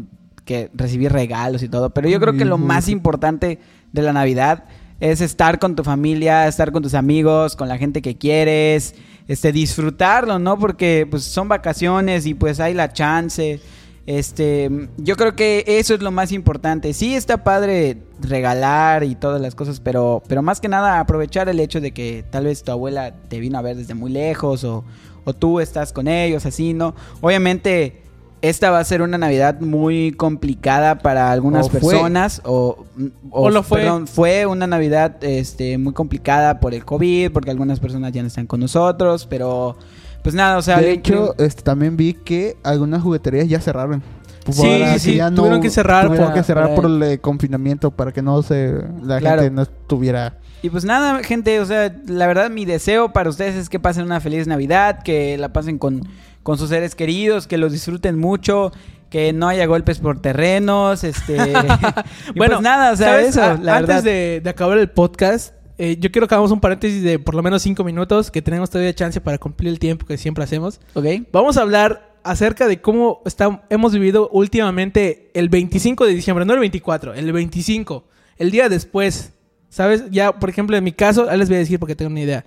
que 0.45 0.70
recibir 0.74 1.12
regalos 1.12 1.62
y 1.62 1.68
todo. 1.68 1.91
Pero 1.91 2.09
yo 2.09 2.18
creo 2.18 2.33
que 2.33 2.45
lo 2.45 2.59
más 2.59 2.89
importante 2.89 3.59
de 3.93 4.03
la 4.03 4.12
Navidad 4.12 4.64
es 5.01 5.20
estar 5.20 5.59
con 5.59 5.76
tu 5.76 5.85
familia, 5.85 6.47
estar 6.47 6.72
con 6.72 6.83
tus 6.83 6.95
amigos, 6.95 7.57
con 7.57 7.68
la 7.68 7.78
gente 7.78 8.03
que 8.03 8.16
quieres, 8.16 8.95
este, 9.28 9.53
disfrutarlo, 9.53 10.39
¿no? 10.39 10.59
Porque 10.59 11.07
pues 11.11 11.24
son 11.24 11.49
vacaciones 11.49 12.26
y 12.26 12.35
pues 12.35 12.59
hay 12.61 12.74
la 12.74 12.93
chance. 12.93 13.61
Este, 14.07 14.88
yo 14.96 15.16
creo 15.16 15.36
que 15.36 15.64
eso 15.66 15.94
es 15.94 16.03
lo 16.03 16.11
más 16.11 16.32
importante. 16.32 16.92
Sí 16.94 17.14
está 17.14 17.44
padre 17.44 17.98
regalar 18.20 19.05
y 19.05 19.14
todas 19.14 19.40
las 19.40 19.55
cosas, 19.55 19.80
pero, 19.80 20.22
pero 20.26 20.42
más 20.42 20.61
que 20.61 20.68
nada 20.68 21.01
aprovechar 21.01 21.48
el 21.48 21.61
hecho 21.61 21.80
de 21.80 21.92
que 21.92 22.24
tal 22.30 22.44
vez 22.44 22.62
tu 22.62 22.72
abuela 22.72 23.14
te 23.28 23.38
vino 23.40 23.59
a 23.59 23.62
ver 23.62 23.76
desde 23.76 23.94
muy 23.94 24.11
lejos 24.11 24.64
o, 24.64 24.84
o 25.24 25.32
tú 25.34 25.61
estás 25.61 25.92
con 25.92 26.09
ellos, 26.09 26.46
así, 26.46 26.72
¿no? 26.72 26.94
Obviamente 27.20 28.03
esta 28.42 28.70
va 28.70 28.78
a 28.78 28.84
ser 28.84 29.03
una 29.03 29.18
Navidad 29.18 29.61
muy 29.61 30.12
complicada 30.12 30.98
para 30.98 31.30
algunas 31.30 31.66
O 31.66 31.70
personas 31.70 32.40
o, 32.44 32.86
O 33.30 33.51
lo 33.51 33.62
fue. 33.62 33.80
perdón, 33.80 34.07
fue 34.07 34.46
una 34.46 34.66
Navidad 34.66 35.22
este, 35.22 35.76
muy 35.76 35.92
complicada 35.92 36.59
por 36.59 36.72
el 36.72 36.84
COVID, 36.84 37.32
porque 37.32 37.51
algunas 37.51 37.80
personas 37.80 38.12
ya 38.12 38.22
no 38.22 38.28
están 38.28 38.46
con 38.46 38.61
nosotros, 38.61 39.26
pero 39.28 39.76
pues 40.23 40.35
nada, 40.35 40.59
o 40.59 40.62
sea, 40.62 40.79
de 40.81 40.93
hecho, 40.93 41.35
este, 41.39 41.62
también 41.62 41.97
vi 41.97 42.14
que 42.14 42.57
algunas 42.62 43.03
jugueterías 43.03 43.49
ya 43.49 43.61
cerraron. 43.61 44.03
Sí, 44.51 44.62
Para 44.62 44.99
sí, 44.99 45.12
que 45.12 45.21
sí, 45.21 45.35
tuvieron 45.35 45.61
que 45.61 45.71
cerrar 45.71 46.07
tuvieron 46.07 46.29
por- 46.29 46.35
que 46.35 46.43
cerrar 46.43 46.64
para- 46.71 46.75
por 46.77 46.87
el 46.87 47.03
eh, 47.03 47.18
confinamiento 47.18 47.91
para 47.91 48.11
que 48.11 48.23
no 48.23 48.43
se 48.43 48.73
la 49.03 49.18
Claro. 49.18 49.43
gente 49.43 49.55
no 49.55 49.62
estuviera 49.62 50.39
Y 50.62 50.71
pues 50.71 50.85
nada, 50.85 51.23
gente, 51.23 51.61
o 51.61 51.66
sea, 51.66 51.95
la 52.07 52.27
verdad 52.27 52.51
mi 52.51 52.64
deseo 52.64 53.12
para 53.12 53.29
ustedes 53.31 53.55
es 53.55 53.68
que 53.68 53.79
pasen 53.79 54.05
una 54.05 54.18
feliz 54.21 54.47
Navidad, 54.47 55.03
que 55.03 55.37
la 55.39 55.53
pasen 55.53 55.79
con, 55.79 56.09
con 56.43 56.57
sus 56.59 56.71
seres 56.71 56.95
queridos, 56.95 57.47
que 57.47 57.59
los 57.59 57.71
disfruten 57.73 58.18
mucho, 58.18 58.73
que 59.11 59.33
no 59.33 59.47
haya 59.49 59.66
golpes 59.66 59.99
por 59.99 60.21
terrenos, 60.21 61.05
este... 61.05 61.37
y 62.35 62.39
bueno, 62.39 62.55
pues 62.57 62.61
nada, 62.62 62.93
o 62.93 62.97
sea, 62.97 63.09
¿sabes? 63.09 63.29
eso, 63.37 63.41
la 63.62 63.77
antes 63.77 63.89
verdad. 63.89 64.03
de, 64.05 64.41
de 64.43 64.51
acabar 64.51 64.79
el 64.79 64.91
podcast, 64.91 65.55
eh, 65.83 65.97
yo 65.99 66.11
quiero 66.12 66.28
que 66.28 66.35
hagamos 66.35 66.51
un 66.53 66.61
paréntesis 66.61 67.03
de 67.03 67.18
por 67.18 67.35
lo 67.35 67.43
menos 67.43 67.62
cinco 67.62 67.83
minutos, 67.85 68.31
que 68.31 68.43
tenemos 68.43 68.68
todavía 68.70 68.95
chance 68.95 69.20
para 69.20 69.39
cumplir 69.39 69.70
el 69.70 69.78
tiempo 69.78 70.07
que 70.07 70.16
siempre 70.18 70.45
hacemos. 70.45 70.81
¿Ok? 70.95 71.07
Vamos 71.33 71.57
a 71.57 71.62
hablar 71.62 72.14
acerca 72.22 72.68
de 72.68 72.81
cómo 72.83 73.22
está, 73.24 73.62
hemos 73.70 73.93
vivido 73.95 74.28
últimamente 74.31 75.31
el 75.35 75.49
25 75.49 76.05
de 76.05 76.14
diciembre, 76.14 76.45
no 76.45 76.53
el 76.53 76.61
24, 76.61 77.14
el 77.14 77.33
25, 77.33 78.05
el 78.37 78.51
día 78.51 78.68
después. 78.68 79.33
¿Sabes? 79.70 80.05
Ya, 80.11 80.33
por 80.39 80.51
ejemplo, 80.51 80.76
en 80.76 80.83
mi 80.85 80.91
caso, 80.93 81.31
ahí 81.31 81.39
les 81.39 81.49
voy 81.49 81.57
a 81.57 81.61
decir 81.61 81.78
porque 81.78 81.95
tengo 81.95 82.11
una 82.11 82.20
idea. 82.20 82.45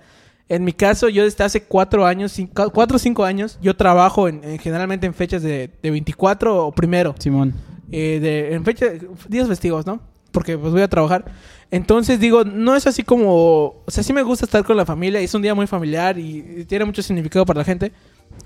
En 0.48 0.62
mi 0.62 0.74
caso, 0.74 1.08
yo 1.08 1.24
desde 1.24 1.42
hace 1.42 1.62
cuatro 1.62 2.04
años, 2.04 2.36
cuatro 2.74 2.96
o 2.96 2.98
cinco 2.98 3.24
años, 3.24 3.58
yo 3.62 3.74
trabajo 3.74 4.28
en, 4.28 4.44
en- 4.44 4.58
generalmente 4.58 5.06
en 5.06 5.14
fechas 5.14 5.42
de, 5.42 5.70
de 5.82 5.90
24 5.90 6.66
o 6.66 6.70
primero. 6.72 7.14
Simón. 7.18 7.54
eh, 7.90 8.18
de, 8.20 8.54
en 8.54 8.62
fecha, 8.64 8.86
días 9.26 9.48
festivos, 9.48 9.86
¿no? 9.86 10.00
Porque 10.34 10.58
pues 10.58 10.72
voy 10.72 10.82
a 10.82 10.88
trabajar. 10.88 11.24
Entonces 11.70 12.18
digo, 12.18 12.44
no 12.44 12.74
es 12.74 12.88
así 12.88 13.04
como, 13.04 13.66
o 13.84 13.84
sea, 13.86 14.02
sí 14.02 14.12
me 14.12 14.22
gusta 14.22 14.44
estar 14.44 14.64
con 14.64 14.76
la 14.76 14.84
familia 14.84 15.20
y 15.20 15.24
es 15.24 15.34
un 15.34 15.42
día 15.42 15.54
muy 15.54 15.68
familiar 15.68 16.18
y, 16.18 16.64
tiene 16.68 16.84
mucho 16.84 17.02
significado 17.02 17.46
para 17.46 17.58
la 17.58 17.64
gente. 17.64 17.92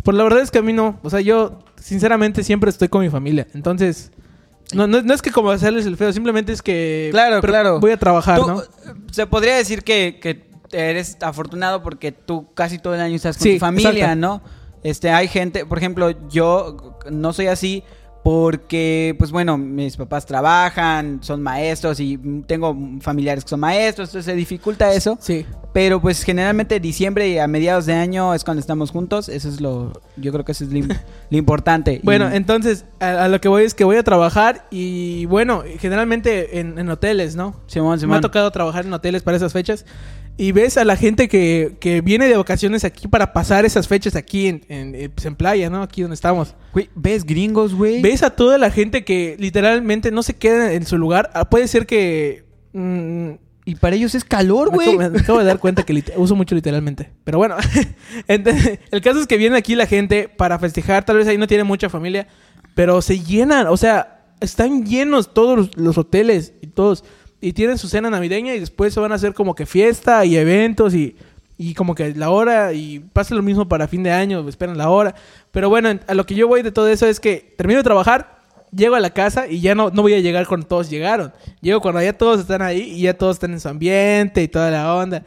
Pero 0.04 0.16
la 0.18 0.24
verdad 0.24 0.40
es 0.40 0.50
que 0.50 0.58
a 0.58 0.62
mí 0.62 0.74
no, 0.74 1.00
o 1.02 1.08
sea, 1.08 1.20
yo 1.20 1.58
sinceramente 1.80 2.44
siempre 2.44 2.68
estoy 2.68 2.88
con 2.88 3.00
mi 3.00 3.08
familia. 3.08 3.46
Entonces, 3.54 4.12
no, 4.74 4.86
no, 4.86 5.00
no 5.00 5.14
es 5.14 5.22
que 5.22 5.30
como 5.30 5.50
hacerles 5.50 5.86
el 5.86 5.96
feo, 5.96 6.12
simplemente 6.12 6.52
es 6.52 6.60
que 6.60 7.08
Claro, 7.10 7.40
claro. 7.40 7.80
voy 7.80 7.92
a 7.92 7.96
trabajar, 7.96 8.38
¿no? 8.38 8.62
Se 9.10 9.26
podría 9.26 9.56
decir 9.56 9.82
que, 9.82 10.18
que 10.20 10.46
eres 10.70 11.16
afortunado 11.22 11.82
porque 11.82 12.12
tú 12.12 12.52
casi 12.52 12.78
todo 12.78 12.94
el 12.94 13.00
año 13.00 13.16
estás 13.16 13.38
con 13.38 13.44
Sí, 13.44 13.54
tu 13.54 13.60
familia, 13.60 13.90
exacto. 13.90 14.16
¿no? 14.16 14.42
Este, 14.82 15.10
hay 15.10 15.26
gente, 15.26 15.64
por 15.64 15.78
ejemplo, 15.78 16.28
yo 16.28 16.98
no 17.10 17.32
soy 17.32 17.46
así 17.46 17.82
porque, 18.22 19.14
pues 19.18 19.30
bueno, 19.30 19.56
mis 19.56 19.96
papás 19.96 20.26
trabajan, 20.26 21.20
son 21.22 21.42
maestros 21.42 21.98
y 22.00 22.18
tengo 22.46 22.76
familiares 23.00 23.44
que 23.44 23.50
son 23.50 23.60
maestros, 23.60 24.08
entonces 24.10 24.26
se 24.30 24.36
dificulta 24.36 24.92
eso. 24.92 25.16
Sí. 25.20 25.46
Pero 25.72 26.00
pues 26.00 26.22
generalmente 26.24 26.80
diciembre 26.80 27.28
y 27.28 27.38
a 27.38 27.46
mediados 27.46 27.86
de 27.86 27.94
año 27.94 28.34
es 28.34 28.42
cuando 28.44 28.60
estamos 28.60 28.90
juntos, 28.90 29.28
eso 29.28 29.48
es 29.48 29.60
lo, 29.60 29.92
yo 30.16 30.32
creo 30.32 30.44
que 30.44 30.52
eso 30.52 30.64
es 30.64 30.70
lo, 30.72 30.78
im- 30.78 30.98
lo 31.30 31.38
importante. 31.38 32.00
Bueno, 32.02 32.28
Y- 32.32 32.36
entonces, 32.36 32.84
a, 33.00 33.24
a 33.24 33.28
lo 33.28 33.40
que 33.40 33.48
voy 33.48 33.64
es 33.64 33.74
que 33.74 33.84
voy 33.84 33.96
a 33.96 34.02
trabajar 34.02 34.66
y 34.70 35.26
bueno, 35.26 35.62
generalmente 35.78 36.58
en, 36.60 36.78
en 36.78 36.88
hoteles, 36.90 37.36
¿no? 37.36 37.54
Simón, 37.66 37.90
Me 37.90 37.94
ha 37.96 37.98
Simón. 38.00 38.20
tocado 38.20 38.50
trabajar 38.50 38.84
en 38.86 38.92
hoteles 38.92 39.22
para 39.22 39.36
esas 39.36 39.52
fechas. 39.52 39.84
Y 40.38 40.52
ves 40.52 40.76
a 40.78 40.84
la 40.84 40.96
gente 40.96 41.28
que, 41.28 41.76
que 41.80 42.00
viene 42.00 42.28
de 42.28 42.36
vacaciones 42.36 42.84
aquí 42.84 43.08
para 43.08 43.32
pasar 43.32 43.64
esas 43.66 43.88
fechas 43.88 44.14
aquí 44.14 44.46
en, 44.46 44.64
en, 44.68 44.94
eh, 44.94 45.08
pues, 45.10 45.26
en 45.26 45.34
playa, 45.34 45.68
¿no? 45.68 45.82
Aquí 45.82 46.02
donde 46.02 46.14
estamos. 46.14 46.54
Güey, 46.72 46.88
¿ves 46.94 47.24
gringos, 47.24 47.74
güey? 47.74 48.00
Ves 48.00 48.22
a 48.22 48.30
toda 48.30 48.56
la 48.56 48.70
gente 48.70 49.04
que 49.04 49.34
literalmente 49.38 50.12
no 50.12 50.22
se 50.22 50.36
queda 50.36 50.72
en 50.74 50.86
su 50.86 50.96
lugar. 50.96 51.30
Ah, 51.34 51.50
Puede 51.50 51.66
ser 51.66 51.86
que... 51.86 52.44
mm, 52.72 53.30
Y 53.64 53.74
para 53.74 53.96
ellos 53.96 54.14
es 54.14 54.24
calor, 54.24 54.70
me 54.70 54.76
güey. 54.76 54.88
acabo, 54.94 55.10
me 55.10 55.18
acabo 55.18 55.38
de 55.40 55.44
dar 55.44 55.58
cuenta 55.58 55.82
que 55.82 56.04
uso 56.16 56.36
mucho 56.36 56.54
literalmente. 56.54 57.10
Pero 57.24 57.38
bueno, 57.38 57.56
Entonces, 58.28 58.78
el 58.92 59.00
caso 59.02 59.20
es 59.20 59.26
que 59.26 59.36
viene 59.38 59.56
aquí 59.56 59.74
la 59.74 59.86
gente 59.86 60.28
para 60.28 60.58
festejar. 60.60 61.04
Tal 61.04 61.16
vez 61.16 61.26
ahí 61.26 61.36
no 61.36 61.48
tiene 61.48 61.64
mucha 61.64 61.88
familia, 61.88 62.28
pero 62.76 63.02
se 63.02 63.18
llenan. 63.18 63.66
O 63.66 63.76
sea, 63.76 64.24
están 64.40 64.86
llenos 64.86 65.34
todos 65.34 65.58
los, 65.58 65.76
los 65.76 65.98
hoteles 65.98 66.52
y 66.62 66.68
todos. 66.68 67.02
Y 67.40 67.52
tienen 67.52 67.78
su 67.78 67.88
cena 67.88 68.10
navideña 68.10 68.54
y 68.54 68.60
después 68.60 68.92
se 68.92 69.00
van 69.00 69.12
a 69.12 69.14
hacer 69.14 69.32
como 69.32 69.54
que 69.54 69.64
fiesta 69.64 70.24
y 70.24 70.36
eventos 70.36 70.94
y, 70.94 71.16
y 71.56 71.74
como 71.74 71.94
que 71.94 72.14
la 72.14 72.30
hora. 72.30 72.72
Y 72.72 73.00
pasa 73.00 73.34
lo 73.34 73.42
mismo 73.42 73.68
para 73.68 73.88
fin 73.88 74.02
de 74.02 74.10
año, 74.10 74.46
esperan 74.48 74.76
la 74.76 74.88
hora. 74.90 75.14
Pero 75.50 75.68
bueno, 75.68 75.90
a 76.06 76.14
lo 76.14 76.26
que 76.26 76.34
yo 76.34 76.48
voy 76.48 76.62
de 76.62 76.72
todo 76.72 76.88
eso 76.88 77.06
es 77.06 77.20
que 77.20 77.54
termino 77.56 77.78
de 77.78 77.84
trabajar. 77.84 78.38
Llego 78.70 78.96
a 78.96 79.00
la 79.00 79.10
casa 79.10 79.46
y 79.46 79.60
ya 79.60 79.74
no, 79.74 79.90
no 79.90 80.02
voy 80.02 80.14
a 80.14 80.20
llegar 80.20 80.46
cuando 80.46 80.66
todos 80.66 80.90
llegaron. 80.90 81.32
Llego 81.62 81.80
cuando 81.80 82.02
ya 82.02 82.12
todos 82.12 82.40
están 82.40 82.60
ahí 82.60 82.80
y 82.80 83.02
ya 83.02 83.14
todos 83.14 83.36
están 83.36 83.52
en 83.52 83.60
su 83.60 83.68
ambiente 83.68 84.42
y 84.42 84.48
toda 84.48 84.70
la 84.70 84.94
onda. 84.94 85.24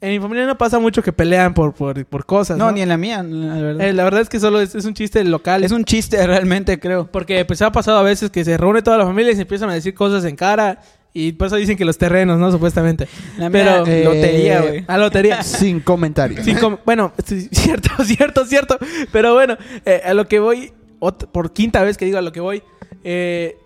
En 0.00 0.10
mi 0.10 0.20
familia 0.20 0.46
no 0.46 0.58
pasa 0.58 0.78
mucho 0.78 1.02
que 1.02 1.12
pelean 1.12 1.54
por, 1.54 1.72
por, 1.72 2.04
por 2.04 2.26
cosas. 2.26 2.58
No, 2.58 2.66
No, 2.66 2.72
ni 2.72 2.82
en 2.82 2.88
la 2.88 2.98
mía, 2.98 3.22
la 3.22 3.54
verdad. 3.54 3.86
Eh, 3.86 3.92
la 3.94 4.04
verdad 4.04 4.20
es 4.20 4.28
que 4.28 4.38
solo 4.38 4.60
es, 4.60 4.74
es 4.74 4.84
un 4.84 4.92
chiste 4.92 5.24
local. 5.24 5.64
Es 5.64 5.72
un 5.72 5.84
chiste 5.84 6.24
realmente, 6.26 6.78
creo. 6.78 7.06
Porque 7.10 7.44
pues 7.46 7.62
ha 7.62 7.72
pasado 7.72 7.98
a 7.98 8.02
veces 8.02 8.30
que 8.30 8.44
se 8.44 8.56
reúne 8.58 8.82
toda 8.82 8.98
la 8.98 9.06
familia 9.06 9.32
y 9.32 9.36
se 9.36 9.42
empiezan 9.42 9.70
a 9.70 9.74
decir 9.74 9.94
cosas 9.94 10.24
en 10.24 10.36
cara. 10.36 10.80
Y 11.18 11.32
por 11.32 11.46
eso 11.46 11.56
dicen 11.56 11.78
que 11.78 11.86
los 11.86 11.96
terrenos, 11.96 12.38
¿no? 12.38 12.52
Supuestamente. 12.52 13.08
La 13.38 13.48
Pero... 13.48 13.86
eh, 13.86 14.04
lotería, 14.04 14.60
güey. 14.60 14.84
A 14.86 14.98
lotería. 14.98 15.42
Sin 15.44 15.80
comentarios. 15.80 16.46
Com- 16.60 16.76
bueno, 16.84 17.12
cierto, 17.52 17.88
cierto, 18.04 18.44
cierto. 18.44 18.76
Pero 19.12 19.32
bueno, 19.32 19.56
eh, 19.86 20.02
a 20.04 20.12
lo 20.12 20.28
que 20.28 20.38
voy, 20.40 20.74
por 21.32 21.54
quinta 21.54 21.82
vez 21.82 21.96
que 21.96 22.04
digo 22.04 22.18
a 22.18 22.20
lo 22.22 22.32
que 22.32 22.40
voy, 22.40 22.62
eh, 23.02 23.56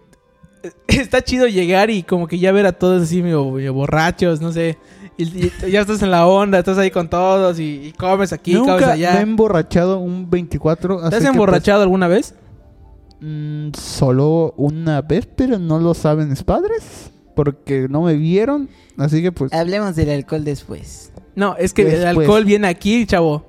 está 0.86 1.22
chido 1.22 1.48
llegar 1.48 1.90
y 1.90 2.04
como 2.04 2.28
que 2.28 2.38
ya 2.38 2.52
ver 2.52 2.66
a 2.66 2.72
todos 2.72 3.02
así 3.02 3.20
medio, 3.20 3.50
medio 3.50 3.74
borrachos, 3.74 4.40
no 4.40 4.52
sé. 4.52 4.78
Y, 5.18 5.24
y 5.46 5.52
ya 5.72 5.80
estás 5.80 6.02
en 6.02 6.12
la 6.12 6.28
onda, 6.28 6.56
estás 6.60 6.78
ahí 6.78 6.92
con 6.92 7.10
todos 7.10 7.58
y, 7.58 7.88
y 7.88 7.92
comes 7.92 8.32
aquí, 8.32 8.54
comes 8.54 8.68
Nunca 8.68 8.86
me 8.86 8.92
he 8.92 9.06
allá. 9.06 9.20
emborrachado 9.20 9.98
un 9.98 10.30
24. 10.30 11.10
¿Te 11.10 11.16
has 11.16 11.22
que, 11.22 11.28
emborrachado 11.28 11.82
alguna 11.82 12.06
vez? 12.06 12.32
pues, 13.18 13.28
mm, 13.28 13.70
solo 13.74 14.54
una 14.56 15.02
vez, 15.02 15.26
pero 15.26 15.58
no 15.58 15.80
lo 15.80 15.94
saben 15.94 16.28
mis 16.30 16.44
padres. 16.44 17.10
Porque 17.34 17.86
no 17.88 18.02
me 18.02 18.14
vieron. 18.14 18.68
Así 18.96 19.22
que 19.22 19.32
pues... 19.32 19.52
Hablemos 19.52 19.96
del 19.96 20.10
alcohol 20.10 20.44
después. 20.44 21.12
No, 21.34 21.56
es 21.56 21.72
que 21.72 21.82
el 21.82 22.06
alcohol 22.06 22.44
viene 22.44 22.68
aquí, 22.68 23.06
chavo. 23.06 23.46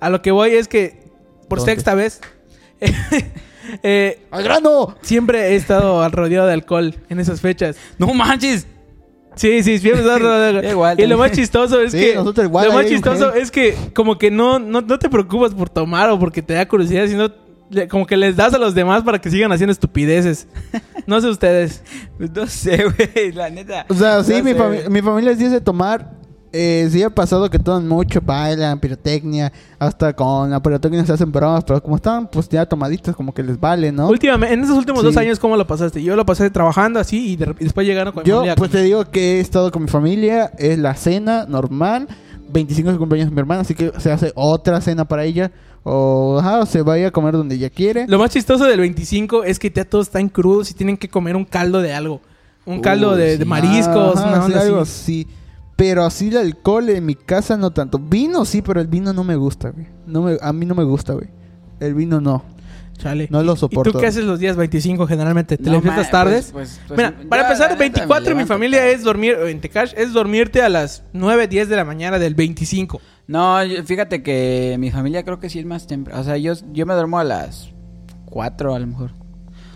A 0.00 0.10
lo 0.10 0.20
que 0.22 0.30
voy 0.30 0.50
es 0.50 0.66
que, 0.68 1.04
por 1.48 1.58
¿Dónde? 1.58 1.72
sexta 1.72 1.94
vez, 1.94 2.20
eh, 3.82 4.26
¡Al 4.30 4.42
grano! 4.42 4.96
siempre 5.02 5.50
he 5.52 5.56
estado 5.56 6.02
al 6.02 6.12
rodeado 6.12 6.46
de 6.46 6.54
alcohol 6.54 6.94
en 7.08 7.20
esas 7.20 7.40
fechas. 7.40 7.76
¡No 7.98 8.12
manches! 8.14 8.66
Sí, 9.36 9.62
sí, 9.62 9.78
siempre 9.78 10.00
he 10.02 10.04
estado 10.04 10.18
rodeado 10.18 10.40
de 10.40 10.48
alcohol. 10.58 10.70
Igual, 10.72 11.00
Y 11.00 11.06
lo 11.06 11.18
más 11.18 11.32
chistoso 11.32 11.80
es 11.80 11.92
Sí, 11.92 11.98
que... 12.00 12.14
nosotros 12.16 12.46
igual, 12.46 12.68
lo 12.68 12.74
más 12.74 12.86
chistoso 12.86 13.26
mujer. 13.26 13.42
es 13.42 13.50
que 13.50 13.74
como 13.94 14.18
que 14.18 14.30
no, 14.30 14.58
no, 14.58 14.80
no 14.80 14.98
te 14.98 15.08
preocupas 15.08 15.54
por 15.54 15.68
tomar 15.70 16.10
o 16.10 16.18
porque 16.18 16.42
te 16.42 16.54
da 16.54 16.66
curiosidad, 16.66 17.06
sino 17.06 17.30
como 17.88 18.06
que 18.06 18.16
les 18.16 18.36
das 18.36 18.52
a 18.54 18.58
los 18.58 18.74
demás 18.74 19.02
para 19.02 19.20
que 19.20 19.30
sigan 19.30 19.52
haciendo 19.52 19.72
estupideces. 19.72 20.46
No 21.06 21.20
sé 21.20 21.28
ustedes. 21.28 21.82
No 22.34 22.46
sé, 22.46 22.84
güey, 22.84 23.32
la 23.32 23.48
neta. 23.50 23.86
O 23.88 23.94
sea, 23.94 24.22
sí, 24.22 24.34
No 24.38 24.44
mi, 24.44 24.52
sé, 24.52 24.58
fami- 24.58 24.76
güey. 24.82 24.88
mi 24.90 25.02
familia 25.02 25.34
sí 25.36 25.44
es 25.44 25.52
de 25.52 25.60
tomar. 25.60 26.18
Eh, 26.52 26.88
sí 26.90 27.00
ha 27.04 27.10
pasado 27.10 27.48
que 27.48 27.60
toman 27.60 27.86
mucho, 27.86 28.20
bailan, 28.20 28.78
pirotecnia. 28.80 29.52
Hasta 29.78 30.12
con 30.14 30.50
la 30.50 30.60
pirotecnia 30.60 31.06
se 31.06 31.12
hacen 31.12 31.30
bromas. 31.30 31.62
Pero 31.64 31.80
como 31.82 31.94
están, 31.96 32.26
pues 32.28 32.48
ya 32.48 32.66
tomaditos, 32.66 33.14
como 33.16 33.32
que 33.32 33.42
les 33.42 33.58
vale, 33.58 33.92
¿no? 33.92 34.08
Últimamente, 34.08 34.54
en 34.54 34.64
esos 34.64 34.76
últimos 34.76 35.00
Sí. 35.00 35.06
dos 35.06 35.16
años, 35.16 35.38
¿cómo 35.38 35.56
lo 35.56 35.66
pasaste? 35.66 36.02
Yo 36.02 36.16
lo 36.16 36.26
pasé 36.26 36.50
trabajando 36.50 36.98
así 37.00 37.32
y, 37.32 37.36
de- 37.36 37.54
y 37.60 37.64
después 37.64 37.86
llegaron 37.86 38.12
con 38.12 38.24
mi 38.24 38.28
Yo, 38.28 38.36
familia. 38.38 38.56
pues 38.56 38.70
te 38.72 38.82
digo 38.82 39.04
que 39.10 39.36
he 39.36 39.40
estado 39.40 39.70
con 39.70 39.82
mi 39.82 39.88
familia. 39.88 40.50
Es 40.58 40.76
la 40.78 40.94
cena 40.96 41.46
normal. 41.48 42.08
25 42.52 42.92
de 42.92 42.98
cumpleaños 42.98 43.30
de 43.30 43.34
mi 43.34 43.40
hermana, 43.40 43.62
así 43.62 43.74
que 43.74 43.92
se 43.98 44.10
hace 44.10 44.32
otra 44.34 44.80
cena 44.80 45.04
para 45.06 45.24
ella. 45.24 45.50
O, 45.82 46.38
ajá, 46.38 46.60
o 46.60 46.66
se 46.66 46.82
vaya 46.82 47.08
a 47.08 47.10
comer 47.10 47.34
donde 47.34 47.54
ella 47.54 47.70
quiere. 47.70 48.06
Lo 48.06 48.18
más 48.18 48.30
chistoso 48.30 48.64
del 48.64 48.80
25 48.80 49.44
es 49.44 49.58
que 49.58 49.70
ya 49.70 49.84
todos 49.84 50.08
están 50.08 50.28
crudos 50.28 50.70
y 50.70 50.74
tienen 50.74 50.96
que 50.96 51.08
comer 51.08 51.36
un 51.36 51.44
caldo 51.44 51.80
de 51.80 51.94
algo. 51.94 52.20
Un 52.66 52.80
caldo 52.80 53.16
de, 53.16 53.32
sí. 53.32 53.38
de 53.38 53.44
mariscos, 53.46 54.18
Ajá, 54.18 54.28
una 54.28 54.46
sí, 54.46 54.52
algo 54.52 54.80
así. 54.80 55.22
así. 55.22 55.28
Pero 55.76 56.04
así 56.04 56.28
el 56.28 56.36
alcohol 56.36 56.90
en 56.90 57.06
mi 57.06 57.14
casa 57.14 57.56
no 57.56 57.70
tanto. 57.70 57.98
Vino 57.98 58.44
sí, 58.44 58.60
pero 58.60 58.80
el 58.82 58.86
vino 58.86 59.14
no 59.14 59.24
me 59.24 59.36
gusta, 59.36 59.70
güey. 59.70 59.86
No 60.06 60.22
me, 60.22 60.36
a 60.40 60.52
mí 60.52 60.66
no 60.66 60.74
me 60.74 60.84
gusta, 60.84 61.14
güey. 61.14 61.28
El 61.80 61.94
vino 61.94 62.20
no. 62.20 62.44
Chale. 62.98 63.28
No 63.30 63.42
lo 63.42 63.52
¿Y- 63.52 63.54
¿Y 63.54 63.58
soporto. 63.58 63.92
tú 63.92 63.98
qué 63.98 64.06
haces 64.06 64.24
los 64.24 64.38
días 64.38 64.56
25 64.56 65.06
generalmente? 65.06 65.56
¿Te 65.56 65.64
No, 65.64 65.72
despiertas 65.72 66.06
ma- 66.06 66.10
tardes? 66.10 66.50
pues- 66.52 66.80
pues- 66.86 66.88
pues, 66.88 66.96
Mira, 66.98 67.22
yo, 67.22 67.28
para 67.28 67.42
empezar, 67.42 67.68
neta, 67.70 67.78
24 67.78 68.32
en 68.32 68.36
mi 68.38 68.44
familia 68.44 68.80
tarde. 68.80 68.92
es 68.92 69.02
dormir, 69.02 69.36
en 69.46 69.60
Tecash, 69.60 69.92
es 69.96 70.12
dormirte 70.12 70.60
a 70.62 70.68
las 70.68 71.02
9, 71.12 71.48
10 71.48 71.68
de 71.68 71.76
la 71.76 71.84
mañana 71.84 72.18
del 72.18 72.34
25. 72.34 73.00
No, 73.26 73.56
fíjate 73.84 74.22
que 74.22 74.76
mi 74.78 74.90
familia 74.90 75.22
creo 75.24 75.38
que 75.40 75.48
sí 75.48 75.58
es 75.60 75.64
más 75.64 75.86
temprano. 75.86 76.20
O 76.20 76.24
sea, 76.24 76.36
yo, 76.36 76.52
yo 76.72 76.84
me 76.84 76.94
duermo 76.94 77.18
a 77.18 77.24
las 77.24 77.70
4 78.26 78.74
a 78.74 78.78
lo 78.78 78.86
mejor. 78.86 79.12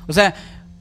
O 0.07 0.12
sea, 0.12 0.35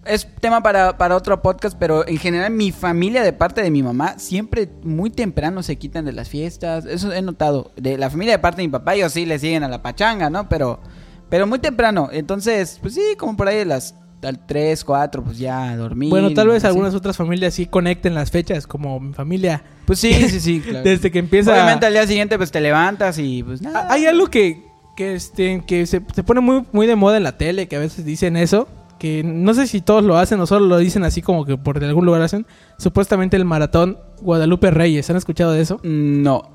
es 0.06 0.28
tema 0.42 0.62
para, 0.62 0.98
para 0.98 1.16
otro 1.16 1.42
podcast, 1.42 1.78
pero 1.80 2.06
en 2.06 2.18
general 2.18 2.52
mi 2.52 2.72
familia 2.74 3.24
de 3.24 3.32
parte 3.32 3.62
de 3.64 3.72
mi 3.72 3.82
mamá 3.84 4.16
siempre 4.20 4.68
muy 4.84 5.10
temprano 5.12 5.64
se 5.64 5.78
quitan 5.78 6.04
de 6.04 6.12
las 6.12 6.28
fiestas. 6.28 6.86
Eso 6.86 7.14
he 7.14 7.22
notado. 7.22 7.72
De 7.78 7.98
la 7.98 8.10
familia 8.10 8.34
de 8.34 8.40
parte 8.40 8.62
de 8.62 8.68
mi 8.68 8.72
papá, 8.72 8.96
ellos 8.96 9.14
sí 9.14 9.26
le 9.26 9.40
siguen 9.40 9.64
a 9.64 9.70
la 9.70 9.82
pachanga, 9.82 10.30
¿no? 10.30 10.50
Pero, 10.50 10.82
pero 11.30 11.48
muy 11.48 11.60
temprano. 11.60 12.10
Entonces, 12.12 12.80
pues 12.82 12.94
sí, 12.96 13.02
como 13.18 13.36
por 13.38 13.48
ahí 13.48 13.58
de 13.58 13.66
las 13.66 13.96
al 14.24 14.46
3, 14.46 14.86
4, 14.86 15.22
pues 15.22 15.38
ya 15.38 15.76
dormir. 15.76 16.10
Bueno, 16.10 16.34
tal 16.34 16.48
vez 16.48 16.58
así. 16.64 16.68
algunas 16.68 16.96
otras 16.96 17.18
familias 17.18 17.56
sí 17.56 17.66
conecten 17.66 18.16
las 18.16 18.32
fechas, 18.32 18.66
como 18.68 18.98
mi 19.02 19.14
familia. 19.14 19.64
Pues 19.86 20.00
sí, 20.00 20.14
sí, 20.30 20.40
sí, 20.40 20.62
claro. 20.66 20.82
Desde 20.84 21.12
que 21.12 21.20
empieza... 21.20 21.52
Obviamente 21.52 21.86
al 21.86 21.92
día 21.94 22.08
siguiente 22.08 22.38
pues 22.38 22.50
te 22.50 22.62
levantas 22.62 23.18
y 23.20 23.44
pues 23.44 23.62
nada. 23.62 23.86
Hay 23.92 24.06
algo 24.06 24.28
que, 24.28 24.64
que, 24.96 25.16
este, 25.16 25.62
que 25.68 25.86
se, 25.88 26.02
se 26.16 26.24
pone 26.24 26.40
muy, 26.40 26.64
muy 26.72 26.88
de 26.88 26.96
moda 26.96 27.18
en 27.18 27.24
la 27.24 27.38
tele, 27.38 27.68
que 27.68 27.76
a 27.76 27.80
veces 27.80 28.06
dicen 28.06 28.38
eso, 28.38 28.70
que 28.98 29.24
no 29.26 29.54
sé 29.54 29.68
si 29.68 29.82
todos 29.82 30.06
lo 30.06 30.18
hacen 30.18 30.40
o 30.40 30.48
solo 30.48 30.68
lo 30.68 30.78
dicen 30.78 31.04
así 31.04 31.22
como 31.22 31.46
que 31.46 31.58
por 31.58 31.84
algún 31.84 32.06
lugar 32.06 32.22
hacen. 32.22 32.46
Supuestamente 32.78 33.36
el 33.36 33.44
maratón 33.44 33.98
Guadalupe 34.22 34.72
Reyes. 34.72 35.10
¿Han 35.10 35.18
escuchado 35.18 35.52
de 35.52 35.62
eso? 35.62 35.82
No. 35.84 36.50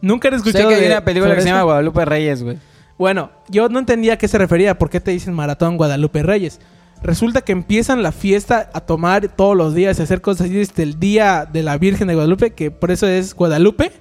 Nunca 0.00 0.28
han 0.28 0.34
Sé 0.34 0.36
escuchado 0.48 0.68
que 0.68 0.76
hay 0.76 0.80
de- 0.82 0.86
una 0.86 1.04
película 1.04 1.34
que 1.34 1.40
se 1.42 1.48
llama 1.48 1.62
Guadalupe 1.62 2.04
Reyes, 2.04 2.44
güey. 2.44 2.58
Bueno, 2.98 3.30
yo 3.48 3.68
no 3.68 3.78
entendía 3.78 4.14
a 4.14 4.18
qué 4.18 4.26
se 4.28 4.38
refería, 4.38 4.78
por 4.78 4.90
qué 4.90 5.00
te 5.00 5.10
dicen 5.12 5.32
maratón 5.34 5.76
Guadalupe 5.76 6.22
Reyes. 6.22 6.60
Resulta 7.02 7.42
que 7.42 7.52
empiezan 7.52 8.02
la 8.02 8.10
fiesta 8.10 8.70
a 8.74 8.80
tomar 8.80 9.28
todos 9.28 9.56
los 9.56 9.72
días 9.74 9.98
y 9.98 10.02
hacer 10.02 10.20
cosas 10.20 10.46
así 10.46 10.54
desde 10.54 10.82
el 10.82 10.98
día 10.98 11.48
de 11.50 11.62
la 11.62 11.78
Virgen 11.78 12.08
de 12.08 12.14
Guadalupe, 12.14 12.54
que 12.54 12.72
por 12.72 12.90
eso 12.90 13.06
es 13.06 13.34
Guadalupe, 13.34 13.92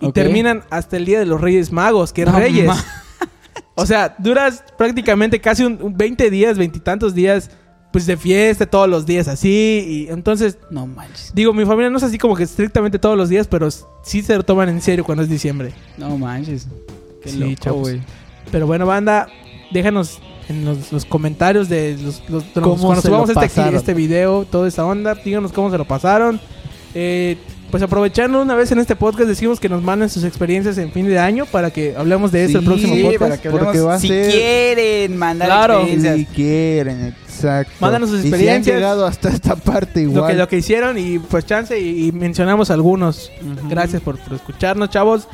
y 0.00 0.12
terminan 0.12 0.62
hasta 0.68 0.98
el 0.98 1.06
día 1.06 1.18
de 1.18 1.24
los 1.24 1.40
Reyes 1.40 1.72
Magos, 1.72 2.12
que 2.12 2.22
es 2.22 2.28
No 2.30 2.38
Reyes. 2.38 2.66
ma- 2.66 2.84
O 3.76 3.86
sea, 3.86 4.14
duras 4.18 4.62
prácticamente 4.76 5.40
casi 5.40 5.64
un, 5.64 5.78
un 5.82 5.96
20 5.96 6.28
días, 6.30 6.58
veintitantos 6.58 7.14
días, 7.14 7.50
pues 7.92 8.04
de 8.06 8.16
fiesta 8.16 8.66
todos 8.66 8.88
los 8.88 9.06
días 9.06 9.26
así. 9.26 10.06
Y 10.08 10.12
entonces, 10.12 10.58
No 10.70 10.86
manches. 10.86 11.32
digo, 11.34 11.52
mi 11.54 11.64
familia 11.64 11.88
no 11.90 11.96
es 11.96 12.02
así 12.04 12.18
como 12.18 12.36
que 12.36 12.42
estrictamente 12.44 12.98
todos 12.98 13.16
los 13.16 13.28
días, 13.30 13.48
pero 13.48 13.68
sí 13.70 14.22
se 14.22 14.36
lo 14.36 14.42
toman 14.44 14.68
en 14.68 14.80
serio 14.82 15.02
cuando 15.04 15.22
es 15.24 15.30
diciembre. 15.30 15.72
No 15.96 16.16
manches. 16.18 16.68
Qué 17.22 17.30
Sí, 17.30 17.38
loco, 17.38 17.54
chavos. 17.54 17.80
güey. 17.80 18.00
Pero 18.54 18.68
bueno, 18.68 18.86
banda, 18.86 19.26
déjanos 19.72 20.20
en 20.48 20.64
los, 20.64 20.92
los 20.92 21.04
comentarios 21.04 21.68
de 21.68 21.96
los, 22.00 22.22
los- 22.28 22.44
de 22.54 22.60
los- 22.60 22.62
¿Cómo 22.62 22.76
cuando 22.76 23.02
se 23.02 23.08
subamos 23.08 23.34
lo 23.34 23.42
este, 23.42 23.76
este 23.76 23.94
video, 23.94 24.44
toda 24.48 24.68
esta 24.68 24.86
onda, 24.86 25.16
díganos 25.16 25.50
cómo 25.50 25.72
se 25.72 25.76
lo 25.78 25.84
pasaron. 25.84 26.40
Eh, 26.94 27.36
pues 27.72 27.82
aprovechando 27.82 28.40
una 28.40 28.54
vez 28.54 28.70
en 28.70 28.78
este 28.78 28.94
podcast, 28.94 29.26
decimos 29.28 29.58
que 29.58 29.68
nos 29.68 29.82
manden 29.82 30.08
sus 30.08 30.22
experiencias 30.22 30.78
en 30.78 30.92
fin 30.92 31.06
de 31.08 31.18
año 31.18 31.46
para 31.46 31.72
que 31.72 31.96
hablemos 31.96 32.30
de 32.30 32.44
eso 32.44 32.60
el 32.60 32.64
próximo 32.64 32.94
Sí, 32.94 33.02
podcast. 33.02 33.18
para 33.20 33.36
que 33.38 33.50
porque 33.50 33.80
va 33.80 33.94
a 33.94 33.98
si 33.98 34.06
ser- 34.06 34.30
quieren 34.30 35.16
mandar 35.16 35.48
Claro. 35.48 35.74
experiencias. 35.80 36.16
Si 36.18 36.24
quieren, 36.26 37.06
exacto. 37.26 37.72
Mándanos 37.80 38.10
sus 38.10 38.20
Y 38.20 38.22
si 38.22 38.28
experiencias. 38.28 38.72
han 38.76 38.80
llegado 38.80 39.04
hasta 39.04 39.30
esta 39.30 39.56
parte 39.56 40.04
Lo 40.04 40.10
igual. 40.12 40.30
que, 40.30 40.38
lo 40.38 40.46
que 40.48 40.58
hicieron 40.58 40.96
y 40.96 41.18
pues 41.18 41.44
chance 41.44 41.76
y, 41.76 42.06
y 42.06 42.12
mencionamos 42.12 42.70
algunos. 42.70 43.32
Gracias 43.68 44.00
por, 44.00 44.16
por 44.20 44.34
escucharnos, 44.34 44.90
chavos. 44.90 45.26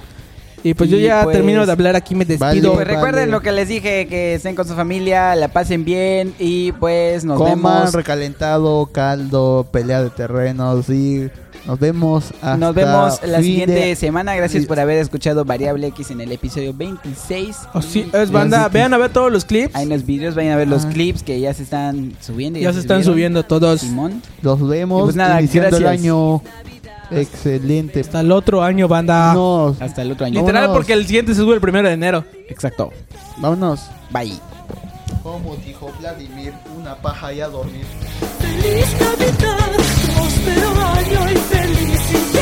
Y 0.62 0.74
pues 0.74 0.90
yo 0.90 0.96
Y 0.98 1.02
ya 1.02 1.24
pues- 1.24 1.36
termino 1.36 1.64
de 1.64 1.72
hablar 1.72 1.96
aquí, 1.96 2.14
me 2.14 2.24
despido. 2.24 2.46
Vale. 2.46 2.84
Pues 2.84 2.86
recuerden 2.86 3.22
vale. 3.22 3.32
lo 3.32 3.40
que 3.40 3.52
les 3.52 3.68
dije, 3.68 4.06
que 4.06 4.34
estén 4.34 4.54
con 4.54 4.66
su 4.68 4.74
familia, 4.74 5.34
la 5.36 5.48
pasen 5.48 5.84
bien 5.84 6.34
y 6.38 6.72
pues 6.72 7.24
nos 7.24 7.38
Coman 7.38 7.56
vemos. 7.56 7.94
recalentado, 7.94 8.86
caldo, 8.92 9.66
pelea 9.72 10.02
de 10.02 10.10
terrenos 10.10 10.88
y 10.90 11.30
nos 11.66 11.78
vemos 11.78 12.32
hasta 12.42 12.56
Nos 12.56 12.74
vemos 12.74 13.20
la 13.26 13.40
siguiente 13.40 13.72
de- 13.74 13.96
semana. 13.96 14.34
Gracias 14.34 14.66
por 14.66 14.78
haber 14.80 14.98
escuchado 14.98 15.44
Variable 15.46 15.86
X 15.88 16.10
en 16.10 16.20
el 16.20 16.32
episodio 16.32 16.74
26. 16.74 17.56
Oh, 17.74 17.80
sí, 17.82 18.10
es 18.12 18.30
banda, 18.30 18.64
Así 18.66 18.74
vean 18.74 18.92
a 18.92 18.98
ver 18.98 19.10
todos 19.12 19.32
los 19.32 19.44
clips. 19.46 19.74
Hay 19.74 19.86
unos 19.86 20.04
videos, 20.04 20.34
vayan 20.34 20.52
a 20.52 20.56
ver 20.56 20.68
los 20.68 20.84
Ah. 20.84 20.90
clips 20.90 21.22
que 21.22 21.40
ya 21.40 21.54
se 21.54 21.62
están 21.62 22.14
subiendo. 22.20 22.58
Ya 22.58 22.72
se 22.72 22.80
están 22.80 22.98
subieron. 23.02 23.14
subiendo 23.14 23.42
todos. 23.44 23.80
Simón. 23.80 24.22
Los 24.42 24.66
vemos 24.66 25.00
Y 25.00 25.04
pues 25.04 25.16
nada, 25.16 25.40
iniciando 25.40 25.76
el 25.76 25.82
gracias. 25.82 26.02
año 26.02 26.42
Excelente. 27.10 28.00
Hasta 28.00 28.20
el 28.20 28.32
otro 28.32 28.62
año, 28.62 28.88
banda. 28.88 29.34
No. 29.34 29.76
Hasta 29.80 30.02
el 30.02 30.12
otro 30.12 30.26
año. 30.26 30.40
Literal, 30.40 30.72
porque 30.72 30.92
el 30.92 31.06
siguiente 31.06 31.34
se 31.34 31.40
sube 31.40 31.54
el 31.54 31.60
primero 31.60 31.88
de 31.88 31.94
enero. 31.94 32.24
Exacto. 32.48 32.90
Vámonos. 33.38 33.88
Bye. 34.10 34.38
Como 35.22 35.56
dijo 35.56 35.90
Vladimir, 35.98 36.54
una 36.78 36.94
paja 36.96 37.32
y 37.32 37.40
a 37.40 37.48
dormir. 37.48 37.84
Feliz 38.40 38.86
Navidad, 39.00 39.70
próspero 40.14 40.70
año 40.70 41.30
y 41.30 41.36
felicidad. 41.36 42.39